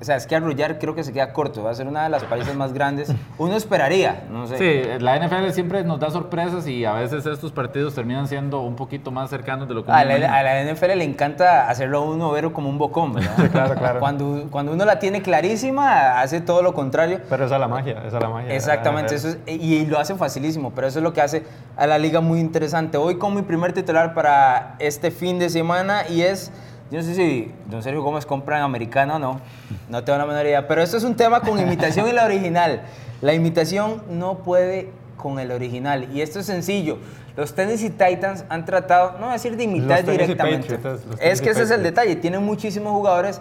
o 0.00 0.04
sea, 0.04 0.16
es 0.16 0.26
que 0.26 0.36
arrollar 0.36 0.78
creo 0.78 0.94
que 0.94 1.02
se 1.02 1.12
queda 1.12 1.32
corto, 1.32 1.62
va 1.62 1.70
a 1.70 1.74
ser 1.74 1.86
una 1.86 2.04
de 2.04 2.10
las 2.10 2.22
palizas 2.24 2.54
más 2.54 2.72
grandes. 2.74 3.12
Uno 3.38 3.54
esperaría, 3.56 4.24
no 4.30 4.46
sé. 4.46 4.58
Sí, 4.58 5.02
la 5.02 5.16
NFL 5.18 5.50
siempre 5.52 5.82
nos 5.84 5.98
da 6.00 6.10
sorpresas 6.10 6.66
y 6.68 6.84
a 6.84 6.92
veces 6.92 7.24
estos 7.24 7.50
partidos 7.52 7.94
terminan 7.94 8.28
siendo 8.28 8.60
un 8.60 8.76
poquito 8.76 9.10
más 9.10 9.30
cercanos 9.30 9.66
de 9.68 9.74
lo 9.74 9.84
que 9.84 9.90
uno 9.90 9.98
A 9.98 10.04
la, 10.04 10.18
imagina. 10.18 10.36
a 10.38 10.42
la 10.42 10.72
NFL 10.72 10.98
le 10.98 11.04
encanta 11.04 11.68
hacerlo 11.70 11.98
a 11.98 12.02
uno 12.02 12.30
ver 12.30 12.50
como 12.52 12.68
un 12.68 12.76
bocón, 12.78 13.14
¿verdad? 13.14 13.50
claro, 13.50 13.74
claro. 13.74 14.00
Cuando, 14.00 14.46
cuando 14.50 14.72
uno 14.72 14.84
la 14.84 14.98
tiene 14.98 15.22
clarísima, 15.22 16.20
hace 16.20 16.40
todo 16.40 16.62
lo 16.62 16.74
contrario. 16.74 17.20
Pero 17.28 17.46
esa 17.46 17.54
es 17.54 17.60
la 17.60 17.68
magia, 17.68 18.02
esa 18.06 18.18
es 18.18 18.22
la 18.22 18.28
magia. 18.28 18.48
la 18.48 18.54
Exactamente, 18.54 19.14
NFL. 19.14 19.28
eso 19.28 19.38
es- 19.46 19.56
y 19.62 19.86
lo 19.86 19.98
hace 19.98 20.14
facilísimo, 20.14 20.72
pero 20.74 20.86
eso 20.88 20.98
es 20.98 21.02
lo 21.02 21.12
que 21.12 21.22
hace 21.22 21.44
a 21.76 21.86
la 21.86 21.98
liga 21.98 22.20
muy 22.20 22.40
interesante. 22.40 22.98
Hoy 22.98 23.16
con 23.16 23.34
mi 23.34 23.42
primer 23.42 23.72
titular 23.72 24.12
para 24.14 24.74
este 24.78 25.10
fin 25.10 25.38
de 25.38 25.48
semana 25.48 26.02
y 26.08 26.20
es, 26.22 26.52
yo 26.90 26.98
no 26.98 27.02
sé 27.04 27.14
si 27.14 27.52
don 27.68 27.82
Sergio 27.82 28.02
Gómez 28.02 28.26
compra 28.26 28.58
en 28.58 28.62
americano 28.62 29.16
o 29.16 29.18
no, 29.18 29.40
no 29.88 30.04
tengo 30.04 30.18
la 30.18 30.26
menor 30.26 30.46
idea, 30.46 30.68
pero 30.68 30.82
esto 30.82 30.96
es 30.96 31.04
un 31.04 31.16
tema 31.16 31.40
con 31.40 31.58
imitación 31.58 32.08
y 32.08 32.12
la 32.12 32.24
original. 32.24 32.82
La 33.22 33.34
imitación 33.34 34.02
no 34.10 34.38
puede 34.38 34.90
con 35.16 35.38
el 35.38 35.50
original. 35.50 36.08
Y 36.12 36.20
esto 36.20 36.40
es 36.40 36.46
sencillo. 36.46 36.98
Los 37.36 37.54
Tennessee 37.54 37.90
Titans 37.90 38.44
han 38.48 38.64
tratado, 38.64 39.18
no 39.18 39.30
decir 39.30 39.56
de 39.56 39.64
imitar 39.64 40.04
Los 40.04 40.10
directamente, 40.10 40.76
Patriots, 40.76 41.02
es 41.20 41.40
que 41.40 41.50
ese 41.50 41.64
es 41.64 41.70
el 41.70 41.82
detalle, 41.82 42.16
tienen 42.16 42.42
muchísimos 42.42 42.92
jugadores 42.92 43.40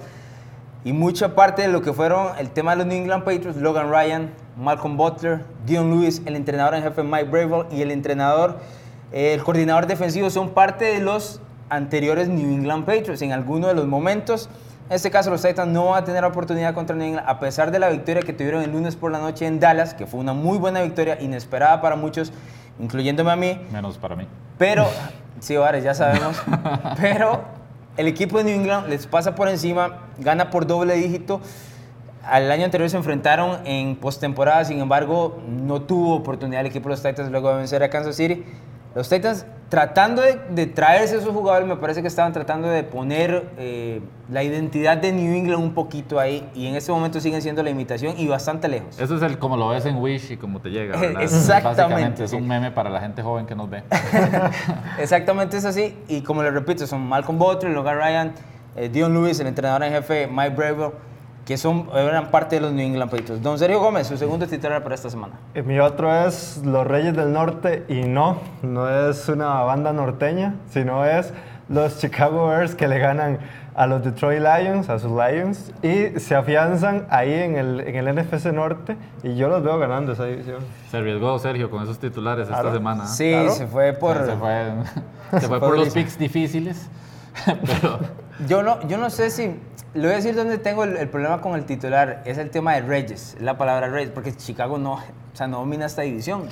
y 0.83 0.91
mucha 0.91 1.33
parte 1.33 1.61
de 1.61 1.69
lo 1.69 1.81
que 1.81 1.93
fueron 1.93 2.37
el 2.37 2.49
tema 2.49 2.71
de 2.71 2.77
los 2.77 2.87
New 2.87 2.97
England 2.97 3.23
Patriots, 3.23 3.57
Logan 3.57 3.89
Ryan, 3.89 4.31
Malcolm 4.57 4.97
Butler, 4.97 5.45
Dion 5.65 5.89
Lewis, 5.91 6.21
el 6.25 6.35
entrenador 6.35 6.75
en 6.75 6.83
jefe 6.83 7.03
Mike 7.03 7.25
Bravel 7.25 7.67
y 7.71 7.81
el 7.81 7.91
entrenador, 7.91 8.59
el 9.13 9.41
coordinador 9.43 9.87
defensivo 9.87 10.29
son 10.29 10.49
parte 10.49 10.85
de 10.85 10.99
los 10.99 11.39
anteriores 11.69 12.27
New 12.27 12.53
England 12.53 12.85
Patriots 12.85 13.21
en 13.21 13.31
alguno 13.31 13.67
de 13.67 13.73
los 13.73 13.87
momentos. 13.87 14.49
En 14.89 14.95
este 14.95 15.09
caso 15.09 15.31
los 15.31 15.41
Titans 15.41 15.71
no 15.71 15.85
van 15.85 16.03
a 16.03 16.05
tener 16.05 16.23
oportunidad 16.23 16.73
contra 16.75 16.95
New 16.95 17.07
England 17.07 17.27
a 17.27 17.39
pesar 17.39 17.71
de 17.71 17.79
la 17.79 17.89
victoria 17.89 18.21
que 18.21 18.33
tuvieron 18.33 18.61
el 18.61 18.71
lunes 18.71 18.95
por 18.95 19.11
la 19.11 19.19
noche 19.19 19.47
en 19.47 19.59
Dallas, 19.59 19.95
que 19.95 20.05
fue 20.05 20.19
una 20.19 20.33
muy 20.33 20.59
buena 20.59 20.81
victoria, 20.83 21.19
inesperada 21.19 21.81
para 21.81 21.95
muchos, 21.95 22.31
incluyéndome 22.79 23.31
a 23.31 23.35
mí. 23.35 23.59
Menos 23.71 23.97
para 23.97 24.15
mí. 24.15 24.27
Pero, 24.59 24.85
sí, 25.39 25.57
Vares, 25.57 25.83
ya 25.83 25.95
sabemos. 25.95 26.37
Pero 27.01 27.41
el 27.97 28.07
equipo 28.07 28.37
de 28.37 28.43
New 28.43 28.55
England 28.55 28.87
les 28.87 29.07
pasa 29.07 29.33
por 29.33 29.49
encima, 29.49 30.01
gana 30.19 30.51
por 30.51 30.67
doble 30.67 30.95
dígito. 30.95 31.41
Al 32.23 32.51
año 32.51 32.65
anterior 32.65 32.89
se 32.89 32.97
enfrentaron 32.97 33.65
en 33.65 33.95
postemporada, 33.95 34.65
sin 34.65 34.79
embargo, 34.79 35.41
no 35.47 35.81
tuvo 35.81 36.15
oportunidad 36.15 36.61
el 36.61 36.67
equipo 36.67 36.89
de 36.89 36.95
los 36.95 37.01
Titans 37.03 37.31
luego 37.31 37.49
de 37.49 37.55
vencer 37.55 37.81
a 37.81 37.89
Kansas 37.89 38.15
City. 38.15 38.43
Los 38.95 39.09
Titans, 39.09 39.45
tratando 39.67 40.21
de, 40.21 40.39
de 40.51 40.67
traerse 40.67 41.15
a 41.15 41.17
esos 41.17 41.33
jugadores, 41.33 41.67
me 41.67 41.75
parece 41.75 42.01
que 42.01 42.07
estaban 42.07 42.31
tratando 42.31 42.69
de 42.69 42.81
poner 42.83 43.49
eh, 43.57 44.01
la 44.29 44.41
identidad 44.41 44.95
de 44.95 45.11
New 45.11 45.33
England 45.35 45.61
un 45.61 45.73
poquito 45.73 46.17
ahí, 46.17 46.49
y 46.55 46.65
en 46.67 46.75
este 46.75 46.93
momento 46.93 47.19
siguen 47.19 47.41
siendo 47.41 47.61
la 47.61 47.69
imitación 47.71 48.17
y 48.17 48.25
bastante 48.27 48.69
lejos. 48.69 48.97
Eso 48.97 49.17
es 49.17 49.21
el 49.21 49.37
como 49.37 49.57
lo 49.57 49.67
ves 49.67 49.85
en 49.85 49.97
Wish 49.97 50.31
y 50.31 50.37
como 50.37 50.61
te 50.61 50.69
llega, 50.69 50.97
¿verdad? 50.99 51.21
Exactamente, 51.21 51.81
Básicamente 51.81 52.23
es 52.23 52.31
un 52.31 52.47
meme 52.47 52.71
para 52.71 52.89
la 52.89 53.01
gente 53.01 53.21
joven 53.21 53.45
que 53.45 53.53
nos 53.53 53.69
ve. 53.69 53.83
Exactamente 54.97 55.57
es 55.57 55.65
así. 55.65 55.97
Y 56.07 56.21
como 56.21 56.41
les 56.41 56.53
repito, 56.53 56.87
son 56.87 57.05
Malcolm 57.05 57.37
Butler, 57.37 57.73
Logan 57.73 57.97
Ryan, 57.97 58.33
eh, 58.77 58.87
Dion 58.87 59.13
Lewis, 59.13 59.37
el 59.41 59.47
entrenador 59.47 59.83
en 59.83 59.91
jefe, 59.91 60.25
Mike 60.27 60.55
Bravel, 60.55 60.91
que 61.45 61.57
son, 61.57 61.87
eran 61.93 62.31
parte 62.31 62.55
de 62.55 62.61
los 62.61 62.71
New 62.73 62.85
England 62.85 63.11
Patriots. 63.11 63.41
Don 63.43 63.57
Sergio 63.59 63.79
Gómez, 63.79 64.07
su 64.07 64.17
segundo 64.17 64.47
titular 64.47 64.81
para 64.83 64.95
esta 64.95 65.09
semana. 65.09 65.35
Eh, 65.53 65.61
Mi 65.61 65.79
otro 65.79 66.13
es 66.25 66.61
Los 66.65 66.85
Reyes 66.87 67.15
del 67.15 67.31
Norte 67.31 67.85
y 67.87 68.01
no, 68.01 68.39
no 68.63 68.89
es 69.09 69.29
una 69.29 69.61
banda 69.61 69.93
norteña, 69.93 70.55
sino 70.69 71.05
es 71.05 71.31
los 71.69 71.99
Chicago 71.99 72.47
Bears 72.47 72.73
que 72.75 72.87
le 72.87 72.97
ganan 72.99 73.39
a 73.75 73.87
los 73.87 74.03
Detroit 74.03 74.39
Lions, 74.41 74.89
a 74.89 74.97
sus 74.99 75.11
Lions, 75.11 75.71
y 75.83 76.19
se 76.19 76.33
afianzan 76.35 77.05
ahí 77.09 77.33
en 77.33 77.57
el, 77.57 77.81
en 77.81 77.95
el 78.07 78.15
NFC 78.15 78.45
Norte 78.53 78.95
y 79.21 79.35
yo 79.35 79.47
los 79.49 79.61
veo 79.63 79.77
ganando 79.77 80.13
esa 80.13 80.25
división. 80.25 80.59
Se 80.89 80.97
arriesgó 80.97 81.37
Sergio 81.39 81.69
con 81.69 81.83
esos 81.83 81.99
titulares 81.99 82.47
Claro. 82.47 82.69
esta 82.69 82.77
semana. 82.79 83.05
Sí, 83.05 83.31
Claro. 83.31 83.51
se 83.51 83.67
fue 83.67 83.93
por... 83.93 84.25
Se 84.25 84.35
fue, 84.37 84.71
se 85.31 85.39
fue 85.41 85.47
fue 85.47 85.59
por 85.59 85.77
los 85.77 85.89
picks 85.89 86.17
difíciles, 86.17 86.89
pero 87.45 87.99
Yo 88.47 88.63
no, 88.63 88.85
yo 88.87 88.97
no 88.97 89.09
sé 89.09 89.29
si, 89.29 89.55
le 89.93 90.01
voy 90.01 90.11
a 90.11 90.15
decir 90.15 90.35
dónde 90.35 90.57
tengo 90.57 90.83
el, 90.83 90.97
el 90.97 91.07
problema 91.07 91.41
con 91.41 91.55
el 91.55 91.65
titular, 91.65 92.21
es 92.25 92.37
el 92.37 92.49
tema 92.49 92.73
de 92.73 92.81
Reyes, 92.81 93.37
la 93.39 93.57
palabra 93.57 93.87
Reyes, 93.87 94.11
porque 94.11 94.35
Chicago 94.35 94.77
no, 94.77 94.99
o 95.35 95.37
sea, 95.37 95.47
no 95.47 95.59
domina 95.59 95.85
esta 95.85 96.01
división. 96.03 96.43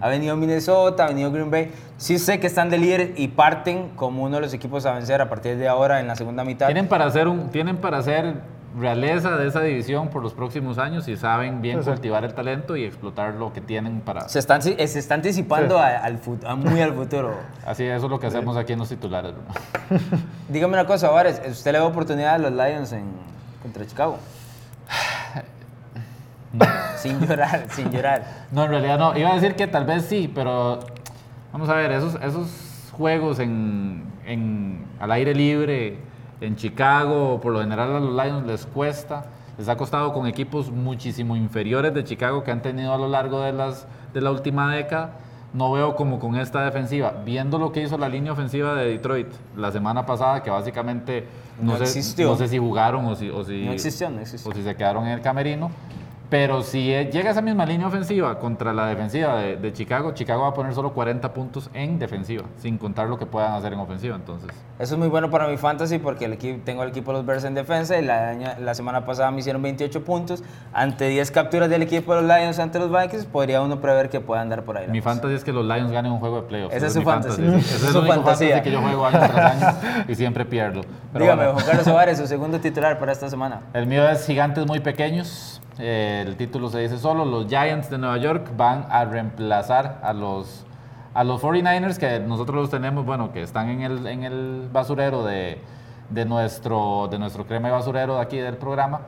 Ha 0.00 0.08
venido 0.08 0.34
Minnesota, 0.34 1.04
ha 1.04 1.08
venido 1.08 1.30
Green 1.30 1.50
Bay. 1.50 1.70
Sí 1.98 2.18
sé 2.18 2.40
que 2.40 2.46
están 2.46 2.70
de 2.70 2.78
líder 2.78 3.12
y 3.18 3.28
parten 3.28 3.90
como 3.96 4.22
uno 4.22 4.36
de 4.36 4.40
los 4.40 4.54
equipos 4.54 4.86
a 4.86 4.94
vencer 4.94 5.20
a 5.20 5.28
partir 5.28 5.58
de 5.58 5.68
ahora 5.68 6.00
en 6.00 6.06
la 6.06 6.16
segunda 6.16 6.42
mitad. 6.42 6.64
Tienen 6.66 6.88
para 6.88 7.04
hacer 7.04 7.28
un, 7.28 7.50
tienen 7.50 7.76
para 7.76 7.98
hacer 7.98 8.36
realeza 8.78 9.36
de 9.36 9.48
esa 9.48 9.60
división 9.62 10.10
por 10.10 10.22
los 10.22 10.32
próximos 10.32 10.78
años 10.78 11.08
y 11.08 11.16
saben 11.16 11.60
bien 11.60 11.78
Exacto. 11.78 11.96
cultivar 11.98 12.24
el 12.24 12.34
talento 12.34 12.76
y 12.76 12.84
explotar 12.84 13.34
lo 13.34 13.52
que 13.52 13.60
tienen 13.60 14.00
para... 14.00 14.28
Se 14.28 14.38
están, 14.38 14.62
se 14.62 14.74
está 14.84 15.14
anticipando 15.14 15.76
Sí. 15.76 15.82
a- 15.82 16.04
al 16.04 16.20
fut- 16.20 16.44
a 16.46 16.54
muy 16.54 16.80
al 16.80 16.94
futuro. 16.94 17.34
Así, 17.66 17.84
eso 17.84 18.06
es 18.06 18.10
lo 18.10 18.20
que 18.20 18.28
hacemos 18.28 18.56
aquí 18.56 18.72
en 18.74 18.78
los 18.78 18.88
titulares. 18.88 19.32
Bruno. 19.32 20.12
Dígame 20.48 20.74
una 20.74 20.86
cosa, 20.86 21.10
Vares, 21.10 21.40
¿usted 21.50 21.72
le 21.72 21.78
da 21.78 21.84
oportunidad 21.84 22.34
a 22.34 22.38
los 22.38 22.52
Lions 22.52 22.92
en, 22.92 23.04
contra 23.62 23.84
Chicago? 23.86 24.18
sin 26.96 27.20
llorar, 27.26 27.66
sin 27.70 27.90
llorar. 27.90 28.24
No, 28.52 28.64
en 28.64 28.70
realidad 28.70 28.98
no. 28.98 29.16
Iba 29.16 29.30
a 29.30 29.34
decir 29.34 29.54
que 29.54 29.66
tal 29.66 29.84
vez 29.84 30.04
sí, 30.06 30.30
pero 30.34 30.80
vamos 31.52 31.68
a 31.68 31.74
ver, 31.74 31.92
esos, 31.92 32.16
esos 32.16 32.90
juegos 32.92 33.38
en, 33.38 34.04
en- 34.26 34.84
al 35.00 35.12
aire 35.12 35.34
libre, 35.34 35.98
en 36.40 36.56
Chicago, 36.56 37.40
por 37.40 37.52
lo 37.52 37.60
general 37.60 37.94
a 37.96 38.00
los 38.00 38.12
Lions 38.14 38.46
les 38.46 38.66
cuesta. 38.66 39.24
Les 39.58 39.68
ha 39.68 39.76
costado 39.76 40.12
con 40.12 40.26
equipos 40.26 40.70
muchísimo 40.70 41.36
inferiores 41.36 41.92
de 41.92 42.02
Chicago 42.04 42.42
que 42.42 42.50
han 42.50 42.62
tenido 42.62 42.94
a 42.94 42.98
lo 42.98 43.08
largo 43.08 43.42
de, 43.42 43.52
las, 43.52 43.86
de 44.14 44.20
la 44.22 44.30
última 44.30 44.74
década. 44.74 45.18
No 45.52 45.72
veo 45.72 45.96
como 45.96 46.18
con 46.20 46.36
esta 46.36 46.64
defensiva, 46.64 47.12
viendo 47.24 47.58
lo 47.58 47.72
que 47.72 47.82
hizo 47.82 47.98
la 47.98 48.08
línea 48.08 48.32
ofensiva 48.32 48.74
de 48.74 48.86
Detroit 48.86 49.26
la 49.56 49.72
semana 49.72 50.06
pasada, 50.06 50.42
que 50.44 50.48
básicamente 50.50 51.26
no, 51.60 51.72
No 51.72 51.78
sé, 51.78 51.82
existió. 51.84 52.28
no 52.28 52.36
sé 52.36 52.46
si 52.48 52.56
jugaron 52.58 53.04
o 53.06 53.16
si, 53.16 53.28
o 53.28 53.44
si, 53.44 53.64
No 53.66 53.72
existió, 53.72 54.08
no 54.10 54.20
existió. 54.20 54.50
o 54.50 54.54
si 54.54 54.62
se 54.62 54.76
quedaron 54.76 55.04
en 55.06 55.12
el 55.12 55.20
camerino. 55.20 55.70
Pero 56.30 56.62
si 56.62 56.94
eh, 56.94 57.10
llega 57.12 57.30
esa 57.32 57.42
misma 57.42 57.66
línea 57.66 57.88
ofensiva 57.88 58.38
contra 58.38 58.72
la 58.72 58.86
defensiva 58.86 59.36
de, 59.38 59.56
de 59.56 59.72
Chicago, 59.72 60.12
Chicago 60.12 60.42
va 60.42 60.48
a 60.50 60.54
poner 60.54 60.72
solo 60.74 60.94
40 60.94 61.32
puntos 61.34 61.68
en 61.74 61.98
defensiva, 61.98 62.44
sin 62.56 62.78
contar 62.78 63.08
lo 63.08 63.18
que 63.18 63.26
puedan 63.26 63.52
hacer 63.54 63.72
en 63.72 63.80
ofensiva. 63.80 64.14
Entonces, 64.14 64.48
Eso 64.78 64.94
es 64.94 64.98
muy 64.98 65.08
bueno 65.08 65.28
para 65.28 65.48
mi 65.48 65.56
fantasy 65.56 65.98
porque 65.98 66.26
el 66.26 66.34
equipo, 66.34 66.60
tengo 66.64 66.84
el 66.84 66.90
equipo 66.90 67.10
de 67.10 67.18
los 67.18 67.26
Bears 67.26 67.42
en 67.42 67.54
defensa 67.54 67.98
y 67.98 68.04
la, 68.04 68.74
semana 68.74 69.04
pasada 69.04 69.32
me 69.32 69.40
hicieron 69.40 69.60
28 69.60 70.04
puntos. 70.04 70.44
Ante 70.72 71.08
10 71.08 71.32
capturas 71.32 71.68
del 71.68 71.82
equipo 71.82 72.14
de 72.14 72.22
los 72.22 72.30
Lions 72.30 72.60
ante 72.60 72.78
los 72.78 72.90
Vikings, 72.92 73.26
podría 73.26 73.60
uno 73.60 73.80
prever 73.80 74.08
que 74.08 74.20
pueda 74.20 74.40
andar 74.40 74.62
por 74.62 74.78
ahí. 74.78 74.86
mi 74.86 75.00
cosa. 75.00 75.14
fantasy 75.14 75.34
es 75.34 75.42
que 75.42 75.52
los 75.52 75.66
Lions 75.66 75.90
ganen 75.90 76.12
un 76.12 76.20
juego 76.20 76.42
de 76.42 76.42
playoffs. 76.42 76.76
Esa 76.76 76.86
es 76.86 76.94
mi 76.94 77.02
su 77.02 77.10
fantasy. 77.10 77.42
sí. 77.42 77.48
Esa 77.56 77.58
es 77.58 77.82
es 77.82 77.90
su 77.90 78.02
fantasy 78.02 78.14
fantasía. 78.14 78.62
que 78.62 78.70
yo 78.70 78.80
juego 78.80 79.04
año 79.04 79.18
tras 79.18 79.62
año 79.62 80.04
y 80.06 80.14
siempre 80.14 80.44
pierdo. 80.44 80.82
Pero 81.12 81.24
Dígame, 81.24 81.42
bueno, 81.42 81.54
Juan 81.54 81.66
Carlos 81.66 81.84
Suárez, 81.84 82.18
su 82.18 82.26
segundo 82.26 82.60
titular 82.60 82.98
para 82.98 83.10
esta 83.12 83.28
semana. 83.28 83.62
el 83.74 83.86
mío 83.86 84.08
es 84.08 84.26
Gigantes 84.26 84.64
Muy 84.66 84.78
Pequeños. 84.80 85.60
Eh, 85.78 86.22
el 86.24 86.36
título 86.36 86.68
se 86.68 86.78
dice 86.78 86.98
solo. 86.98 87.24
Los 87.24 87.46
Giants 87.48 87.90
de 87.90 87.98
Nueva 87.98 88.18
York 88.18 88.52
van 88.56 88.86
a 88.90 89.04
reemplazar 89.04 89.98
a 90.02 90.12
los, 90.12 90.64
a 91.14 91.24
los 91.24 91.42
49ers, 91.42 91.98
que 91.98 92.20
nosotros 92.20 92.56
los 92.56 92.70
tenemos, 92.70 93.04
bueno, 93.04 93.32
que 93.32 93.42
están 93.42 93.70
en 93.70 93.82
el, 93.82 94.06
en 94.06 94.22
el 94.22 94.68
basurero 94.72 95.24
de, 95.24 95.58
de, 96.10 96.24
nuestro, 96.24 97.08
de 97.10 97.18
nuestro 97.18 97.44
crema 97.44 97.68
y 97.68 97.72
basurero 97.72 98.16
de 98.16 98.20
aquí 98.20 98.36
del 98.38 98.56
programa. 98.56 99.00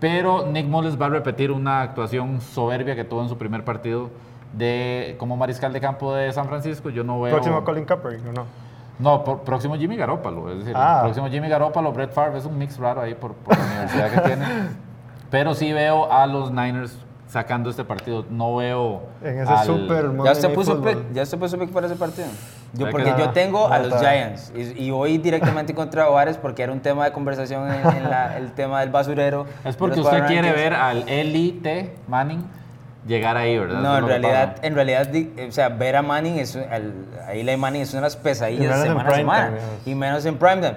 Pero 0.00 0.46
Nick 0.46 0.66
Mullins 0.66 1.00
va 1.00 1.06
a 1.06 1.10
repetir 1.10 1.52
una 1.52 1.82
actuación 1.82 2.40
soberbia 2.40 2.96
que 2.96 3.04
tuvo 3.04 3.22
en 3.22 3.28
su 3.28 3.38
primer 3.38 3.64
partido 3.64 4.10
de, 4.52 5.14
como 5.18 5.36
mariscal 5.36 5.72
de 5.72 5.80
campo 5.80 6.12
de 6.14 6.32
San 6.32 6.48
Francisco. 6.48 6.90
Yo 6.90 7.04
no 7.04 7.20
veo... 7.20 7.34
Próximo 7.34 7.62
Colin 7.62 7.84
Kaepernick, 7.84 8.26
¿o 8.26 8.32
no? 8.32 8.69
No, 9.00 9.24
por- 9.24 9.40
próximo 9.40 9.76
Jimmy 9.76 9.96
Garoppolo, 9.96 10.50
es 10.52 10.58
decir, 10.60 10.74
Ah. 10.76 11.00
próximo 11.02 11.28
Jimmy 11.28 11.48
Garoppolo, 11.48 11.92
Brett 11.92 12.12
Favre 12.12 12.38
es 12.38 12.44
un 12.44 12.58
mix 12.58 12.78
raro 12.78 13.00
ahí 13.00 13.14
por, 13.14 13.32
por 13.34 13.56
la 13.58 13.64
universidad 13.64 14.10
que 14.12 14.20
tiene. 14.20 14.44
Pero 15.30 15.54
sí 15.54 15.72
veo 15.72 16.12
a 16.12 16.26
los 16.26 16.50
Niners 16.50 16.98
sacando 17.28 17.70
este 17.70 17.84
partido. 17.84 18.24
No 18.28 18.56
veo 18.56 19.02
En 19.22 19.38
ese 19.38 19.52
al- 19.52 19.64
super 19.64 20.10
¿Ya 20.24 20.32
usted, 20.32 20.52
puso 20.52 20.82
pick, 20.82 21.12
¿Ya 21.12 21.22
usted 21.22 21.38
puso 21.38 21.56
pick 21.58 21.70
para 21.70 21.86
ese 21.86 21.94
partido? 21.96 22.26
Yo, 22.72 22.90
porque 22.90 23.10
no. 23.12 23.18
yo 23.18 23.30
tengo 23.30 23.68
a 23.68 23.78
los. 23.78 24.00
Giants 24.00 24.52
y, 24.56 24.84
y 24.86 24.90
voy 24.90 25.18
directamente 25.18 25.72
contra 25.74 26.06
Juárez 26.06 26.36
porque 26.36 26.62
era 26.64 26.72
un 26.72 26.80
tema 26.80 27.04
de 27.04 27.12
conversación 27.12 27.72
en, 27.72 27.86
en 27.96 28.10
la- 28.10 28.36
el 28.36 28.52
tema 28.52 28.80
del 28.80 28.90
basurero. 28.90 29.46
Es 29.64 29.76
porque 29.76 30.00
usted 30.00 30.26
quiere 30.26 30.52
ver 30.52 30.74
al 30.74 31.08
Elite 31.08 31.94
Manning 32.08 32.44
llegar 33.06 33.36
ahí, 33.36 33.58
¿verdad? 33.58 33.80
No, 33.80 33.96
en 33.98 34.06
realidad, 34.06 34.56
en 34.62 34.74
realidad, 34.74 35.08
o 35.48 35.52
sea, 35.52 35.68
ver 35.70 35.96
a 35.96 36.02
Manning, 36.02 36.38
es, 36.38 36.56
al, 36.56 36.92
a 37.26 37.32
Eli 37.34 37.56
Manning 37.56 37.82
es 37.82 37.92
una 37.92 38.00
de 38.02 38.06
las 38.06 38.16
pesadillas 38.16 38.76
en 38.78 38.82
semana 38.82 39.00
a 39.00 39.04
prime 39.04 39.16
semana. 39.18 39.46
time, 39.48 39.60
y 39.86 39.94
menos 39.94 40.24
en 40.26 40.36
primetime. 40.36 40.76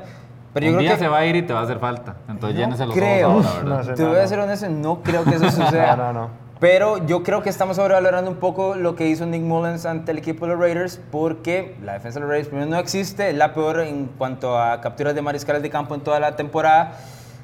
Pero 0.54 0.66
yo 0.68 0.72
un 0.72 0.78
creo 0.78 0.82
día 0.90 0.98
que 0.98 1.04
se 1.04 1.08
va 1.08 1.18
a 1.20 1.26
ir 1.26 1.36
y 1.36 1.42
te 1.42 1.52
va 1.54 1.62
a 1.62 1.64
hacer 1.64 1.80
falta. 1.80 2.16
Entonces 2.30 2.58
No 2.60 2.64
llénese 2.66 2.86
los 2.86 2.96
creo. 2.96 3.30
ojos 3.30 3.46
ahora, 3.48 3.60
¿verdad? 3.64 3.78
No 3.78 3.84
sé. 3.84 3.94
Te 3.94 4.06
voy 4.06 4.18
a 4.20 4.28
ser 4.28 4.40
honesto, 4.40 4.70
no 4.70 5.02
creo 5.02 5.24
que 5.24 5.36
eso 5.36 5.50
suceda. 5.52 5.96
No, 5.96 6.14
no, 6.14 6.22
no. 6.22 6.44
Pero 6.60 7.06
yo 7.06 7.24
creo 7.24 7.42
que 7.42 7.50
estamos 7.50 7.76
sobrevalorando 7.76 8.32
un 8.32 8.38
poco 8.38 8.76
lo 8.76 8.96
que 8.96 9.08
hizo 9.08 9.26
Nick 9.26 9.42
Mullins 9.42 9.86
ante 9.86 10.12
el 10.12 10.20
equipo 10.20 10.46
de 10.46 10.54
los 10.54 10.62
Raiders, 10.62 11.02
porque 11.12 11.76
la 11.84 11.94
defensa 11.94 12.20
de 12.20 12.22
los 12.22 12.30
Raiders 12.30 12.48
primero 12.48 12.70
no 12.70 12.78
existe, 12.78 13.32
es 13.32 13.36
la 13.36 13.54
peor 13.54 13.82
en 13.82 14.06
cuanto 14.18 14.58
a 14.58 14.80
capturas 14.80 15.14
de 15.14 15.22
mariscales 15.22 15.62
de 15.62 15.70
campo 15.70 15.94
en 15.96 16.02
toda 16.02 16.22
la 16.22 16.38
temporada. 16.38 16.94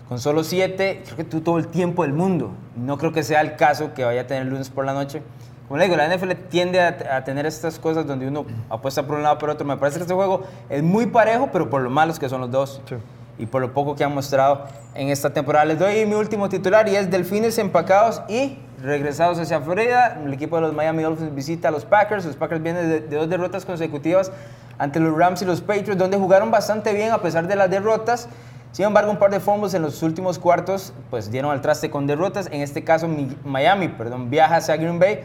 Con 0.10 0.20
solo 0.20 0.44
siete, 0.44 1.02
creo 1.06 1.18
que 1.18 1.24
tuvo 1.24 1.42
todo 1.42 1.58
el 1.60 1.68
tiempo 1.68 2.02
del 2.04 2.14
mundo. 2.14 2.52
No 2.76 2.98
creo 2.98 3.12
que 3.14 3.22
sea 3.24 3.42
el 3.42 3.56
caso 3.56 3.94
que 3.94 4.04
vaya 4.04 4.22
a 4.22 4.28
tener 4.28 4.46
lunes 4.48 4.70
por 4.70 4.84
la 4.86 4.94
noche. 4.94 5.22
Como 5.68 5.78
le 5.78 5.84
digo, 5.86 5.96
la 5.96 6.08
NFL 6.14 6.32
tiende 6.50 6.82
a, 6.82 6.98
a 7.18 7.24
tener 7.24 7.46
estas 7.46 7.78
cosas 7.78 8.08
donde 8.08 8.28
uno 8.28 8.44
apuesta 8.72 9.06
por 9.06 9.18
un 9.18 9.24
lado 9.24 9.38
por 9.38 9.52
otro. 9.52 9.68
Me 9.68 9.78
parece 9.78 9.98
que 10.00 10.02
este 10.04 10.16
juego 10.16 10.42
es 10.68 10.82
muy 10.82 11.06
parejo, 11.06 11.50
pero 11.54 11.70
por 11.70 11.82
lo 11.82 11.92
malos 11.92 12.18
que 12.18 12.28
son 12.28 12.42
los 12.42 12.50
dos 12.50 12.82
Sí. 12.90 12.96
y 13.38 13.46
por 13.46 13.62
lo 13.62 13.72
poco 13.72 13.96
que 13.96 14.04
han 14.04 14.16
mostrado 14.16 14.64
en 14.96 15.10
esta 15.10 15.32
temporada. 15.32 15.66
Les 15.66 15.78
doy 15.78 16.04
mi 16.08 16.16
último 16.16 16.50
titular 16.50 16.90
y 16.90 16.96
es 16.96 17.12
Delfines 17.12 17.60
empacados 17.60 18.24
y 18.28 18.58
regresados 18.82 19.38
hacia 19.38 19.62
Florida. 19.62 20.20
El 20.26 20.34
equipo 20.34 20.56
de 20.56 20.64
los 20.64 20.74
Miami 20.74 21.04
Dolphins 21.04 21.36
visita 21.36 21.68
a 21.68 21.72
los 21.72 21.86
Packers. 21.86 22.26
Los 22.26 22.36
Packers 22.36 22.64
vienen 22.64 22.90
de, 22.90 23.02
de 23.02 23.16
dos 23.16 23.30
derrotas 23.30 23.64
consecutivas 23.64 24.32
ante 24.80 25.00
los 25.00 25.16
Rams 25.16 25.42
y 25.44 25.46
los 25.46 25.62
Patriots, 25.62 25.98
donde 26.00 26.18
jugaron 26.18 26.50
bastante 26.50 26.94
bien 26.94 27.12
a 27.12 27.20
pesar 27.20 27.48
de 27.48 27.56
las 27.56 27.70
derrotas. 27.70 28.28
Sin 28.72 28.86
embargo, 28.86 29.10
un 29.12 29.18
par 29.18 29.32
de 29.32 29.40
fumbles 29.40 29.74
en 29.74 29.82
los 29.82 30.02
últimos 30.04 30.38
cuartos 30.40 30.94
pues 31.10 31.32
dieron 31.32 31.52
al 31.52 31.62
traste 31.62 31.90
con 31.90 32.06
derrotas. 32.08 32.48
En 32.52 32.62
este 32.62 32.84
caso, 32.84 33.08
Mi- 33.08 33.36
Miami 33.44 33.88
perdón, 33.90 34.30
viaja 34.30 34.58
hacia 34.58 34.76
Green 34.78 35.00
Bay. 35.00 35.22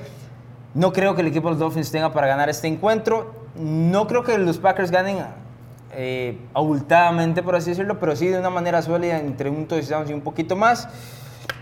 No 0.74 0.92
creo 0.92 1.14
que 1.14 1.20
el 1.20 1.28
equipo 1.28 1.48
de 1.48 1.52
los 1.52 1.60
Dolphins 1.60 1.90
tenga 1.90 2.12
para 2.12 2.26
ganar 2.26 2.48
este 2.48 2.66
encuentro. 2.68 3.32
No 3.54 4.06
creo 4.06 4.24
que 4.24 4.36
los 4.38 4.58
Packers 4.58 4.90
ganen 4.90 5.18
eh, 5.92 6.38
abultadamente, 6.54 7.42
por 7.42 7.54
así 7.54 7.70
decirlo, 7.70 8.00
pero 8.00 8.16
sí 8.16 8.26
de 8.26 8.38
una 8.40 8.50
manera 8.50 8.82
sólida 8.82 9.18
entre 9.18 9.50
un 9.50 9.66
touchdown 9.66 10.08
y 10.08 10.12
un 10.12 10.22
poquito 10.22 10.56
más. 10.56 10.88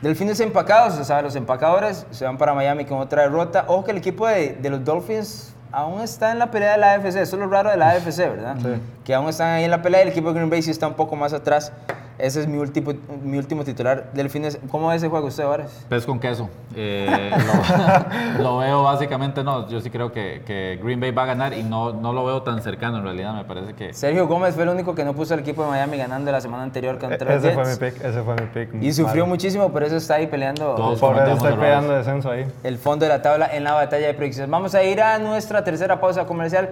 Delfines 0.00 0.40
empacados, 0.40 0.98
o 0.98 1.04
sea, 1.04 1.20
los 1.22 1.36
empacadores 1.36 2.06
se 2.10 2.24
van 2.24 2.38
para 2.38 2.54
Miami 2.54 2.84
con 2.86 2.98
otra 2.98 3.22
derrota. 3.22 3.64
Ojo 3.68 3.84
que 3.84 3.90
el 3.90 3.98
equipo 3.98 4.26
de, 4.26 4.54
de 4.54 4.70
los 4.70 4.84
Dolphins 4.84 5.52
aún 5.70 6.00
está 6.00 6.32
en 6.32 6.38
la 6.38 6.50
pelea 6.50 6.72
de 6.72 6.78
la 6.78 6.92
AFC. 6.94 7.06
Eso 7.16 7.20
es 7.20 7.32
lo 7.34 7.46
raro 7.48 7.70
de 7.70 7.76
la 7.76 7.90
AFC, 7.90 8.16
¿verdad? 8.18 8.56
Que 9.04 9.14
aún 9.14 9.28
están 9.28 9.48
ahí 9.48 9.64
en 9.64 9.70
la 9.70 9.82
pelea 9.82 10.00
y 10.00 10.02
el 10.04 10.08
equipo 10.10 10.28
de 10.28 10.34
Green 10.34 10.50
Bay 10.50 10.62
sí 10.62 10.70
está 10.70 10.86
un 10.86 10.94
poco 10.94 11.16
más 11.16 11.32
atrás. 11.32 11.72
Ese 12.18 12.40
es 12.40 12.46
mi 12.46 12.58
último, 12.58 12.92
mi 13.24 13.36
último 13.38 13.64
titular. 13.64 14.10
Delfines, 14.12 14.58
¿cómo 14.70 14.88
ve 14.88 14.96
ese 14.96 15.08
juego 15.08 15.26
usted, 15.26 15.44
Vares? 15.44 15.70
Pez 15.88 16.06
con 16.06 16.20
queso. 16.20 16.48
Eh, 16.76 17.30
lo, 18.38 18.42
lo 18.42 18.58
veo 18.58 18.82
básicamente, 18.84 19.42
no, 19.42 19.68
yo 19.68 19.80
sí 19.80 19.90
creo 19.90 20.12
que, 20.12 20.42
que 20.46 20.78
Green 20.82 21.00
Bay 21.00 21.10
va 21.10 21.24
a 21.24 21.26
ganar 21.26 21.52
y 21.52 21.64
no, 21.64 21.92
no 21.92 22.12
lo 22.12 22.24
veo 22.24 22.42
tan 22.42 22.62
cercano 22.62 22.98
en 22.98 23.04
realidad, 23.04 23.34
me 23.34 23.44
parece 23.44 23.72
que... 23.74 23.92
Sergio 23.92 24.28
Gómez 24.28 24.54
fue 24.54 24.62
el 24.64 24.68
único 24.68 24.94
que 24.94 25.04
no 25.04 25.14
puso 25.14 25.34
al 25.34 25.40
equipo 25.40 25.64
de 25.64 25.70
Miami 25.70 25.96
ganando 25.96 26.30
la 26.30 26.40
semana 26.40 26.62
anterior 26.62 26.94
E- 26.96 26.98
contra 26.98 27.34
los 27.34 27.42
Ese 27.44 27.54
fue 27.54 27.64
mi 27.64 27.70
Jets. 27.70 27.78
pick, 27.94 28.04
ese 28.04 28.22
fue 28.22 28.34
mi 28.36 28.46
pick. 28.46 28.82
Y 28.82 28.92
sufrió 28.92 29.26
muchísimo, 29.26 29.70
por 29.72 29.82
eso 29.82 29.96
está 29.96 30.14
ahí 30.16 30.28
peleando 30.28 30.74
Todos 30.76 31.00
Por 31.00 31.16
eso 31.16 31.24
errores. 31.32 31.54
peleando 31.56 31.92
descenso 31.94 32.30
ahí. 32.30 32.46
el 32.62 32.78
fondo 32.78 33.04
de 33.06 33.08
la 33.08 33.22
tabla 33.22 33.48
en 33.52 33.64
la 33.64 33.72
batalla 33.72 34.06
de 34.06 34.14
predicciones. 34.14 34.50
Vamos 34.50 34.74
a 34.76 34.82
ir 34.84 35.00
a 35.00 35.18
nuestra 35.18 35.64
tercera 35.64 35.98
pausa 36.00 36.24
comercial. 36.26 36.70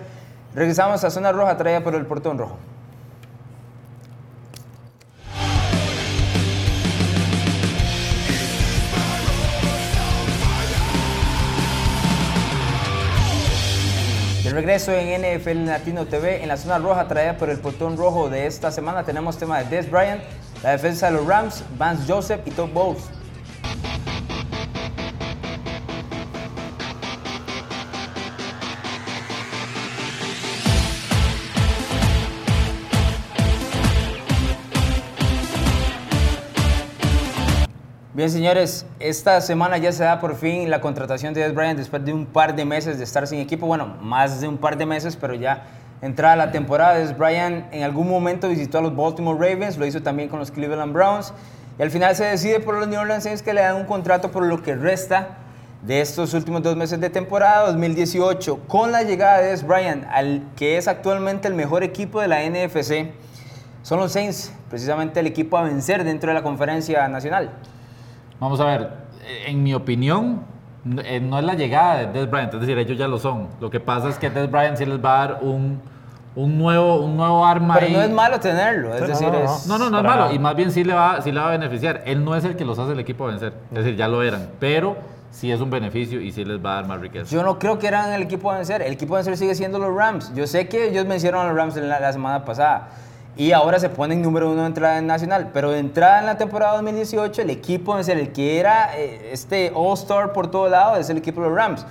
Regresamos 0.54 1.04
a 1.04 1.10
Zona 1.10 1.30
Roja, 1.30 1.56
traída 1.56 1.84
por 1.84 1.94
el 1.94 2.06
Portón 2.06 2.36
Rojo. 2.36 2.56
De 14.42 14.50
regreso 14.50 14.90
en 14.92 15.22
NFL 15.22 15.66
Latino 15.66 16.06
TV, 16.06 16.42
en 16.42 16.48
la 16.48 16.56
zona 16.56 16.78
roja 16.78 17.06
traída 17.06 17.36
por 17.36 17.50
el 17.50 17.60
portón 17.60 17.96
rojo 17.96 18.28
de 18.28 18.46
esta 18.46 18.72
semana, 18.72 19.04
tenemos 19.04 19.38
tema 19.38 19.60
de 19.60 19.76
Des 19.76 19.88
Bryant, 19.88 20.20
la 20.64 20.72
defensa 20.72 21.06
de 21.06 21.12
los 21.12 21.24
Rams, 21.24 21.62
Vance 21.78 22.12
Joseph 22.12 22.40
y 22.44 22.50
Todd 22.50 22.70
Bowles. 22.72 23.19
Bien, 38.20 38.28
señores, 38.28 38.84
esta 38.98 39.40
semana 39.40 39.78
ya 39.78 39.92
se 39.92 40.04
da 40.04 40.20
por 40.20 40.36
fin 40.36 40.68
la 40.68 40.82
contratación 40.82 41.32
de 41.32 41.40
Des 41.40 41.54
Bryant 41.54 41.78
después 41.78 42.04
de 42.04 42.12
un 42.12 42.26
par 42.26 42.54
de 42.54 42.66
meses 42.66 42.98
de 42.98 43.04
estar 43.04 43.26
sin 43.26 43.38
equipo. 43.38 43.66
Bueno, 43.66 43.96
más 44.02 44.42
de 44.42 44.46
un 44.46 44.58
par 44.58 44.76
de 44.76 44.84
meses, 44.84 45.16
pero 45.16 45.32
ya 45.32 45.62
entrada 46.02 46.36
la 46.36 46.52
temporada. 46.52 46.98
Des 46.98 47.16
Bryant 47.16 47.72
en 47.72 47.82
algún 47.82 48.10
momento 48.10 48.50
visitó 48.50 48.76
a 48.76 48.82
los 48.82 48.94
Baltimore 48.94 49.38
Ravens, 49.38 49.78
lo 49.78 49.86
hizo 49.86 50.02
también 50.02 50.28
con 50.28 50.38
los 50.38 50.50
Cleveland 50.50 50.92
Browns. 50.92 51.32
Y 51.78 51.82
al 51.82 51.90
final 51.90 52.14
se 52.14 52.26
decide 52.26 52.60
por 52.60 52.74
los 52.74 52.86
New 52.88 53.00
Orleans 53.00 53.24
Saints 53.24 53.40
que 53.40 53.54
le 53.54 53.62
dan 53.62 53.76
un 53.76 53.86
contrato 53.86 54.30
por 54.30 54.44
lo 54.44 54.62
que 54.62 54.74
resta 54.74 55.38
de 55.80 56.02
estos 56.02 56.34
últimos 56.34 56.62
dos 56.62 56.76
meses 56.76 57.00
de 57.00 57.08
temporada 57.08 57.68
2018 57.68 58.58
con 58.68 58.92
la 58.92 59.02
llegada 59.02 59.38
de 59.38 59.48
Des 59.48 59.66
Bryant 59.66 60.04
al 60.10 60.42
que 60.56 60.76
es 60.76 60.88
actualmente 60.88 61.48
el 61.48 61.54
mejor 61.54 61.82
equipo 61.82 62.20
de 62.20 62.28
la 62.28 62.42
NFC. 62.42 63.14
Son 63.82 63.98
los 63.98 64.12
Saints, 64.12 64.52
precisamente 64.68 65.20
el 65.20 65.26
equipo 65.26 65.56
a 65.56 65.62
vencer 65.62 66.04
dentro 66.04 66.28
de 66.28 66.34
la 66.34 66.42
conferencia 66.42 67.08
nacional. 67.08 67.52
Vamos 68.40 68.58
a 68.60 68.64
ver, 68.64 68.88
en 69.46 69.62
mi 69.62 69.74
opinión, 69.74 70.42
eh, 71.04 71.20
no 71.20 71.38
es 71.38 71.44
la 71.44 71.54
llegada 71.54 71.98
de 71.98 72.06
Des 72.06 72.30
Bryant, 72.30 72.54
es 72.54 72.60
decir, 72.60 72.78
ellos 72.78 72.96
ya 72.96 73.06
lo 73.06 73.18
son. 73.18 73.48
Lo 73.60 73.70
que 73.70 73.80
pasa 73.80 74.08
es 74.08 74.18
que 74.18 74.30
Des 74.30 74.50
Bryant 74.50 74.78
sí 74.78 74.86
les 74.86 74.98
va 75.04 75.22
a 75.22 75.26
dar 75.28 75.38
un, 75.42 75.80
un 76.34 76.58
nuevo, 76.58 76.96
un 77.02 77.18
nuevo 77.18 77.44
arma. 77.44 77.76
Pero 77.78 77.92
no 77.92 78.02
es 78.02 78.10
malo 78.10 78.40
tenerlo, 78.40 78.94
es 78.94 79.06
decir, 79.06 79.28
no, 79.28 79.38
es... 79.38 79.66
No, 79.66 79.76
no, 79.76 79.90
no 79.90 79.98
es 79.98 80.04
malo, 80.04 80.32
y 80.32 80.38
más 80.38 80.56
bien 80.56 80.72
sí 80.72 80.84
le, 80.84 80.94
va, 80.94 81.20
sí 81.20 81.32
le 81.32 81.38
va 81.38 81.48
a 81.48 81.50
beneficiar. 81.50 82.02
Él 82.06 82.24
no 82.24 82.34
es 82.34 82.44
el 82.44 82.56
que 82.56 82.64
los 82.64 82.78
hace 82.78 82.92
el 82.92 82.98
equipo 82.98 83.24
a 83.24 83.28
vencer, 83.28 83.52
es 83.70 83.76
decir, 83.76 83.96
ya 83.96 84.08
lo 84.08 84.22
eran, 84.22 84.48
pero 84.58 84.96
sí 85.30 85.52
es 85.52 85.60
un 85.60 85.68
beneficio 85.68 86.20
y 86.20 86.32
sí 86.32 86.44
les 86.44 86.64
va 86.64 86.72
a 86.72 86.74
dar 86.76 86.86
más 86.86 87.00
riqueza. 87.00 87.30
Yo 87.30 87.42
no 87.42 87.58
creo 87.58 87.78
que 87.78 87.86
eran 87.88 88.12
el 88.12 88.22
equipo 88.22 88.50
a 88.50 88.56
vencer. 88.56 88.82
El 88.82 88.94
equipo 88.94 89.14
a 89.14 89.18
vencer 89.18 89.36
sigue 89.36 89.54
siendo 89.54 89.78
los 89.78 89.94
Rams. 89.94 90.32
Yo 90.34 90.46
sé 90.46 90.66
que 90.66 90.88
ellos 90.88 91.06
vencieron 91.06 91.42
a 91.42 91.48
los 91.48 91.56
Rams 91.56 91.76
la, 91.76 92.00
la 92.00 92.12
semana 92.12 92.44
pasada 92.44 92.88
y 93.40 93.52
ahora 93.52 93.80
se 93.80 93.88
ponen 93.88 94.20
número 94.20 94.50
uno 94.50 94.60
de 94.60 94.66
entrada 94.66 94.98
en 94.98 95.06
nacional. 95.06 95.48
Pero 95.54 95.70
de 95.70 95.78
entrada 95.78 96.18
en 96.20 96.26
la 96.26 96.36
temporada 96.36 96.74
2018, 96.74 97.40
el 97.40 97.48
equipo 97.48 97.94
vencer, 97.94 98.18
el 98.18 98.32
que 98.32 98.60
era 98.60 98.94
eh, 98.98 99.30
este 99.32 99.72
All-Star 99.74 100.34
por 100.34 100.50
todo 100.50 100.68
lado, 100.68 100.96
es 100.96 101.08
el 101.08 101.16
equipo 101.16 101.40
de 101.40 101.48
los 101.48 101.56
Rams. 101.56 101.86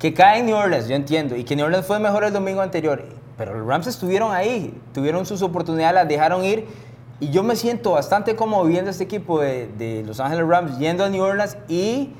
Que 0.00 0.12
cae 0.12 0.40
en 0.40 0.46
New 0.46 0.56
Orleans, 0.56 0.88
yo 0.88 0.96
entiendo, 0.96 1.36
y 1.36 1.44
que 1.44 1.54
New 1.54 1.64
Orleans 1.64 1.86
fue 1.86 2.00
mejor 2.00 2.24
el 2.24 2.32
domingo 2.32 2.60
anterior. 2.60 3.04
Pero 3.38 3.56
los 3.56 3.68
Rams 3.68 3.86
estuvieron 3.86 4.32
ahí, 4.32 4.76
tuvieron 4.92 5.24
sus 5.26 5.42
oportunidades, 5.42 5.94
las 5.94 6.08
dejaron 6.08 6.44
ir. 6.44 6.66
Y 7.20 7.30
yo 7.30 7.44
me 7.44 7.54
siento 7.54 7.92
bastante 7.92 8.34
como 8.34 8.64
viendo 8.64 8.90
este 8.90 9.04
equipo 9.04 9.40
de, 9.40 9.68
de 9.78 10.02
Los 10.04 10.18
Ángeles 10.18 10.44
Rams 10.44 10.76
yendo 10.80 11.04
a 11.04 11.08
New 11.08 11.22
Orleans 11.22 11.56
y 11.68 12.14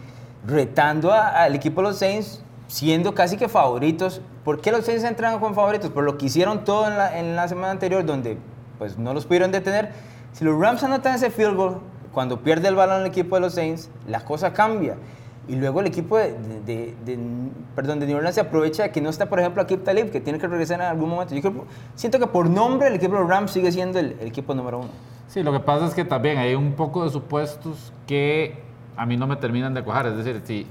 retando 0.46 1.12
al 1.12 1.56
equipo 1.56 1.80
de 1.80 1.88
los 1.88 1.98
Saints, 1.98 2.40
siendo 2.68 3.16
casi 3.16 3.36
que 3.36 3.48
favoritos. 3.48 4.20
¿Por 4.44 4.60
qué 4.60 4.70
los 4.70 4.84
Saints 4.84 5.02
entran 5.02 5.40
con 5.40 5.56
favoritos? 5.56 5.90
Por 5.90 6.04
lo 6.04 6.16
que 6.16 6.26
hicieron 6.26 6.62
todo 6.62 6.86
en 6.86 6.96
la, 6.96 7.18
en 7.18 7.34
la 7.34 7.48
semana 7.48 7.72
anterior, 7.72 8.06
donde 8.06 8.38
pues 8.80 8.96
no 8.96 9.12
los 9.12 9.26
pudieron 9.26 9.52
detener. 9.52 9.90
Si 10.32 10.42
los 10.42 10.58
Rams 10.58 10.82
anotan 10.82 11.14
ese 11.14 11.28
field 11.28 11.54
goal, 11.54 11.80
cuando 12.14 12.40
pierde 12.40 12.68
el 12.68 12.74
balón 12.74 13.02
el 13.02 13.08
equipo 13.08 13.34
de 13.34 13.42
los 13.42 13.52
Saints, 13.52 13.90
la 14.08 14.24
cosa 14.24 14.54
cambia. 14.54 14.96
Y 15.48 15.56
luego 15.56 15.80
el 15.80 15.86
equipo 15.86 16.16
de, 16.16 16.32
de, 16.64 16.94
de, 17.04 17.18
perdón, 17.76 18.00
de 18.00 18.06
New 18.06 18.16
Orleans 18.16 18.36
se 18.36 18.40
aprovecha 18.40 18.84
de 18.84 18.90
que 18.90 19.02
no 19.02 19.10
está, 19.10 19.28
por 19.28 19.38
ejemplo, 19.38 19.60
Akib 19.60 19.84
Talib, 19.84 20.10
que 20.10 20.20
tiene 20.22 20.38
que 20.38 20.46
regresar 20.46 20.80
en 20.80 20.86
algún 20.86 21.10
momento. 21.10 21.34
Yo 21.34 21.42
creo, 21.42 21.66
siento 21.94 22.18
que 22.18 22.26
por 22.26 22.48
nombre 22.48 22.88
el 22.88 22.94
equipo 22.94 23.14
de 23.14 23.20
los 23.20 23.28
Rams 23.28 23.50
sigue 23.50 23.70
siendo 23.70 23.98
el, 23.98 24.16
el 24.18 24.28
equipo 24.28 24.54
número 24.54 24.78
uno. 24.78 24.88
Sí, 25.28 25.42
lo 25.42 25.52
que 25.52 25.60
pasa 25.60 25.84
es 25.84 25.92
que 25.92 26.06
también 26.06 26.38
hay 26.38 26.54
un 26.54 26.72
poco 26.72 27.04
de 27.04 27.10
supuestos 27.10 27.92
que 28.06 28.62
a 28.96 29.04
mí 29.04 29.18
no 29.18 29.26
me 29.26 29.36
terminan 29.36 29.74
de 29.74 29.82
cuajar. 29.82 30.06
Es 30.06 30.16
decir, 30.16 30.40
si, 30.46 30.66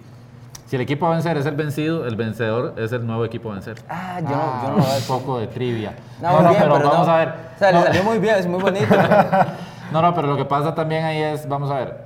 si 0.69 0.75
el 0.75 0.83
equipo 0.83 1.07
a 1.07 1.09
vencer 1.09 1.35
es 1.35 1.47
el 1.47 1.55
vencido, 1.55 2.05
el 2.05 2.15
vencedor 2.15 2.75
es 2.77 2.91
el 2.91 3.03
nuevo 3.03 3.25
equipo 3.25 3.49
a 3.49 3.53
vencer. 3.53 3.77
Ah, 3.89 4.19
yo, 4.21 4.27
ah, 4.31 4.61
yo 4.67 4.77
no 4.77 4.83
Un 4.83 5.03
poco 5.07 5.39
de 5.39 5.47
trivia. 5.47 5.95
No, 6.21 6.31
no, 6.31 6.41
no 6.43 6.49
bien, 6.49 6.61
pero, 6.61 6.75
pero, 6.75 6.89
vamos 6.91 7.07
no. 7.07 7.13
a 7.13 7.17
ver. 7.17 7.33
O 7.55 7.57
sea, 7.57 7.71
le 7.71 7.81
salió 7.81 8.03
muy 8.03 8.19
bien, 8.19 8.35
es 8.35 8.45
muy 8.45 8.61
bonito. 8.61 8.95
no, 9.91 10.01
no, 10.03 10.13
pero 10.13 10.27
lo 10.27 10.37
que 10.37 10.45
pasa 10.45 10.75
también 10.75 11.05
ahí 11.05 11.23
es, 11.23 11.49
vamos 11.49 11.71
a 11.71 11.73
ver, 11.73 12.03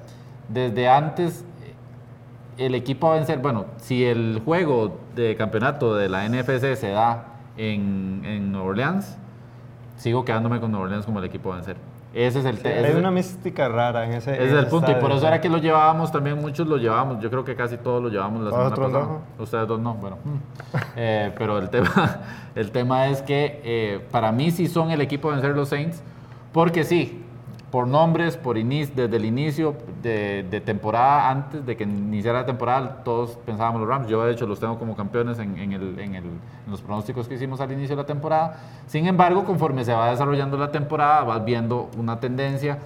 desde 0.47 0.87
antes 0.87 1.43
el 2.57 2.73
equipo 2.73 3.11
a 3.11 3.15
vencer, 3.15 3.39
bueno, 3.39 3.65
si 3.81 4.05
el 4.05 4.41
juego 4.45 4.97
de 5.13 5.35
campeonato 5.35 5.95
de 5.95 6.07
la 6.07 6.25
NFC 6.29 6.75
se 6.77 6.91
da 6.91 7.25
en, 7.57 8.21
en 8.23 8.53
Nueva 8.53 8.67
Orleans, 8.69 9.17
sigo 9.97 10.23
quedándome 10.23 10.61
con 10.61 10.71
Nueva 10.71 10.85
Orleans 10.85 11.05
como 11.05 11.19
el 11.19 11.25
equipo 11.25 11.51
a 11.51 11.57
vencer. 11.57 11.75
Ese 12.13 12.39
es 12.39 12.45
el 12.45 12.59
sí, 12.59 12.67
Hay 12.67 12.93
una 12.93 13.09
mística 13.09 13.67
rara 13.67 14.05
en 14.05 14.13
ese. 14.13 14.33
Ese 14.33 14.45
es 14.45 14.53
el 14.53 14.67
punto, 14.67 14.91
y 14.91 14.95
por 14.95 15.11
eso 15.11 15.27
era 15.27 15.41
que 15.41 15.49
lo 15.49 15.57
llevábamos 15.57 16.11
también, 16.11 16.39
muchos 16.39 16.67
lo 16.67 16.77
llevábamos. 16.77 17.19
Yo 17.19 17.29
creo 17.31 17.43
que 17.43 17.55
casi 17.55 17.77
todos 17.77 18.03
lo 18.03 18.09
llevábamos 18.09 18.43
la 18.43 18.51
semana 18.51 18.69
pasada. 18.69 18.89
No? 18.89 19.21
Ustedes 19.39 19.67
dos 19.67 19.79
no, 19.79 19.95
bueno. 19.95 20.17
eh, 20.95 21.31
pero 21.35 21.57
el 21.57 21.69
tema, 21.69 22.19
el 22.55 22.71
tema 22.71 23.07
es 23.07 23.23
que 23.23 23.61
eh, 23.63 24.07
para 24.11 24.31
mí 24.31 24.51
sí 24.51 24.67
son 24.67 24.91
el 24.91 25.01
equipo 25.01 25.29
de 25.29 25.37
vencer 25.37 25.55
los 25.55 25.69
Saints, 25.69 26.03
porque 26.51 26.83
sí, 26.83 27.22
por 27.73 27.87
nombres, 27.87 28.37
por 28.37 28.55
desde 28.55 29.15
el 29.17 29.25
inicio 29.25 29.75
de, 30.03 30.61
temporada, 30.63 31.31
antes 31.31 31.65
de 31.65 31.75
que 31.75 31.85
iniciara 31.85 32.41
la 32.41 32.45
temporada, 32.45 33.01
todos 33.03 33.31
pensábamos 33.47 33.81
los 33.81 33.89
Rams. 33.89 34.07
Yo, 34.07 34.23
de 34.23 34.31
hecho, 34.31 34.45
los 34.45 34.59
tengo 34.59 34.77
como 34.77 34.95
campeones 34.95 35.39
en, 35.39 36.39
los 36.69 36.81
pronósticos 36.83 37.27
que 37.27 37.33
hicimos 37.33 37.59
al 37.61 37.71
inicio 37.71 37.95
de 37.95 38.03
la 38.03 38.05
temporada. 38.05 38.59
Sin 38.85 39.07
embargo, 39.07 39.43
conforme 39.43 39.83
se 39.83 39.91
va 39.91 40.11
desarrollando 40.11 40.55
la 40.55 40.71
temporada, 40.71 41.23
vas 41.23 41.43
viendo 41.43 41.89
una 41.97 42.19
tendencia. 42.19 42.77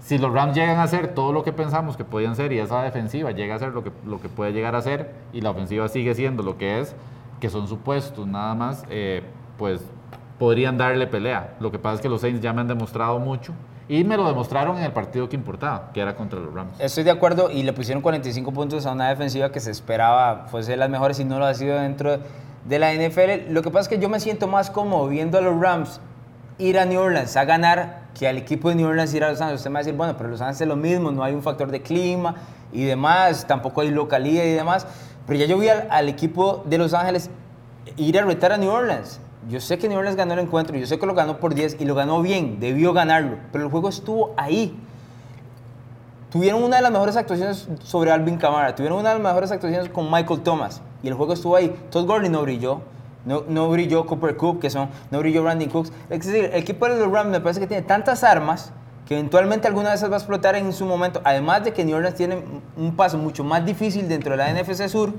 Si 0.00 0.18
los 0.18 0.32
Rams 0.32 0.56
llegan 0.56 0.78
a 0.78 0.82
hacer 0.82 1.14
todo 1.14 1.32
lo 1.32 1.44
que 1.44 1.52
pensamos 1.52 1.96
que 1.96 2.02
podían 2.02 2.34
ser 2.34 2.52
y 2.52 2.58
esa 2.58 2.82
defensiva 2.82 3.30
llega 3.30 3.54
a 3.54 3.60
ser 3.60 3.68
lo 3.68 3.84
que, 3.84 3.92
lo 4.04 4.20
que 4.20 4.28
puede 4.28 4.52
llegar 4.52 4.74
a 4.74 4.82
ser 4.82 5.14
y 5.32 5.42
la 5.42 5.50
ofensiva 5.50 5.86
sigue 5.86 6.12
siendo 6.16 6.42
lo 6.42 6.58
que 6.58 6.80
es, 6.80 6.96
que 7.38 7.50
son 7.50 7.68
supuestos 7.68 8.26
nada 8.26 8.56
más, 8.56 8.84
eh, 8.90 9.22
pues 9.56 9.80
podrían 10.40 10.76
darle 10.76 11.06
pelea. 11.06 11.54
Lo 11.60 11.70
que 11.70 11.78
pasa 11.78 11.94
es 11.94 12.00
que 12.00 12.08
los 12.08 12.20
Saints 12.20 12.40
ya 12.40 12.52
me 12.52 12.62
han 12.62 12.66
demostrado 12.66 13.20
mucho 13.20 13.54
y 13.88 14.04
me 14.04 14.16
lo 14.16 14.26
demostraron 14.26 14.76
en 14.76 14.84
el 14.84 14.92
partido 14.92 15.28
que 15.28 15.36
importaba, 15.36 15.90
que 15.92 16.00
era 16.00 16.14
contra 16.14 16.38
los 16.38 16.52
Rams. 16.52 16.78
Estoy 16.78 17.04
de 17.04 17.10
acuerdo 17.10 17.50
y 17.50 17.62
le 17.62 17.72
pusieron 17.72 18.02
45 18.02 18.52
puntos 18.52 18.84
a 18.84 18.92
una 18.92 19.08
defensiva 19.08 19.50
que 19.50 19.60
se 19.60 19.70
esperaba 19.70 20.46
fuese 20.48 20.72
de 20.72 20.76
las 20.76 20.90
mejores 20.90 21.18
y 21.20 21.24
no 21.24 21.38
lo 21.38 21.46
ha 21.46 21.54
sido 21.54 21.78
dentro 21.78 22.18
de 22.66 22.78
la 22.78 22.92
NFL. 22.92 23.50
Lo 23.50 23.62
que 23.62 23.70
pasa 23.70 23.82
es 23.82 23.88
que 23.88 23.98
yo 23.98 24.10
me 24.10 24.20
siento 24.20 24.46
más 24.46 24.70
como 24.70 25.08
viendo 25.08 25.38
a 25.38 25.40
los 25.40 25.58
Rams 25.58 26.00
ir 26.58 26.78
a 26.78 26.84
New 26.84 27.00
Orleans 27.00 27.36
a 27.36 27.44
ganar 27.44 28.08
que 28.18 28.28
al 28.28 28.36
equipo 28.36 28.68
de 28.68 28.74
New 28.74 28.88
Orleans 28.88 29.14
ir 29.14 29.24
a 29.24 29.30
Los 29.30 29.40
Ángeles. 29.40 29.60
Usted 29.60 29.70
me 29.70 29.74
va 29.74 29.80
a 29.80 29.82
decir, 29.84 29.96
bueno, 29.96 30.14
pero 30.18 30.28
Los 30.28 30.40
Ángeles 30.42 30.60
es 30.60 30.68
lo 30.68 30.76
mismo, 30.76 31.10
no 31.10 31.22
hay 31.22 31.34
un 31.34 31.42
factor 31.42 31.70
de 31.70 31.80
clima 31.80 32.34
y 32.72 32.84
demás, 32.84 33.46
tampoco 33.46 33.80
hay 33.80 33.90
localidad 33.90 34.44
y 34.44 34.52
demás. 34.52 34.86
Pero 35.26 35.38
ya 35.38 35.46
yo 35.46 35.58
vi 35.58 35.68
al, 35.68 35.86
al 35.90 36.08
equipo 36.08 36.62
de 36.66 36.76
Los 36.76 36.92
Ángeles 36.92 37.30
ir 37.96 38.18
a 38.18 38.24
retar 38.24 38.52
a 38.52 38.58
New 38.58 38.70
Orleans 38.70 39.20
yo 39.48 39.60
sé 39.60 39.78
que 39.78 39.88
New 39.88 39.98
Orleans 39.98 40.16
ganó 40.16 40.34
el 40.34 40.40
encuentro, 40.40 40.76
yo 40.76 40.86
sé 40.86 40.98
que 40.98 41.06
lo 41.06 41.14
ganó 41.14 41.38
por 41.38 41.54
10 41.54 41.78
y 41.80 41.84
lo 41.86 41.94
ganó 41.94 42.20
bien, 42.20 42.60
debió 42.60 42.92
ganarlo, 42.92 43.38
pero 43.50 43.64
el 43.64 43.70
juego 43.70 43.88
estuvo 43.88 44.34
ahí. 44.36 44.78
Tuvieron 46.30 46.62
una 46.62 46.76
de 46.76 46.82
las 46.82 46.92
mejores 46.92 47.16
actuaciones 47.16 47.66
sobre 47.82 48.10
Alvin 48.10 48.36
Kamara, 48.36 48.74
tuvieron 48.74 48.98
una 48.98 49.08
de 49.08 49.14
las 49.14 49.24
mejores 49.24 49.50
actuaciones 49.50 49.88
con 49.88 50.10
Michael 50.10 50.40
Thomas 50.40 50.82
y 51.02 51.08
el 51.08 51.14
juego 51.14 51.32
estuvo 51.32 51.56
ahí. 51.56 51.74
Todd 51.90 52.06
Gurley 52.06 52.28
no 52.28 52.42
brilló, 52.42 52.82
no, 53.24 53.44
no 53.48 53.70
brilló 53.70 54.04
Cooper 54.04 54.36
Cook, 54.36 54.60
que 54.60 54.68
son, 54.68 54.90
no 55.10 55.20
brilló 55.20 55.42
Randy 55.42 55.68
Cooks. 55.68 55.92
Es 56.10 56.26
decir, 56.26 56.44
el 56.44 56.54
equipo 56.54 56.86
de 56.86 56.98
los 56.98 57.10
Rams 57.10 57.30
me 57.30 57.40
parece 57.40 57.60
que 57.60 57.66
tiene 57.66 57.82
tantas 57.82 58.24
armas 58.24 58.72
que 59.06 59.14
eventualmente 59.14 59.66
alguna 59.66 59.88
de 59.88 59.94
esas 59.94 60.10
va 60.10 60.16
a 60.16 60.18
explotar 60.18 60.54
en 60.56 60.70
su 60.74 60.84
momento. 60.84 61.22
Además 61.24 61.64
de 61.64 61.72
que 61.72 61.82
New 61.82 61.96
Orleans 61.96 62.16
tiene 62.16 62.42
un 62.76 62.94
paso 62.94 63.16
mucho 63.16 63.44
más 63.44 63.64
difícil 63.64 64.06
dentro 64.06 64.32
de 64.32 64.36
la 64.36 64.52
NFC 64.52 64.86
Sur 64.88 65.14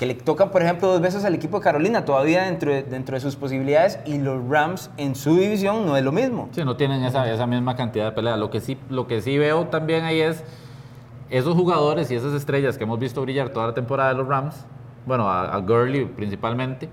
que 0.00 0.06
le 0.06 0.14
toca, 0.14 0.50
por 0.50 0.62
ejemplo, 0.62 0.88
dos 0.88 1.02
veces 1.02 1.26
al 1.26 1.34
equipo 1.34 1.58
de 1.58 1.62
Carolina, 1.62 2.06
todavía 2.06 2.44
dentro 2.44 2.72
de, 2.72 2.82
dentro 2.84 3.16
de 3.16 3.20
sus 3.20 3.36
posibilidades, 3.36 3.98
y 4.06 4.16
los 4.16 4.48
Rams 4.48 4.90
en 4.96 5.14
su 5.14 5.36
división 5.36 5.84
no 5.84 5.94
es 5.94 6.02
lo 6.02 6.10
mismo. 6.10 6.48
Sí, 6.52 6.64
no 6.64 6.74
tienen 6.74 7.04
esa, 7.04 7.30
esa 7.30 7.46
misma 7.46 7.76
cantidad 7.76 8.06
de 8.06 8.12
peleas. 8.12 8.38
Lo 8.38 8.48
que, 8.48 8.62
sí, 8.62 8.78
lo 8.88 9.06
que 9.06 9.20
sí 9.20 9.36
veo 9.36 9.66
también 9.66 10.04
ahí 10.04 10.22
es 10.22 10.42
esos 11.28 11.54
jugadores 11.54 12.10
y 12.10 12.14
esas 12.14 12.32
estrellas 12.32 12.78
que 12.78 12.84
hemos 12.84 12.98
visto 12.98 13.20
brillar 13.20 13.50
toda 13.50 13.66
la 13.66 13.74
temporada 13.74 14.08
de 14.08 14.14
los 14.16 14.26
Rams, 14.26 14.64
bueno, 15.04 15.28
a, 15.28 15.54
a 15.54 15.58
Gurley 15.58 16.06
principalmente, 16.06 16.88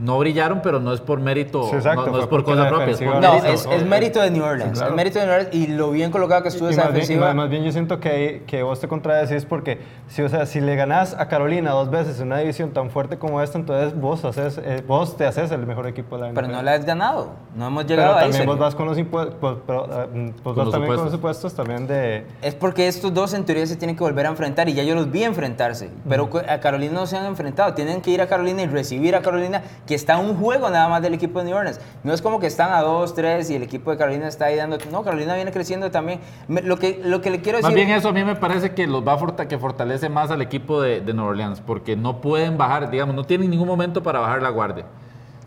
no 0.00 0.18
brillaron, 0.18 0.62
pero 0.62 0.80
no 0.80 0.94
es 0.94 1.00
por 1.00 1.20
mérito, 1.20 1.68
sí, 1.68 1.76
exacto, 1.76 2.06
no, 2.06 2.12
no 2.12 2.20
es 2.20 2.26
por 2.26 2.42
cosa 2.42 2.68
propia. 2.68 2.86
Es 2.86 2.98
por 2.98 3.20
no, 3.20 3.34
es, 3.36 3.66
es, 3.66 3.86
mérito 3.86 4.20
de 4.20 4.30
New 4.30 4.42
Orleans. 4.42 4.70
Sí, 4.72 4.78
claro. 4.78 4.90
Es 4.90 4.96
mérito 4.96 5.18
de 5.18 5.26
New 5.26 5.34
Orleans 5.34 5.54
y 5.54 5.66
lo 5.66 5.90
bien 5.90 6.10
colocado 6.10 6.42
que 6.42 6.48
estuvo 6.48 6.70
esa 6.70 6.88
defensiva. 6.88 7.26
Bien, 7.26 7.36
más 7.36 7.50
bien 7.50 7.64
yo 7.64 7.70
siento 7.70 8.00
que, 8.00 8.42
que 8.46 8.62
vos 8.62 8.80
te 8.80 8.88
contradecís 8.88 9.44
porque 9.44 9.78
si, 10.08 10.22
o 10.22 10.28
sea, 10.28 10.46
si 10.46 10.60
le 10.60 10.74
ganás 10.74 11.14
a 11.18 11.28
Carolina 11.28 11.72
dos 11.72 11.90
veces 11.90 12.18
en 12.18 12.28
una 12.28 12.38
división 12.38 12.70
tan 12.70 12.90
fuerte 12.90 13.18
como 13.18 13.42
esta, 13.42 13.58
entonces 13.58 13.98
vos, 13.98 14.24
haces, 14.24 14.58
eh, 14.64 14.82
vos 14.86 15.16
te 15.18 15.26
haces 15.26 15.50
el 15.50 15.66
mejor 15.66 15.86
equipo 15.86 16.16
de 16.16 16.22
la 16.22 16.28
NFL. 16.28 16.40
Pero 16.40 16.48
no 16.48 16.62
le 16.62 16.70
has 16.70 16.84
ganado. 16.86 17.32
No 17.54 17.66
hemos 17.66 17.86
llegado 17.86 18.14
pero 18.14 18.18
a 18.18 18.22
también 18.22 18.46
vos 18.46 18.58
vas 18.58 18.74
con 18.74 18.86
los 18.86 18.96
impuestos, 18.96 19.36
pues, 19.38 19.56
pero, 19.66 19.84
uh, 19.84 20.32
vos 20.42 20.56
vas 20.56 20.70
también 20.70 20.94
con 20.94 21.04
los 21.04 21.14
impuestos 21.14 21.54
también 21.54 21.86
de... 21.86 22.24
Es 22.40 22.54
porque 22.54 22.88
estos 22.88 23.12
dos 23.12 23.34
en 23.34 23.44
teoría 23.44 23.66
se 23.66 23.76
tienen 23.76 23.96
que 23.96 24.02
volver 24.02 24.24
a 24.24 24.30
enfrentar 24.30 24.66
y 24.70 24.72
ya 24.72 24.82
yo 24.82 24.94
los 24.94 25.10
vi 25.10 25.24
enfrentarse. 25.24 25.90
Pero 26.08 26.24
uh 26.24 26.28
-huh. 26.28 26.50
a 26.50 26.60
Carolina 26.60 26.94
no 26.94 27.06
se 27.06 27.18
han 27.18 27.26
enfrentado. 27.26 27.74
Tienen 27.74 28.00
que 28.00 28.10
ir 28.10 28.22
a 28.22 28.26
Carolina 28.26 28.62
y 28.62 28.66
recibir 28.66 29.14
a 29.14 29.20
Carolina, 29.20 29.62
que 29.90 29.96
está 29.96 30.18
un 30.18 30.36
juego 30.36 30.70
nada 30.70 30.88
más 30.88 31.02
del 31.02 31.14
equipo 31.14 31.40
de 31.40 31.46
New 31.46 31.56
Orleans. 31.56 31.80
No 32.04 32.12
es 32.12 32.22
como 32.22 32.38
que 32.38 32.46
están 32.46 32.72
a 32.72 32.80
2, 32.80 33.12
3 33.12 33.50
y 33.50 33.56
el 33.56 33.64
equipo 33.64 33.90
de 33.90 33.96
Carolina 33.96 34.28
está 34.28 34.44
ahí 34.44 34.54
dando... 34.54 34.78
No, 34.88 35.02
Carolina 35.02 35.34
viene 35.34 35.50
creciendo 35.50 35.90
también. 35.90 36.20
Lo 36.46 36.78
que, 36.78 37.00
lo 37.04 37.20
que 37.20 37.32
le 37.32 37.40
quiero 37.40 37.56
decir... 37.58 37.72
Más 37.72 37.74
bien 37.74 37.90
eso 37.90 38.10
a 38.10 38.12
mí 38.12 38.22
me 38.22 38.36
parece 38.36 38.72
que 38.72 38.86
los 38.86 39.04
va 39.04 39.14
a 39.14 39.18
forta, 39.18 39.48
que 39.48 39.58
fortalece 39.58 40.08
más 40.08 40.30
al 40.30 40.42
equipo 40.42 40.80
de, 40.80 41.00
de 41.00 41.12
Nueva 41.12 41.30
Orleans, 41.30 41.60
porque 41.60 41.96
no 41.96 42.20
pueden 42.20 42.56
bajar, 42.56 42.88
digamos, 42.88 43.16
no 43.16 43.24
tienen 43.24 43.50
ningún 43.50 43.66
momento 43.66 44.00
para 44.00 44.20
bajar 44.20 44.40
la 44.42 44.50
guardia. 44.50 44.84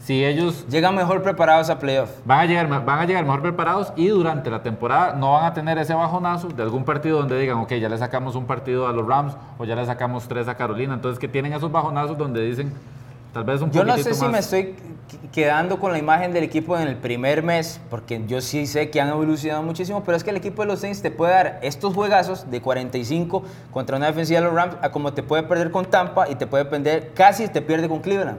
Si 0.02 0.26
ellos... 0.26 0.68
Llegan 0.68 0.94
mejor 0.94 1.24
preparados 1.24 1.70
a 1.70 1.80
playoff. 1.80 2.10
Van 2.26 2.41
a, 2.41 2.46
llegar, 2.46 2.68
van 2.68 3.00
a 3.00 3.06
llegar 3.06 3.24
mejor 3.24 3.44
preparados 3.44 3.94
y 3.96 4.10
durante 4.10 4.50
la 4.50 4.62
temporada 4.62 5.14
no 5.14 5.32
van 5.32 5.46
a 5.46 5.54
tener 5.54 5.78
ese 5.78 5.94
bajonazo 5.94 6.50
de 6.50 6.64
algún 6.64 6.84
partido 6.84 7.18
donde 7.20 7.39
digan, 7.39 7.60
ok, 7.60 7.76
ya 7.76 7.88
le 7.88 7.98
sacamos 7.98 8.36
un 8.36 8.46
partido 8.46 8.89
a 8.89 8.91
los 8.91 9.08
Rams 9.08 9.38
o 9.58 9.64
ya 9.64 9.78
le 9.78 9.86
sacamos 9.86 10.28
tres 10.28 10.50
a 10.50 10.56
Carolina. 10.56 10.96
Entonces 10.96 11.18
que 11.18 11.30
tienen 11.30 11.54
esos 11.54 11.72
bajonazos 11.72 12.18
donde 12.18 12.44
dicen 12.44 12.74
Tal 13.34 13.44
vez 13.44 13.62
un 13.62 13.72
Yo 13.72 13.84
no 13.84 13.98
sé 13.98 14.14
si 14.14 14.22
más. 14.22 14.32
me 14.32 14.40
estoy 14.40 14.64
qu- 15.10 15.32
quedando 15.32 15.80
con 15.80 15.92
la 15.92 15.98
imagen 15.98 16.34
del 16.34 16.44
equipo 16.44 16.78
en 16.78 16.88
el 16.88 16.96
primer 16.98 17.42
mes, 17.42 17.82
porque 17.90 18.22
yo 18.28 18.42
sí 18.42 18.68
sé 18.68 18.92
que 18.92 19.02
han 19.02 19.10
evolucionado 19.10 19.64
muchísimo, 19.64 20.04
pero 20.04 20.16
es 20.16 20.24
que 20.24 20.30
el 20.30 20.38
equipo 20.38 20.62
de 20.62 20.68
los 20.68 20.80
Saints 20.82 21.02
te 21.02 21.10
puede 21.10 21.34
dar 21.34 21.60
estos 21.64 21.96
juegazos 21.96 22.50
de 22.52 22.62
45 22.62 23.44
contra 23.72 23.98
una 23.98 24.06
defensiva 24.06 24.40
de 24.40 24.46
los 24.46 24.54
Rams, 24.56 24.76
a 24.82 24.92
como 24.92 25.14
te 25.14 25.24
puede 25.24 25.42
perder 25.44 25.72
con 25.72 25.86
Tampa 25.86 26.30
y 26.30 26.36
te 26.36 26.46
puede 26.46 26.66
perder, 26.66 27.12
casi 27.16 27.48
te 27.48 27.62
pierde 27.64 27.90
con 27.90 28.02
Cleveland. 28.02 28.38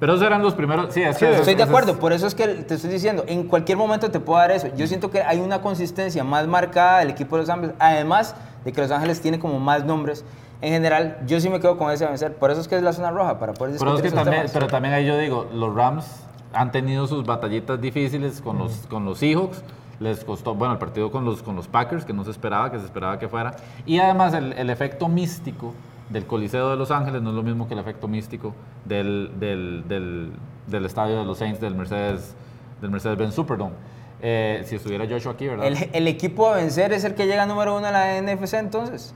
Pero 0.00 0.14
esos 0.14 0.26
eran 0.26 0.42
los 0.42 0.54
primeros. 0.54 0.92
Sí, 0.92 1.00
es 1.00 1.16
que 1.16 1.32
Estoy 1.32 1.54
de 1.54 1.62
es- 1.62 1.68
acuerdo, 1.68 2.00
por 2.00 2.12
eso 2.12 2.26
es 2.26 2.34
que 2.34 2.48
te 2.48 2.74
estoy 2.74 2.90
diciendo, 2.90 3.22
en 3.28 3.44
cualquier 3.46 3.78
momento 3.78 4.10
te 4.10 4.18
puedo 4.18 4.40
dar 4.40 4.50
eso. 4.50 4.66
Yo 4.76 4.88
siento 4.88 5.12
que 5.12 5.22
hay 5.22 5.38
una 5.38 5.60
consistencia 5.62 6.24
más 6.24 6.48
marcada 6.48 6.98
del 6.98 7.10
equipo 7.10 7.36
de 7.36 7.42
Los 7.42 7.50
Ángeles, 7.50 7.76
además 7.78 8.34
de 8.64 8.72
que 8.72 8.80
Los 8.80 8.90
Ángeles 8.90 9.20
tiene 9.20 9.38
como 9.38 9.60
más 9.60 9.84
nombres. 9.84 10.24
En 10.62 10.72
general, 10.72 11.18
yo 11.26 11.40
sí 11.40 11.50
me 11.50 11.60
quedo 11.60 11.76
con 11.76 11.90
ese 11.90 12.06
vencer. 12.06 12.34
Por 12.36 12.50
eso 12.50 12.60
es 12.60 12.68
que 12.68 12.76
es 12.76 12.82
la 12.82 12.92
zona 12.92 13.10
roja, 13.10 13.38
para 13.38 13.52
poder 13.52 13.76
Pero, 13.78 13.90
es 13.96 14.02
discutir 14.02 14.10
que 14.10 14.16
también, 14.16 14.42
temas. 14.42 14.52
pero 14.52 14.66
también 14.68 14.94
ahí 14.94 15.04
yo 15.04 15.18
digo, 15.18 15.48
los 15.52 15.74
Rams 15.74 16.06
han 16.54 16.70
tenido 16.72 17.06
sus 17.06 17.24
batallitas 17.26 17.80
difíciles 17.80 18.40
con 18.40 18.58
los, 18.58 18.86
con 18.88 19.04
los 19.04 19.18
Seahawks. 19.18 19.62
Les 20.00 20.24
costó, 20.24 20.54
bueno, 20.54 20.72
el 20.74 20.78
partido 20.78 21.10
con 21.10 21.24
los, 21.24 21.42
con 21.42 21.54
los 21.56 21.68
Packers, 21.68 22.04
que 22.04 22.12
no 22.12 22.24
se 22.24 22.30
esperaba, 22.30 22.70
que 22.72 22.78
se 22.78 22.84
esperaba 22.84 23.18
que 23.18 23.28
fuera. 23.28 23.54
Y 23.86 23.98
además 23.98 24.34
el, 24.34 24.52
el 24.54 24.70
efecto 24.70 25.08
místico 25.08 25.74
del 26.10 26.26
Coliseo 26.26 26.70
de 26.70 26.76
Los 26.76 26.90
Ángeles 26.90 27.22
no 27.22 27.30
es 27.30 27.36
lo 27.36 27.42
mismo 27.42 27.66
que 27.68 27.74
el 27.74 27.80
efecto 27.80 28.08
místico 28.08 28.54
del, 28.84 29.32
del, 29.38 29.84
del, 29.88 30.32
del 30.66 30.84
estadio 30.86 31.18
de 31.18 31.24
los 31.24 31.38
Saints, 31.38 31.60
del 31.60 31.74
Mercedes, 31.74 32.34
del 32.80 32.90
Mercedes-Benz 32.90 33.34
Superdome. 33.34 33.72
Eh, 34.20 34.62
si 34.66 34.76
estuviera 34.76 35.06
Joshua 35.08 35.32
aquí, 35.32 35.48
¿verdad? 35.48 35.66
El, 35.66 35.76
el 35.92 36.06
equipo 36.08 36.48
a 36.48 36.56
vencer 36.56 36.92
es 36.92 37.02
el 37.04 37.14
que 37.14 37.26
llega 37.26 37.46
número 37.46 37.76
uno 37.76 37.86
en 37.88 37.92
la 37.92 38.20
NFC 38.20 38.54
entonces. 38.54 39.14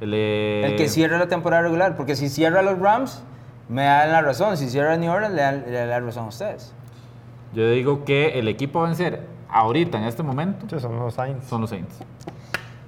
El, 0.00 0.12
eh, 0.14 0.66
El 0.66 0.76
que 0.76 0.88
cierra 0.88 1.18
la 1.18 1.28
temporada 1.28 1.62
regular. 1.62 1.96
Porque 1.96 2.16
si 2.16 2.28
cierra 2.28 2.62
los 2.62 2.78
Rams, 2.78 3.22
me 3.68 3.84
dan 3.84 4.12
la 4.12 4.22
razón. 4.22 4.56
Si 4.56 4.68
cierra 4.68 4.96
New 4.96 5.10
Orleans, 5.12 5.34
le 5.34 5.42
dan, 5.42 5.64
le 5.66 5.72
dan 5.78 5.88
la 5.88 6.00
razón 6.00 6.24
a 6.24 6.28
ustedes. 6.28 6.72
Yo 7.54 7.68
digo 7.70 8.04
que 8.04 8.38
el 8.38 8.48
equipo 8.48 8.80
a 8.80 8.84
vencer 8.84 9.22
ahorita, 9.48 9.98
en 9.98 10.04
este 10.04 10.22
momento, 10.22 10.66
Sí, 10.68 10.80
son 10.82 10.98
los 10.98 11.14
Saints. 11.14 11.46
son 11.46 11.62
los 11.62 11.70
Saints. 11.70 11.94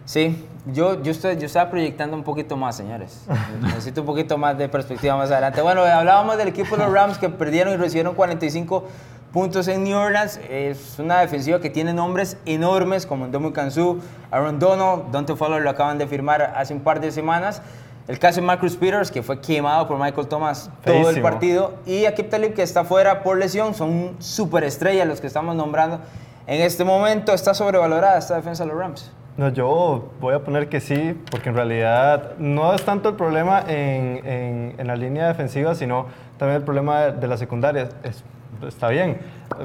Sí, 0.05 0.45
yo, 0.67 1.03
yo, 1.03 1.13
estoy, 1.13 1.37
yo 1.39 1.47
estaba 1.47 1.71
proyectando 1.71 2.17
un 2.17 2.25
poquito 2.25 2.57
más, 2.57 2.77
señores. 2.77 3.27
Necesito 3.63 4.01
un 4.03 4.07
poquito 4.09 4.37
más 4.39 4.59
de 4.59 4.69
perspectiva 4.69 5.17
más 5.17 5.31
adelante. 5.31 5.63
Bueno, 5.63 5.83
hablábamos 5.83 6.37
del 6.37 6.49
equipo 6.49 6.77
de 6.77 6.85
los 6.85 6.93
Rams 6.93 7.17
que 7.19 7.29
perdieron 7.29 7.73
y 7.73 7.77
recibieron 7.77 8.15
45 8.15 8.85
puntos 9.33 9.69
en 9.69 9.85
New 9.85 9.97
Orleans. 9.97 10.41
Es 10.51 10.99
una 10.99 11.21
defensiva 11.21 11.61
que 11.61 11.71
tiene 11.71 11.93
nombres 11.93 12.37
enormes 12.47 13.07
como 13.07 13.27
Ndomu 13.27 13.53
Kansu, 13.53 14.01
Aaron 14.31 14.59
Donald, 14.59 15.11
Dante 15.13 15.35
Fowler 15.37 15.63
lo 15.63 15.71
acaban 15.71 15.99
de 15.99 16.07
firmar 16.07 16.43
hace 16.57 16.75
un 16.75 16.81
par 16.81 17.01
de 17.01 17.11
semanas. 17.13 17.63
El 18.09 18.19
caso 18.19 18.41
de 18.41 18.47
Marcus 18.47 18.77
Peters, 18.77 19.11
que 19.11 19.23
fue 19.23 19.41
quemado 19.41 19.87
por 19.87 19.97
Michael 19.99 20.27
Thomas 20.27 20.69
todo 20.85 20.95
el 20.97 21.05
Feísimo. 21.05 21.23
partido. 21.23 21.75
Y 21.87 22.07
Akip 22.07 22.29
Talib, 22.29 22.55
que 22.55 22.63
está 22.63 22.83
fuera 22.85 23.23
por 23.23 23.39
lesión. 23.39 23.73
Son 23.75 24.17
superestrellas 24.19 25.07
los 25.07 25.21
que 25.21 25.29
estamos 25.29 25.55
nombrando. 25.55 26.01
En 26.49 26.61
este 26.63 26.83
momento 26.83 27.33
está 27.33 27.55
sobrevalorada 27.55 28.19
esta 28.19 28.35
defensa 28.35 28.65
de 28.65 28.71
los 28.71 28.79
Rams. 28.79 29.13
No, 29.37 29.49
yo 29.51 30.09
voy 30.21 30.35
a 30.35 30.41
poner 30.41 30.69
que 30.69 30.81
sí, 30.81 31.17
porque 31.31 31.51
en 31.51 31.55
realidad 31.55 32.33
no 32.39 32.75
es 32.75 32.83
tanto 32.85 33.11
el 33.11 33.15
problema 33.15 33.61
en, 33.69 34.21
en- 34.27 34.75
en 34.77 34.87
la 34.89 34.97
línea 34.97 35.29
defensiva, 35.29 35.77
sino 35.77 36.07
también 36.37 36.57
el 36.57 36.65
problema 36.65 37.01
de, 37.03 37.13
de 37.13 37.27
la 37.29 37.37
secundaria. 37.37 37.91
Es- 38.03 38.25
está 38.67 38.89
bien, 38.89 39.19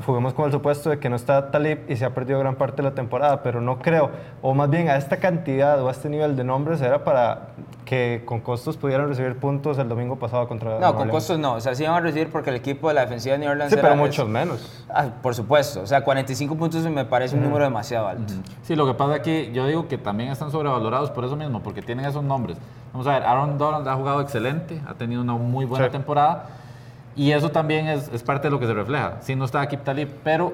juguemos 0.05 0.33
con 0.33 0.45
el 0.45 0.51
supuesto 0.51 0.89
de 0.89 0.99
que 0.99 1.09
no 1.09 1.15
está 1.15 1.51
Talib 1.51 1.79
y 1.87 1.95
se 1.95 2.05
ha 2.05 2.13
perdido 2.13 2.39
gran 2.39 2.55
parte 2.55 2.77
de 2.81 2.89
la 2.89 2.95
temporada, 2.95 3.43
pero 3.43 3.61
no 3.61 3.79
creo, 3.79 4.11
o 4.41 4.53
más 4.53 4.69
bien 4.69 4.89
a 4.89 4.95
esta 4.95 5.17
cantidad 5.17 5.81
o 5.81 5.87
a 5.87 5.91
este 5.91 6.09
nivel 6.09 6.35
de 6.35 6.43
nombres 6.43 6.81
era 6.81 7.03
para 7.03 7.49
que 7.85 8.23
con 8.25 8.39
costos 8.41 8.77
pudieran 8.77 9.07
recibir 9.07 9.37
puntos 9.37 9.77
el 9.77 9.87
domingo 9.87 10.15
pasado 10.17 10.47
contra 10.47 10.71
No, 10.79 10.87
con 10.87 10.95
Orleans. 11.01 11.11
costos 11.11 11.37
no. 11.39 11.53
O 11.53 11.61
sea, 11.61 11.75
sí 11.75 11.83
van 11.83 11.93
a 11.93 11.99
recibir 11.99 12.31
porque 12.31 12.49
el 12.49 12.55
equipo 12.55 12.87
de 12.87 12.95
la 12.95 13.01
defensiva 13.01 13.33
de 13.33 13.39
New 13.39 13.51
Orleans 13.51 13.71
Sí, 13.71 13.77
era- 13.77 13.89
pero 13.89 13.95
muchos 14.01 14.27
menos. 14.27 14.85
Ah, 14.89 15.05
por 15.21 15.35
supuesto. 15.35 15.81
O 15.81 15.85
sea, 15.87 16.01
45 16.03 16.55
puntos 16.55 16.83
me 16.89 17.05
parece 17.05 17.35
un 17.35 17.43
número 17.43 17.63
demasiado 17.63 18.07
alto. 18.07 18.33
Sí, 18.63 18.75
lo 18.75 18.87
que 18.87 18.95
pasa 18.95 19.13
aquí, 19.13 19.51
yo 19.53 19.67
digo 19.67 19.87
que 19.87 19.99
también 19.99 20.31
están 20.31 20.49
sobrevalorados 20.49 21.11
por 21.11 21.25
eso 21.25 21.35
mismo, 21.35 21.61
porque 21.61 21.83
tienen 21.83 22.05
esos 22.05 22.23
nombres. 22.23 22.57
Vamos 22.91 23.05
a 23.05 23.11
ver, 23.19 23.23
Aaron 23.23 23.57
Donald 23.59 23.87
ha 23.87 23.93
jugado 23.95 24.19
excelente, 24.21 24.81
ha 24.87 24.95
tenido 24.95 25.21
una 25.21 25.33
muy 25.33 25.65
buena 25.65 25.85
Sí. 25.85 25.91
temporada, 25.91 26.45
y 27.15 27.31
eso 27.31 27.49
también 27.51 27.87
es, 27.87 28.09
es 28.13 28.23
parte 28.23 28.47
de 28.47 28.51
lo 28.51 28.59
que 28.59 28.67
se 28.67 28.73
refleja. 28.73 29.17
Sí, 29.21 29.35
no 29.35 29.45
está 29.45 29.61
Akip 29.61 29.83
Talib, 29.83 30.09
pero 30.23 30.53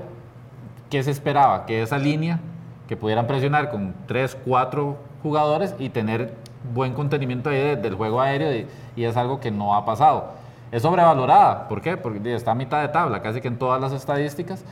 ¿qué 0.89 1.01
se 1.03 1.11
esperaba? 1.11 1.65
Que 1.65 1.81
esa 1.81 1.97
línea, 1.97 2.39
que 2.87 2.97
pudieran 2.97 3.27
presionar 3.27 3.71
con 3.71 3.93
3, 4.07 4.37
4 4.45 4.97
jugadores 5.23 5.73
y 5.79 5.89
tener 5.89 6.33
buen 6.73 6.93
contenimiento 6.93 7.49
ahí 7.49 7.57
de- 7.59 7.75
del 7.77 7.95
juego 7.95 8.21
aéreo, 8.21 8.53
y, 8.53 8.67
y 8.95 9.05
es 9.05 9.17
algo 9.17 9.39
que 9.39 9.49
no 9.51 9.73
ha 9.75 9.85
pasado. 9.85 10.31
Es 10.71 10.83
sobrevalorada, 10.83 11.67
¿por 11.67 11.81
qué? 11.81 11.97
Porque 11.97 12.33
está 12.35 12.51
a 12.51 12.55
mitad 12.55 12.81
de 12.81 12.87
tabla, 12.89 13.21
casi 13.21 13.41
que 13.41 13.47
en 13.47 13.57
todas 13.57 13.81
las 13.81 13.91
estadísticas. 13.93 14.63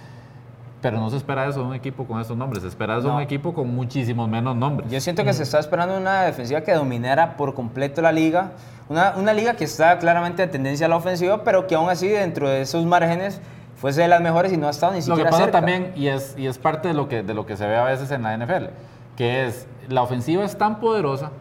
Pero 0.82 0.98
no 0.98 1.10
se 1.10 1.18
espera 1.18 1.46
eso 1.48 1.60
de 1.60 1.66
un 1.66 1.74
equipo 1.76 2.06
con 2.06 2.22
esos 2.22 2.38
nombres, 2.38 2.62
se 2.64 2.70
espera 2.70 2.94
eso 2.94 3.04
de 3.04 3.10
No. 3.10 3.16
un 3.18 3.22
equipo 3.22 3.54
con 3.54 3.68
muchísimos 3.76 4.30
menos 4.30 4.56
nombres. 4.56 4.90
Yo 4.90 5.02
siento 5.02 5.24
que 5.26 5.34
se 5.34 5.44
está 5.44 5.60
esperando 5.60 5.98
una 5.98 6.22
defensiva 6.24 6.62
que 6.62 6.74
dominara 6.74 7.36
por 7.36 7.54
completo 7.54 8.02
la 8.02 8.12
liga. 8.14 8.52
Una, 8.88 9.14
una 9.18 9.34
liga 9.34 9.56
que 9.56 9.66
está 9.66 10.00
claramente 10.00 10.42
de 10.42 10.48
tendencia 10.48 10.86
a 10.86 10.90
la 10.90 10.96
ofensiva, 10.96 11.44
pero 11.44 11.68
que 11.68 11.76
aún 11.76 11.90
así 11.90 12.08
dentro 12.08 12.48
de 12.50 12.62
esos 12.62 12.86
márgenes 12.86 13.42
fuese 13.76 14.02
de 14.02 14.08
las 14.08 14.22
mejores 14.22 14.52
y 14.54 14.58
no 14.58 14.68
ha 14.68 14.72
estado 14.72 14.94
ni 14.94 15.00
Lo 15.00 15.04
siquiera 15.04 15.30
que 15.30 15.32
pasa 15.32 15.44
cerca. 15.44 15.58
también, 15.60 15.92
y 15.96 16.08
es, 16.08 16.34
y 16.38 16.48
es 16.48 16.58
parte 16.58 16.88
de 16.88 16.94
lo, 16.94 17.08
que, 17.10 17.24
de 17.24 17.34
lo 17.34 17.46
que 17.46 17.56
se 17.58 17.68
ve 17.68 17.76
a 17.76 17.84
veces 17.84 18.10
en 18.12 18.24
la 18.24 18.36
NFL, 18.38 18.68
que 19.18 19.46
es 19.48 19.68
la 19.90 20.02
ofensiva 20.02 20.44
es 20.46 20.58
tan 20.58 20.80
poderosa 20.80 21.32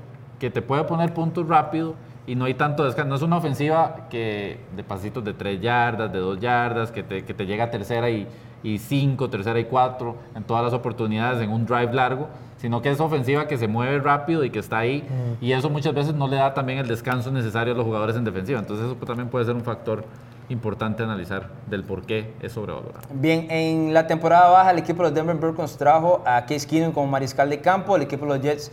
que 0.41 0.51
te 0.51 0.62
puede 0.62 0.84
poner 0.84 1.14
puntos 1.14 1.47
rápido 1.49 1.95
y 2.28 2.34
no 2.34 2.44
hay 2.44 2.54
tanto 2.54 2.84
descanso. 2.84 3.08
No 3.08 3.16
es 3.16 3.22
una 3.22 3.38
ofensiva 3.38 4.06
que 4.10 4.60
de 4.76 4.84
pasitos 4.84 5.24
de 5.24 5.32
3 5.32 5.60
yardas, 5.60 6.12
de 6.12 6.18
2 6.18 6.38
yardas, 6.38 6.92
que 6.92 7.02
te, 7.02 7.24
que 7.24 7.32
te 7.32 7.46
llega 7.46 7.64
a 7.64 7.70
tercera 7.70 8.10
y, 8.10 8.28
y 8.62 8.78
cinco, 8.78 9.30
tercera 9.30 9.58
y 9.58 9.64
cuatro 9.64 10.16
en 10.34 10.44
todas 10.44 10.62
las 10.62 10.74
oportunidades 10.74 11.40
en 11.42 11.50
un 11.50 11.64
drive 11.64 11.92
largo, 11.92 12.28
sino 12.58 12.82
que 12.82 12.90
es 12.90 13.00
ofensiva 13.00 13.46
que 13.46 13.56
se 13.56 13.66
mueve 13.66 13.98
rápido 14.00 14.44
y 14.44 14.50
que 14.50 14.58
está 14.58 14.78
ahí 14.78 15.06
y 15.40 15.52
eso 15.52 15.70
muchas 15.70 15.94
veces 15.94 16.14
no 16.14 16.26
le 16.26 16.36
da 16.36 16.54
también 16.54 16.80
el 16.80 16.88
descanso 16.88 17.30
necesario 17.30 17.72
a 17.72 17.76
los 17.76 17.86
jugadores 17.86 18.16
en 18.16 18.24
defensiva. 18.24 18.58
Entonces 18.58 18.86
eso 18.86 18.96
también 19.06 19.28
puede 19.28 19.44
ser 19.44 19.54
un 19.54 19.62
factor 19.62 20.04
importante 20.48 21.02
analizar 21.02 21.50
del 21.66 21.84
por 21.84 22.02
qué 22.02 22.34
es 22.42 22.52
sobrevalorado. 22.52 23.06
Bien, 23.14 23.46
en 23.50 23.94
la 23.94 24.06
temporada 24.06 24.50
baja 24.50 24.70
el 24.72 24.78
equipo 24.78 25.02
de 25.02 25.10
los 25.10 25.14
Denver 25.14 25.36
Broncos 25.36 25.76
trajo 25.76 26.22
a 26.26 26.44
Case 26.46 26.66
Keenum 26.66 26.92
como 26.92 27.06
mariscal 27.06 27.48
de 27.48 27.60
campo. 27.60 27.96
El 27.96 28.02
equipo 28.02 28.24
de 28.26 28.32
los 28.32 28.40
Jets 28.40 28.72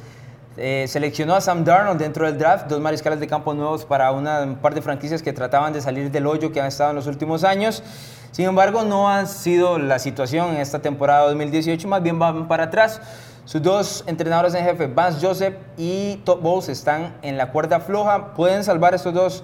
eh, 0.57 0.85
seleccionó 0.87 1.35
a 1.35 1.41
Sam 1.41 1.65
Darnold 1.65 1.99
dentro 1.99 2.25
del 2.25 2.37
draft, 2.37 2.67
dos 2.67 2.79
mariscales 2.79 3.19
de 3.19 3.27
campo 3.27 3.53
nuevos 3.53 3.83
para 3.83 4.11
una, 4.11 4.41
un 4.43 4.55
par 4.55 4.73
de 4.73 4.81
franquicias 4.81 5.21
que 5.21 5.33
trataban 5.33 5.73
de 5.73 5.81
salir 5.81 6.09
del 6.11 6.25
hoyo 6.25 6.51
que 6.53 6.61
han 6.61 6.67
estado 6.67 6.91
en 6.91 6.95
los 6.95 7.07
últimos 7.07 7.43
años. 7.43 7.83
Sin 8.31 8.45
embargo, 8.45 8.83
no 8.83 9.09
ha 9.09 9.25
sido 9.25 9.79
la 9.79 9.99
situación 9.99 10.55
en 10.55 10.61
esta 10.61 10.79
temporada 10.79 11.27
2018, 11.27 11.87
más 11.87 12.01
bien 12.01 12.19
van 12.19 12.47
para 12.47 12.65
atrás. 12.65 13.01
Sus 13.43 13.61
dos 13.61 14.03
entrenadores 14.07 14.53
en 14.55 14.63
jefe, 14.63 14.87
Vance 14.87 15.25
Joseph 15.25 15.55
y 15.77 16.17
Todd 16.25 16.39
Bowles, 16.39 16.69
están 16.69 17.15
en 17.21 17.37
la 17.37 17.51
cuerda 17.51 17.79
floja. 17.79 18.33
Pueden 18.33 18.63
salvar 18.63 18.95
estos 18.95 19.13
dos, 19.13 19.43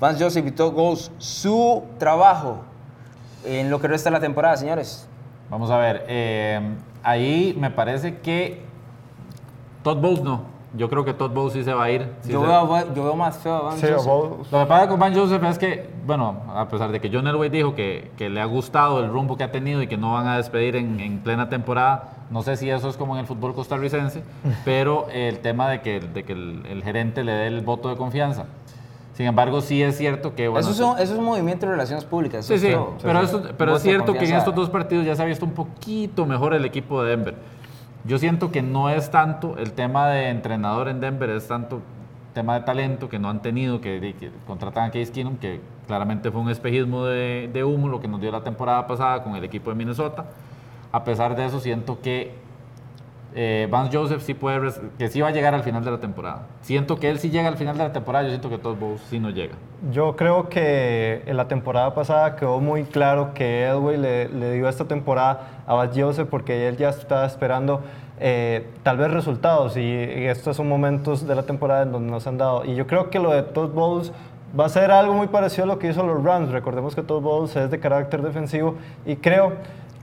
Vance 0.00 0.22
Joseph 0.22 0.46
y 0.46 0.50
Todd 0.50 0.72
Bowles, 0.72 1.10
su 1.18 1.84
trabajo 1.98 2.60
en 3.44 3.70
lo 3.70 3.80
que 3.80 3.88
resta 3.88 4.10
de 4.10 4.14
la 4.14 4.20
temporada, 4.20 4.56
señores. 4.56 5.08
Vamos 5.50 5.70
a 5.70 5.78
ver, 5.78 6.04
eh, 6.08 6.60
ahí 7.02 7.56
me 7.58 7.70
parece 7.70 8.18
que 8.18 8.67
Todd 9.94 10.00
Bowles 10.02 10.22
no. 10.22 10.58
Yo 10.74 10.90
creo 10.90 11.02
que 11.02 11.14
Todd 11.14 11.30
Bowles 11.30 11.54
sí 11.54 11.64
se 11.64 11.72
va 11.72 11.84
a 11.84 11.90
ir. 11.90 12.06
sí 12.20 12.30
yo, 12.32 12.40
se- 12.42 12.46
veo, 12.46 12.94
yo 12.94 13.04
veo 13.04 13.16
más 13.16 13.38
feo 13.38 13.54
a 13.54 13.60
Vance 13.62 13.86
Sí, 13.86 13.92
Joseph. 13.92 14.06
Bowles. 14.06 14.52
Lo 14.52 14.58
que 14.60 14.66
pasa 14.66 14.88
con 14.88 15.00
Van 15.00 15.14
Joseph 15.14 15.42
es 15.44 15.58
que, 15.58 15.88
bueno, 16.06 16.42
a 16.54 16.68
pesar 16.68 16.92
de 16.92 17.00
que 17.00 17.10
John 17.12 17.26
Elway 17.26 17.48
dijo 17.48 17.74
que, 17.74 18.10
que 18.18 18.28
le 18.28 18.40
ha 18.40 18.44
gustado 18.44 19.00
el 19.02 19.08
rumbo 19.10 19.36
que 19.38 19.44
ha 19.44 19.50
tenido 19.50 19.80
y 19.82 19.86
que 19.86 19.96
no 19.96 20.12
van 20.12 20.26
a 20.26 20.36
despedir 20.36 20.76
en, 20.76 21.00
en 21.00 21.20
plena 21.20 21.48
temporada, 21.48 22.10
no 22.30 22.42
sé 22.42 22.56
si 22.58 22.68
eso 22.68 22.88
es 22.90 22.98
como 22.98 23.14
en 23.14 23.20
el 23.20 23.26
fútbol 23.26 23.54
costarricense, 23.54 24.22
pero 24.66 25.06
el 25.10 25.38
tema 25.38 25.70
de 25.70 25.80
que, 25.80 26.00
de 26.00 26.24
que 26.24 26.32
el, 26.34 26.62
el 26.68 26.82
gerente 26.82 27.24
le 27.24 27.32
dé 27.32 27.46
el 27.46 27.62
voto 27.62 27.88
de 27.88 27.96
confianza. 27.96 28.44
Sin 29.14 29.26
embargo, 29.26 29.62
sí 29.62 29.82
es 29.82 29.96
cierto 29.96 30.34
que... 30.36 30.46
Bueno, 30.48 30.68
eso, 30.68 30.70
es 30.70 30.80
un, 30.80 30.98
eso 31.02 31.12
es 31.14 31.18
un 31.18 31.24
movimiento 31.24 31.64
de 31.66 31.72
relaciones 31.72 32.04
públicas. 32.04 32.44
Sí, 32.44 32.56
sí, 32.58 32.68
pero, 33.02 33.20
eso- 33.22 33.42
pero 33.56 33.72
Voto 33.72 33.76
es 33.78 33.82
cierto 33.82 34.12
que 34.12 34.24
en 34.28 34.34
estos 34.36 34.54
dos 34.54 34.68
partidos 34.70 35.04
ya 35.06 35.16
se 35.16 35.22
ha 35.22 35.24
visto 35.24 35.44
un 35.46 35.52
poquito 35.52 36.24
mejor 36.26 36.52
el 36.54 36.64
equipo 36.66 37.02
de 37.02 37.10
Denver. 37.16 37.34
Yo 38.04 38.18
siento 38.18 38.50
que 38.50 38.62
no 38.62 38.90
es 38.90 39.10
tanto 39.10 39.56
el 39.58 39.72
tema 39.72 40.08
de 40.08 40.28
entrenador 40.28 40.88
en 40.88 41.00
Denver, 41.00 41.30
es 41.30 41.48
tanto 41.48 41.82
tema 42.32 42.54
de 42.54 42.64
talento 42.64 43.08
que 43.08 43.18
no 43.18 43.28
han 43.28 43.42
tenido, 43.42 43.80
que, 43.80 44.14
contratan 44.46 44.84
a 44.84 44.90
Case 44.90 45.12
Keenum, 45.12 45.36
que 45.36 45.60
claramente 45.86 46.30
fue 46.30 46.40
un 46.40 46.50
espejismo 46.50 47.04
de 47.04 47.64
humo 47.64 47.88
lo 47.88 48.00
que 48.00 48.08
nos 48.08 48.20
dio 48.20 48.30
la 48.30 48.42
temporada 48.42 48.86
pasada 48.86 49.22
con 49.22 49.34
el 49.36 49.44
equipo 49.44 49.70
de 49.70 49.76
Minnesota. 49.76 50.26
A 50.90 51.04
pesar 51.04 51.36
de 51.36 51.46
eso, 51.46 51.60
siento 51.60 52.00
que 52.00 52.47
eh, 53.34 53.68
Vance 53.70 53.96
Joseph 53.96 54.22
sí 54.22 54.34
puede, 54.34 54.72
que 54.98 55.08
sí 55.08 55.20
va 55.20 55.28
a 55.28 55.30
llegar 55.30 55.54
al 55.54 55.62
final 55.62 55.84
de 55.84 55.90
la 55.90 55.98
temporada. 55.98 56.46
Siento 56.60 56.98
que 56.98 57.10
él 57.10 57.18
sí 57.18 57.30
llega 57.30 57.48
al 57.48 57.56
final 57.56 57.76
de 57.76 57.84
la 57.84 57.92
temporada, 57.92 58.24
yo 58.24 58.30
siento 58.30 58.50
que 58.50 58.58
Todd 58.58 58.76
Bowles 58.76 59.00
sí 59.08 59.20
no 59.20 59.30
llega. 59.30 59.54
Yo 59.92 60.16
creo 60.16 60.48
que 60.48 61.22
en 61.26 61.36
la 61.36 61.48
temporada 61.48 61.94
pasada 61.94 62.36
quedó 62.36 62.60
muy 62.60 62.84
claro 62.84 63.32
que 63.34 63.66
Elway 63.66 63.96
le, 63.96 64.28
le 64.28 64.52
dio 64.54 64.68
esta 64.68 64.86
temporada 64.86 65.62
a 65.66 65.74
Bas 65.74 65.90
Joseph 65.94 66.28
porque 66.30 66.68
él 66.68 66.76
ya 66.76 66.88
estaba 66.88 67.26
esperando 67.26 67.82
eh, 68.20 68.66
tal 68.82 68.96
vez 68.96 69.10
resultados 69.12 69.76
y, 69.76 69.80
y 69.80 70.26
estos 70.26 70.56
son 70.56 70.68
momentos 70.68 71.26
de 71.26 71.34
la 71.34 71.44
temporada 71.44 71.82
en 71.82 71.92
donde 71.92 72.10
no 72.10 72.18
se 72.20 72.28
han 72.28 72.38
dado. 72.38 72.64
Y 72.64 72.74
yo 72.74 72.86
creo 72.86 73.10
que 73.10 73.18
lo 73.18 73.30
de 73.30 73.42
Todd 73.42 73.70
Bowles 73.72 74.12
va 74.58 74.64
a 74.64 74.68
ser 74.68 74.90
algo 74.90 75.14
muy 75.14 75.28
parecido 75.28 75.64
a 75.64 75.66
lo 75.66 75.78
que 75.78 75.88
hizo 75.88 76.04
los 76.04 76.22
Rams. 76.22 76.50
Recordemos 76.50 76.94
que 76.94 77.02
todos 77.02 77.22
Bowles 77.22 77.54
es 77.56 77.70
de 77.70 77.78
carácter 77.78 78.22
defensivo 78.22 78.76
y 79.04 79.16
creo 79.16 79.52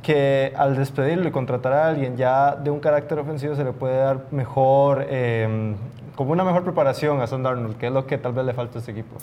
que 0.05 0.53
al 0.55 0.75
despedirlo 0.75 1.27
y 1.27 1.31
contratar 1.31 1.73
a 1.73 1.87
alguien 1.87 2.15
ya 2.15 2.55
de 2.55 2.69
un 2.69 2.79
carácter 2.79 3.17
ofensivo 3.17 3.55
se 3.55 3.63
le 3.63 3.71
puede 3.71 3.97
dar 3.97 4.25
mejor, 4.29 5.03
eh, 5.09 5.75
como 6.15 6.31
una 6.31 6.43
mejor 6.43 6.63
preparación 6.63 7.21
a 7.21 7.27
Sam 7.27 7.41
Darnold, 7.41 7.75
que 7.77 7.87
es 7.87 7.91
lo 7.91 8.05
que 8.05 8.19
tal 8.19 8.33
vez 8.33 8.45
le 8.45 8.53
falta 8.53 8.77
a 8.77 8.79
este 8.81 8.91
equipo. 8.91 9.15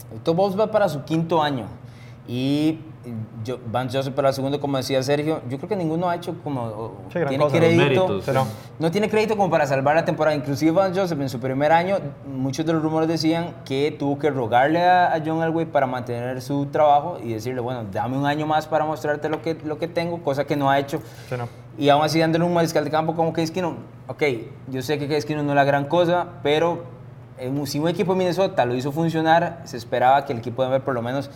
Va 0.59 0.71
para 0.73 0.89
su 0.89 1.05
quinto 1.05 1.41
año 1.41 1.67
y 2.27 2.81
yo, 3.45 3.59
Vance 3.67 3.97
Joseph 3.97 4.15
para 4.15 4.29
el 4.29 4.35
segundo, 4.35 4.61
como 4.61 4.77
decía 4.77 5.03
Sergio, 5.03 5.41
yo 5.49 5.57
creo 5.59 5.69
que 5.69 5.77
ninguno 5.77 6.09
ha 6.09 6.15
hecho 6.15 6.35
como 6.45 6.93
Sí, 7.13 7.19
tiene 7.29 7.39
cosa. 7.39 7.57
crédito, 7.59 7.83
Méritos, 7.83 8.23
Pero- 8.25 8.47
no 8.79 8.91
tiene 8.91 9.09
crédito 9.11 9.37
como 9.37 9.51
para 9.51 9.67
salvar 9.67 9.97
la 9.97 10.05
temporada. 10.05 10.37
Inclusive 10.37 10.71
Vance 10.73 11.01
Joseph 11.01 11.21
en 11.21 11.29
su 11.29 11.41
primer 11.41 11.73
año, 11.73 11.97
muchos 12.27 12.65
de 12.65 12.73
los 12.73 12.83
rumores 12.83 13.09
decían 13.09 13.55
que 13.65 13.95
tuvo 13.99 14.19
que 14.19 14.31
rogarle 14.31 14.83
a, 14.85 15.13
a 15.15 15.23
John 15.25 15.43
Elway 15.43 15.67
para 15.67 15.87
mantener 15.87 16.41
su 16.43 16.67
trabajo 16.67 17.19
y 17.23 17.33
decirle, 17.33 17.61
bueno, 17.61 17.85
dame 17.91 18.17
un 18.17 18.27
año 18.27 18.47
más 18.47 18.67
para 18.67 18.85
mostrarte 18.85 19.29
lo 19.29 19.43
que, 19.43 19.55
lo 19.65 19.79
que 19.79 19.89
tengo, 19.89 20.23
cosa 20.23 20.45
que 20.45 20.55
no 20.57 20.71
ha 20.71 20.79
hecho. 20.79 21.01
Sí, 21.29 21.35
no. 21.37 21.49
Y 21.79 21.89
aún 21.89 22.05
así 22.05 22.21
dándole 22.21 22.45
un 22.45 22.53
mariscal 22.55 22.85
de 22.85 22.91
campo 22.91 23.15
como 23.17 23.33
Case 23.33 23.53
Keenum. 23.53 23.77
Ok, 24.07 24.23
yo 24.69 24.83
sé 24.83 24.99
que 24.99 25.09
Keenum 25.09 25.47
no 25.47 25.53
es 25.53 25.57
la 25.57 25.65
gran 25.65 25.87
cosa, 25.87 26.27
pero 26.43 26.85
si 27.65 27.79
un 27.81 27.89
equipo 27.89 28.13
de 28.13 28.19
Minnesota 28.19 28.65
lo 28.65 28.75
hizo 28.77 28.93
funcionar, 28.93 29.63
se 29.65 29.77
esperaba 29.77 30.25
que 30.25 30.33
el 30.33 30.39
equipo 30.39 30.63
de 30.63 30.69
Denver 30.69 30.85
por 30.85 30.95
lo 30.95 31.03
menos 31.03 31.31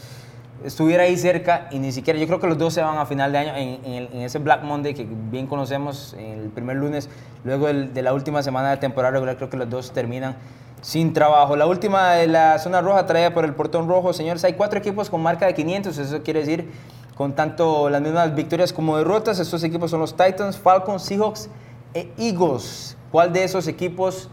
estuviera 0.64 1.04
ahí 1.04 1.16
cerca 1.16 1.68
y 1.70 1.78
ni 1.78 1.92
siquiera, 1.92 2.18
yo 2.18 2.26
creo 2.26 2.40
que 2.40 2.46
los 2.46 2.58
dos 2.58 2.74
se 2.74 2.82
van 2.82 2.98
a 2.98 3.06
final 3.06 3.32
de 3.32 3.38
año 3.38 3.52
en, 3.56 4.20
ese 4.20 4.38
Black 4.38 4.62
Monday 4.62 4.94
que 4.94 5.06
bien 5.30 5.46
conocemos, 5.46 6.14
el 6.18 6.50
primer 6.50 6.76
lunes, 6.76 7.08
luego 7.44 7.66
de 7.66 8.02
la 8.02 8.12
última 8.12 8.42
semana 8.42 8.70
de 8.70 8.76
temporada 8.78 9.12
regular, 9.12 9.36
creo 9.36 9.50
que 9.50 9.56
los 9.56 9.70
dos 9.70 9.92
terminan 9.92 10.36
sin 10.80 11.12
trabajo. 11.12 11.56
La 11.56 11.66
última 11.66 12.12
de 12.12 12.26
la 12.26 12.58
zona 12.58 12.80
roja 12.80 13.06
traída 13.06 13.34
por 13.34 13.44
el 13.44 13.54
portón 13.54 13.88
rojo, 13.88 14.12
señores, 14.12 14.44
hay 14.44 14.54
cuatro 14.54 14.78
equipos 14.78 15.10
con 15.10 15.22
marca 15.22 15.46
de 15.46 15.54
500, 15.54 15.98
eso 15.98 16.22
quiere 16.22 16.40
decir 16.40 16.70
con 17.16 17.34
tanto 17.34 17.88
las 17.88 18.02
mismas 18.02 18.34
victorias 18.34 18.72
como 18.72 18.98
derrotas. 18.98 19.38
Estos 19.38 19.64
equipos 19.64 19.90
son 19.90 20.00
los 20.00 20.16
Titans, 20.16 20.58
Falcons, 20.58 21.02
Seahawks 21.02 21.48
e 21.94 22.12
Eagles. 22.18 22.96
¿Cuál 23.10 23.32
de 23.32 23.44
esos 23.44 23.66
equipos 23.66 24.28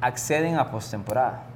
acceden 0.00 0.56
a 0.56 0.70
postemporada? 0.70 1.47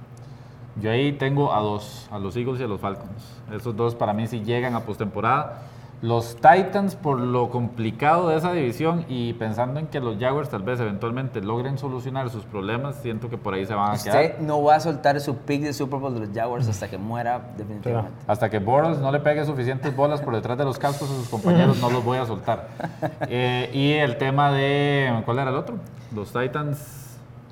Yo 0.80 0.90
ahí 0.90 1.12
tengo 1.12 1.52
a 1.52 1.60
dos, 1.60 2.08
a 2.10 2.18
los 2.18 2.36
Eagles 2.36 2.60
y 2.60 2.64
a 2.64 2.66
los 2.66 2.80
Falcons. 2.80 3.40
Esos 3.52 3.76
dos 3.76 3.94
para 3.94 4.12
mí 4.14 4.26
sí 4.26 4.40
llegan 4.40 4.74
a 4.74 4.80
postemporada. 4.80 5.62
Los 6.02 6.34
Titans, 6.34 6.96
por 6.96 7.20
lo 7.20 7.48
complicado 7.48 8.28
de 8.28 8.36
esa 8.36 8.52
división 8.52 9.04
y 9.08 9.34
pensando 9.34 9.78
en 9.78 9.86
que 9.86 10.00
los 10.00 10.18
Jaguars 10.18 10.48
tal 10.48 10.64
vez 10.64 10.80
eventualmente 10.80 11.40
logren 11.40 11.78
solucionar 11.78 12.28
sus 12.28 12.44
problemas, 12.44 12.96
siento 12.96 13.30
que 13.30 13.38
por 13.38 13.54
ahí 13.54 13.64
se 13.66 13.74
van 13.74 13.94
a 13.94 14.02
quedar. 14.02 14.24
Usted 14.24 14.38
no 14.40 14.64
va 14.64 14.74
a 14.74 14.80
soltar 14.80 15.20
su 15.20 15.36
pick 15.36 15.62
de 15.62 15.72
Super 15.72 16.00
Bowl 16.00 16.12
de 16.12 16.26
los 16.26 16.30
Jaguars 16.34 16.66
hasta 16.66 16.90
que 16.90 16.98
muera 16.98 17.40
definitivamente. 17.56 18.18
Hasta 18.26 18.50
que 18.50 18.58
Boros 18.58 18.98
no 18.98 19.12
le 19.12 19.20
pegue 19.20 19.44
suficientes 19.44 19.94
bolas 19.94 20.20
por 20.20 20.34
detrás 20.34 20.58
de 20.58 20.64
los 20.64 20.76
cascos 20.76 21.08
a 21.08 21.14
sus 21.14 21.28
compañeros, 21.28 21.78
no 21.80 21.88
los 21.88 22.04
voy 22.04 22.18
a 22.18 22.26
soltar. 22.26 22.68
Eh, 23.28 23.70
y 23.72 23.92
el 23.92 24.18
tema 24.18 24.50
de. 24.50 25.22
¿Cuál 25.24 25.38
era 25.38 25.50
el 25.50 25.56
otro? 25.56 25.76
Los 26.14 26.32
Titans. 26.32 27.01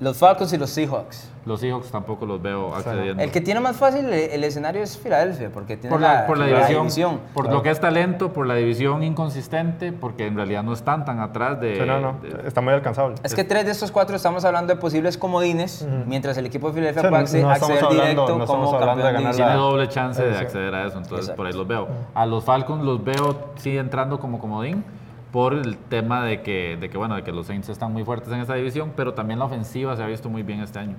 Los 0.01 0.17
Falcons 0.17 0.51
y 0.51 0.57
los 0.57 0.71
Seahawks. 0.71 1.29
Los 1.45 1.59
Seahawks 1.59 1.91
tampoco 1.91 2.25
los 2.25 2.41
veo 2.41 2.73
accediendo. 2.75 3.21
El 3.21 3.29
que 3.31 3.39
tiene 3.39 3.59
más 3.59 3.77
fácil 3.77 4.05
el, 4.07 4.13
el 4.13 4.43
escenario 4.43 4.81
es 4.81 4.97
Filadelfia, 4.97 5.51
porque 5.53 5.77
tiene 5.77 5.91
por 5.93 6.01
la, 6.01 6.25
por 6.25 6.39
la 6.39 6.45
división, 6.67 7.19
por 7.35 7.43
Claro. 7.45 7.57
lo 7.57 7.63
que 7.63 7.69
es 7.69 7.79
talento, 7.79 8.33
por 8.33 8.47
la 8.47 8.55
división 8.55 9.03
inconsistente, 9.03 9.91
porque 9.93 10.25
en 10.25 10.35
realidad 10.35 10.63
no 10.63 10.73
están 10.73 11.05
tan 11.05 11.19
atrás 11.19 11.61
de. 11.61 11.75
Sí, 11.75 11.81
no, 11.85 11.99
no, 11.99 12.15
de- 12.21 12.47
está 12.47 12.61
muy 12.61 12.73
alcanzable. 12.73 13.15
Es 13.23 13.35
que 13.35 13.43
tres 13.43 13.65
de 13.65 13.71
estos 13.71 13.91
cuatro 13.91 14.15
estamos 14.15 14.43
hablando 14.43 14.73
de 14.73 14.79
posibles 14.79 15.17
comodines, 15.19 15.87
mientras 16.07 16.35
el 16.37 16.47
equipo 16.47 16.67
de 16.69 16.73
Filadelfia 16.73 17.03
Sí, 17.03 17.09
puede 17.09 17.43
no 17.43 17.49
acceder 17.51 17.77
hablando- 17.83 18.01
directo 18.01 18.37
no 18.39 18.45
como 18.47 18.71
de 18.73 18.79
campeón 18.85 19.13
ganar 19.13 19.23
la- 19.23 19.31
tiene 19.33 19.53
doble 19.53 19.87
chance 19.87 20.23
de 20.23 20.35
acceder 20.37 20.73
a 20.73 20.87
eso, 20.87 20.97
entonces 20.97 21.19
Exacto. 21.19 21.37
por 21.37 21.45
ahí 21.45 21.53
los 21.53 21.67
veo. 21.67 21.87
A 22.15 22.25
los 22.25 22.43
Falcons 22.43 22.83
los 22.83 23.03
veo 23.03 23.51
sí 23.55 23.77
entrando 23.77 24.19
como 24.19 24.39
comodín 24.39 24.83
por 25.31 25.53
el 25.53 25.77
tema 25.77 26.23
de 26.25 26.41
que, 26.41 26.77
de 26.79 26.89
que 26.89 26.97
bueno, 26.97 27.15
de 27.15 27.23
que 27.23 27.31
los 27.31 27.47
Saints 27.47 27.69
están 27.69 27.91
muy 27.93 28.03
fuertes 28.03 28.31
en 28.33 28.39
esa 28.41 28.55
división, 28.55 28.91
pero 28.95 29.13
también 29.13 29.39
la 29.39 29.45
ofensiva 29.45 29.95
se 29.95 30.03
ha 30.03 30.07
visto 30.07 30.29
muy 30.29 30.43
bien 30.43 30.59
este 30.61 30.79
año. 30.79 30.95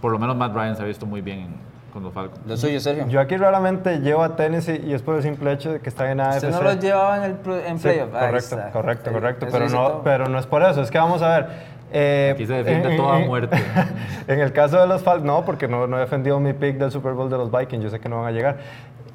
Por 0.00 0.10
lo 0.12 0.18
menos 0.18 0.36
Matt 0.36 0.54
Ryan 0.54 0.76
se 0.76 0.82
ha 0.82 0.86
visto 0.86 1.06
muy 1.06 1.20
bien 1.20 1.40
en- 1.40 1.74
con 1.92 2.02
los 2.02 2.12
Falcons. 2.12 2.40
Lo 2.46 2.56
suyo, 2.56 2.80
Sergio. 2.80 3.06
Yo 3.08 3.20
aquí 3.20 3.36
raramente 3.36 4.00
llevo 4.00 4.24
a 4.24 4.34
Tennessee 4.34 4.82
y 4.84 4.92
es 4.94 5.02
por 5.02 5.14
el 5.14 5.22
simple 5.22 5.52
hecho 5.52 5.72
de 5.72 5.78
que 5.80 5.88
está 5.88 6.10
en 6.10 6.18
AFC. 6.20 6.36
Usted 6.48 6.50
no 6.50 6.62
los 6.62 6.80
llevaba 6.80 7.18
en, 7.18 7.22
el 7.24 7.36
en 7.66 7.78
Sí, 7.78 7.82
playoff. 7.84 8.12
Ahí 8.14 8.26
correcto, 8.26 8.58
correcto, 8.72 9.12
correcto. 9.12 9.46
Pero 9.52 9.68
no, 9.68 9.86
todo. 9.88 10.02
pero 10.02 10.28
no 10.28 10.38
es 10.40 10.46
por 10.46 10.62
eso. 10.64 10.82
Es 10.82 10.90
que 10.90 10.98
vamos 10.98 11.22
a 11.22 11.28
ver. 11.38 11.46
eh, 11.92 12.30
Aquí 12.34 12.46
se 12.46 12.54
defiende 12.54 12.96
toda 12.96 13.20
muerte. 13.20 13.56
en 14.26 14.40
el 14.40 14.52
caso 14.52 14.80
de 14.80 14.88
los 14.88 15.02
Falcons, 15.04 15.24
no, 15.24 15.44
porque 15.44 15.68
no, 15.68 15.86
no 15.86 15.96
he 15.96 16.00
defendido 16.00 16.40
mi 16.40 16.52
pick 16.52 16.78
del 16.78 16.90
Super 16.90 17.12
Bowl 17.12 17.30
de 17.30 17.36
los 17.38 17.52
Vikings. 17.52 17.84
Yo 17.84 17.90
sé 17.90 18.00
que 18.00 18.08
no 18.08 18.16
van 18.22 18.26
a 18.26 18.32
llegar. 18.32 18.56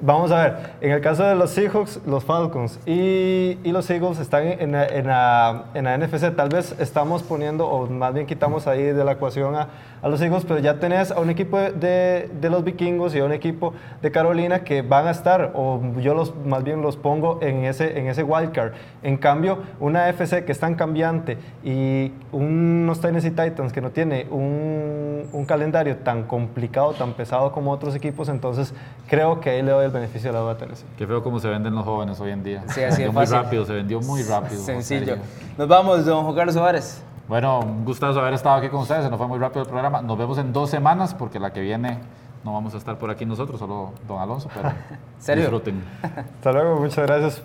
Vamos 0.02 0.32
a 0.32 0.42
ver. 0.44 0.56
En 0.80 0.92
el 0.92 1.02
caso 1.02 1.24
de 1.26 1.36
los 1.36 1.50
Seahawks, 1.50 2.00
los 2.08 2.24
Falcons 2.24 2.80
y, 2.86 3.58
y 3.66 3.72
los 3.74 3.90
Eagles 3.90 4.18
están 4.20 4.48
en, 4.48 4.72
la- 4.72 4.86
en, 4.88 5.08
la, 5.08 5.66
en 5.74 5.84
la 5.84 5.98
NFC. 5.98 6.34
Tal 6.38 6.48
vez 6.48 6.74
estamos 6.80 7.22
poniendo, 7.22 7.68
o 7.68 7.86
más 7.88 8.14
bien 8.14 8.26
quitamos 8.26 8.66
ahí 8.66 8.82
de 8.82 9.04
la 9.04 9.12
ecuación 9.14 9.56
a, 9.58 9.68
a 10.02 10.08
los 10.08 10.22
Eagles, 10.22 10.46
pero 10.48 10.62
ya 10.62 10.80
tenés 10.80 11.12
a 11.12 11.20
un 11.20 11.30
equipo 11.30 11.58
de, 11.60 12.30
de 12.40 12.50
los 12.50 12.64
vikingos 12.64 13.14
y 13.14 13.20
a 13.20 13.26
un 13.26 13.34
equipo 13.34 13.74
de 14.02 14.10
Carolina 14.10 14.64
que 14.64 14.84
van 14.84 15.06
a 15.06 15.12
estar, 15.12 15.52
o 15.54 15.82
yo 16.00 16.14
los 16.14 16.34
más 16.46 16.64
bien 16.64 16.82
los 16.82 16.96
pongo 16.96 17.40
en 17.42 17.66
ese, 17.66 18.00
en 18.00 18.08
ese 18.08 18.24
wildcard. 18.24 18.72
En 19.04 19.18
cambio, 19.18 19.58
una 19.82 20.08
FC 20.08 20.46
que 20.46 20.54
es 20.54 20.60
tan 20.62 20.76
cambiante 20.76 21.38
y 21.62 22.14
unos 22.32 23.02
Tennessee 23.02 23.32
Titans 23.32 23.74
que 23.74 23.82
no 23.82 23.90
tiene 23.90 24.28
un, 24.32 25.24
un 25.34 25.46
calendario 25.46 25.98
tan 25.98 26.24
complicado, 26.24 26.94
tan 26.94 27.12
pesado 27.12 27.52
como 27.52 27.72
otros 27.72 27.94
equipos, 27.96 28.30
entonces 28.30 28.74
creo 29.10 29.42
que 29.42 29.50
ahí 29.50 29.62
le 29.62 29.72
doy 29.72 29.89
el 29.90 29.94
beneficio 29.94 30.30
de 30.32 30.34
la 30.34 30.40
duda. 30.40 30.58
Qué 30.98 31.06
feo 31.06 31.22
cómo 31.22 31.40
se 31.40 31.48
venden 31.48 31.76
los 31.76 31.84
jóvenes 31.84 32.20
hoy 32.20 32.32
en 32.32 32.44
día. 32.44 32.64
Sí, 32.68 32.76
se 32.76 32.86
así 32.86 33.04
muy 33.06 33.14
fácil. 33.14 33.36
rápido, 33.36 33.66
se 33.66 33.74
vendió 33.74 34.00
muy 34.02 34.24
rápido. 34.24 34.62
Sencillo. 34.64 35.18
Nos 35.58 35.68
vamos, 35.68 36.06
don 36.06 36.24
Juan 36.24 36.36
Carlos 36.36 36.56
Suárez. 36.56 37.04
Bueno, 37.28 37.60
un 37.60 37.86
gustazo 37.86 38.20
haber 38.20 38.34
estado 38.34 38.56
aquí 38.56 38.70
con 38.70 38.82
ustedes. 38.82 39.04
Se 39.04 39.10
nos 39.10 39.18
fue 39.18 39.28
muy 39.28 39.38
rápido 39.38 39.62
el 39.62 39.68
programa. 39.70 40.02
Nos 40.02 40.18
vemos 40.18 40.38
en 40.38 40.52
dos 40.52 40.70
semanas 40.70 41.14
porque 41.14 41.40
la 41.40 41.52
que 41.54 41.62
viene 41.62 42.00
no 42.44 42.54
vamos 42.54 42.74
a 42.74 42.78
estar 42.78 42.98
por 42.98 43.10
aquí 43.12 43.26
nosotros, 43.26 43.60
solo 43.60 43.94
don 44.08 44.20
Alonso, 44.20 44.50
pero 44.54 44.72
¿Serio? 45.20 45.44
disfruten. 45.44 45.84
Hasta 46.02 46.52
luego, 46.52 46.80
muchas 46.80 47.06
gracias. 47.06 47.42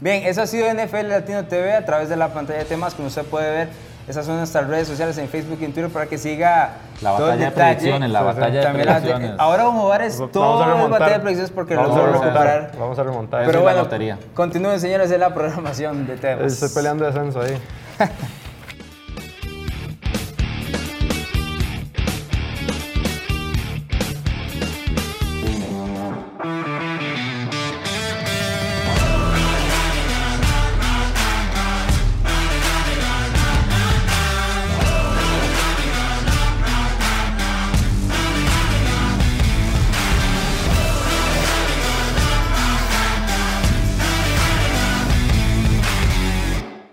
Bien, 0.00 0.22
eso 0.26 0.42
ha 0.42 0.46
sido 0.46 0.66
NFL 0.72 1.08
Latino 1.08 1.44
TV 1.44 1.74
a 1.74 1.84
través 1.84 2.08
de 2.08 2.16
la 2.16 2.32
pantalla 2.32 2.60
de 2.60 2.64
temas, 2.66 2.94
como 2.94 3.08
usted 3.08 3.24
puede 3.24 3.50
ver. 3.50 3.68
Esas 4.08 4.24
son 4.24 4.38
nuestras 4.38 4.66
redes 4.68 4.88
sociales 4.88 5.18
en 5.18 5.28
Facebook 5.28 5.58
y 5.60 5.66
en 5.66 5.72
Twitter 5.74 5.90
para 5.92 6.06
que 6.06 6.16
siga 6.16 6.70
La 7.02 7.10
todo 7.16 7.26
el 7.30 7.38
batalla 7.38 7.44
de 7.44 7.50
predicciones, 7.52 8.10
la 8.10 8.18
Sí, 8.20 8.24
sí. 8.24 8.34
batalla 8.34 8.58
de 8.58 8.62
También 8.64 8.86
la- 8.86 8.92
predicciones. 8.94 9.32
ahora 9.38 9.62
es 10.06 10.18
Vamos 10.18 10.30
a 10.30 10.32
todo 10.32 10.62
el 10.64 10.68
remontar. 10.70 10.90
batalla 11.00 11.12
de 11.18 11.20
predicciones 11.20 11.50
porque 11.50 11.76
Vamos 11.76 11.90
lo 11.90 11.94
a 11.96 12.06
vamos 12.06 12.16
a 12.16 12.20
remontar. 12.24 12.46
recuperar. 12.46 12.80
Vamos 12.80 12.98
a 12.98 13.02
remontar. 13.02 13.40
Pero 13.40 13.50
es 13.50 13.54
la 13.56 13.60
bueno, 13.62 13.82
lotería. 13.82 14.18
continúen 14.34 14.80
señores 14.80 15.10
de 15.10 15.18
la 15.18 15.34
programación 15.34 16.06
de 16.06 16.16
temas. 16.16 16.52
Estoy 16.54 16.70
peleando 16.70 17.04
descenso 17.04 17.40
ahí. 17.42 17.58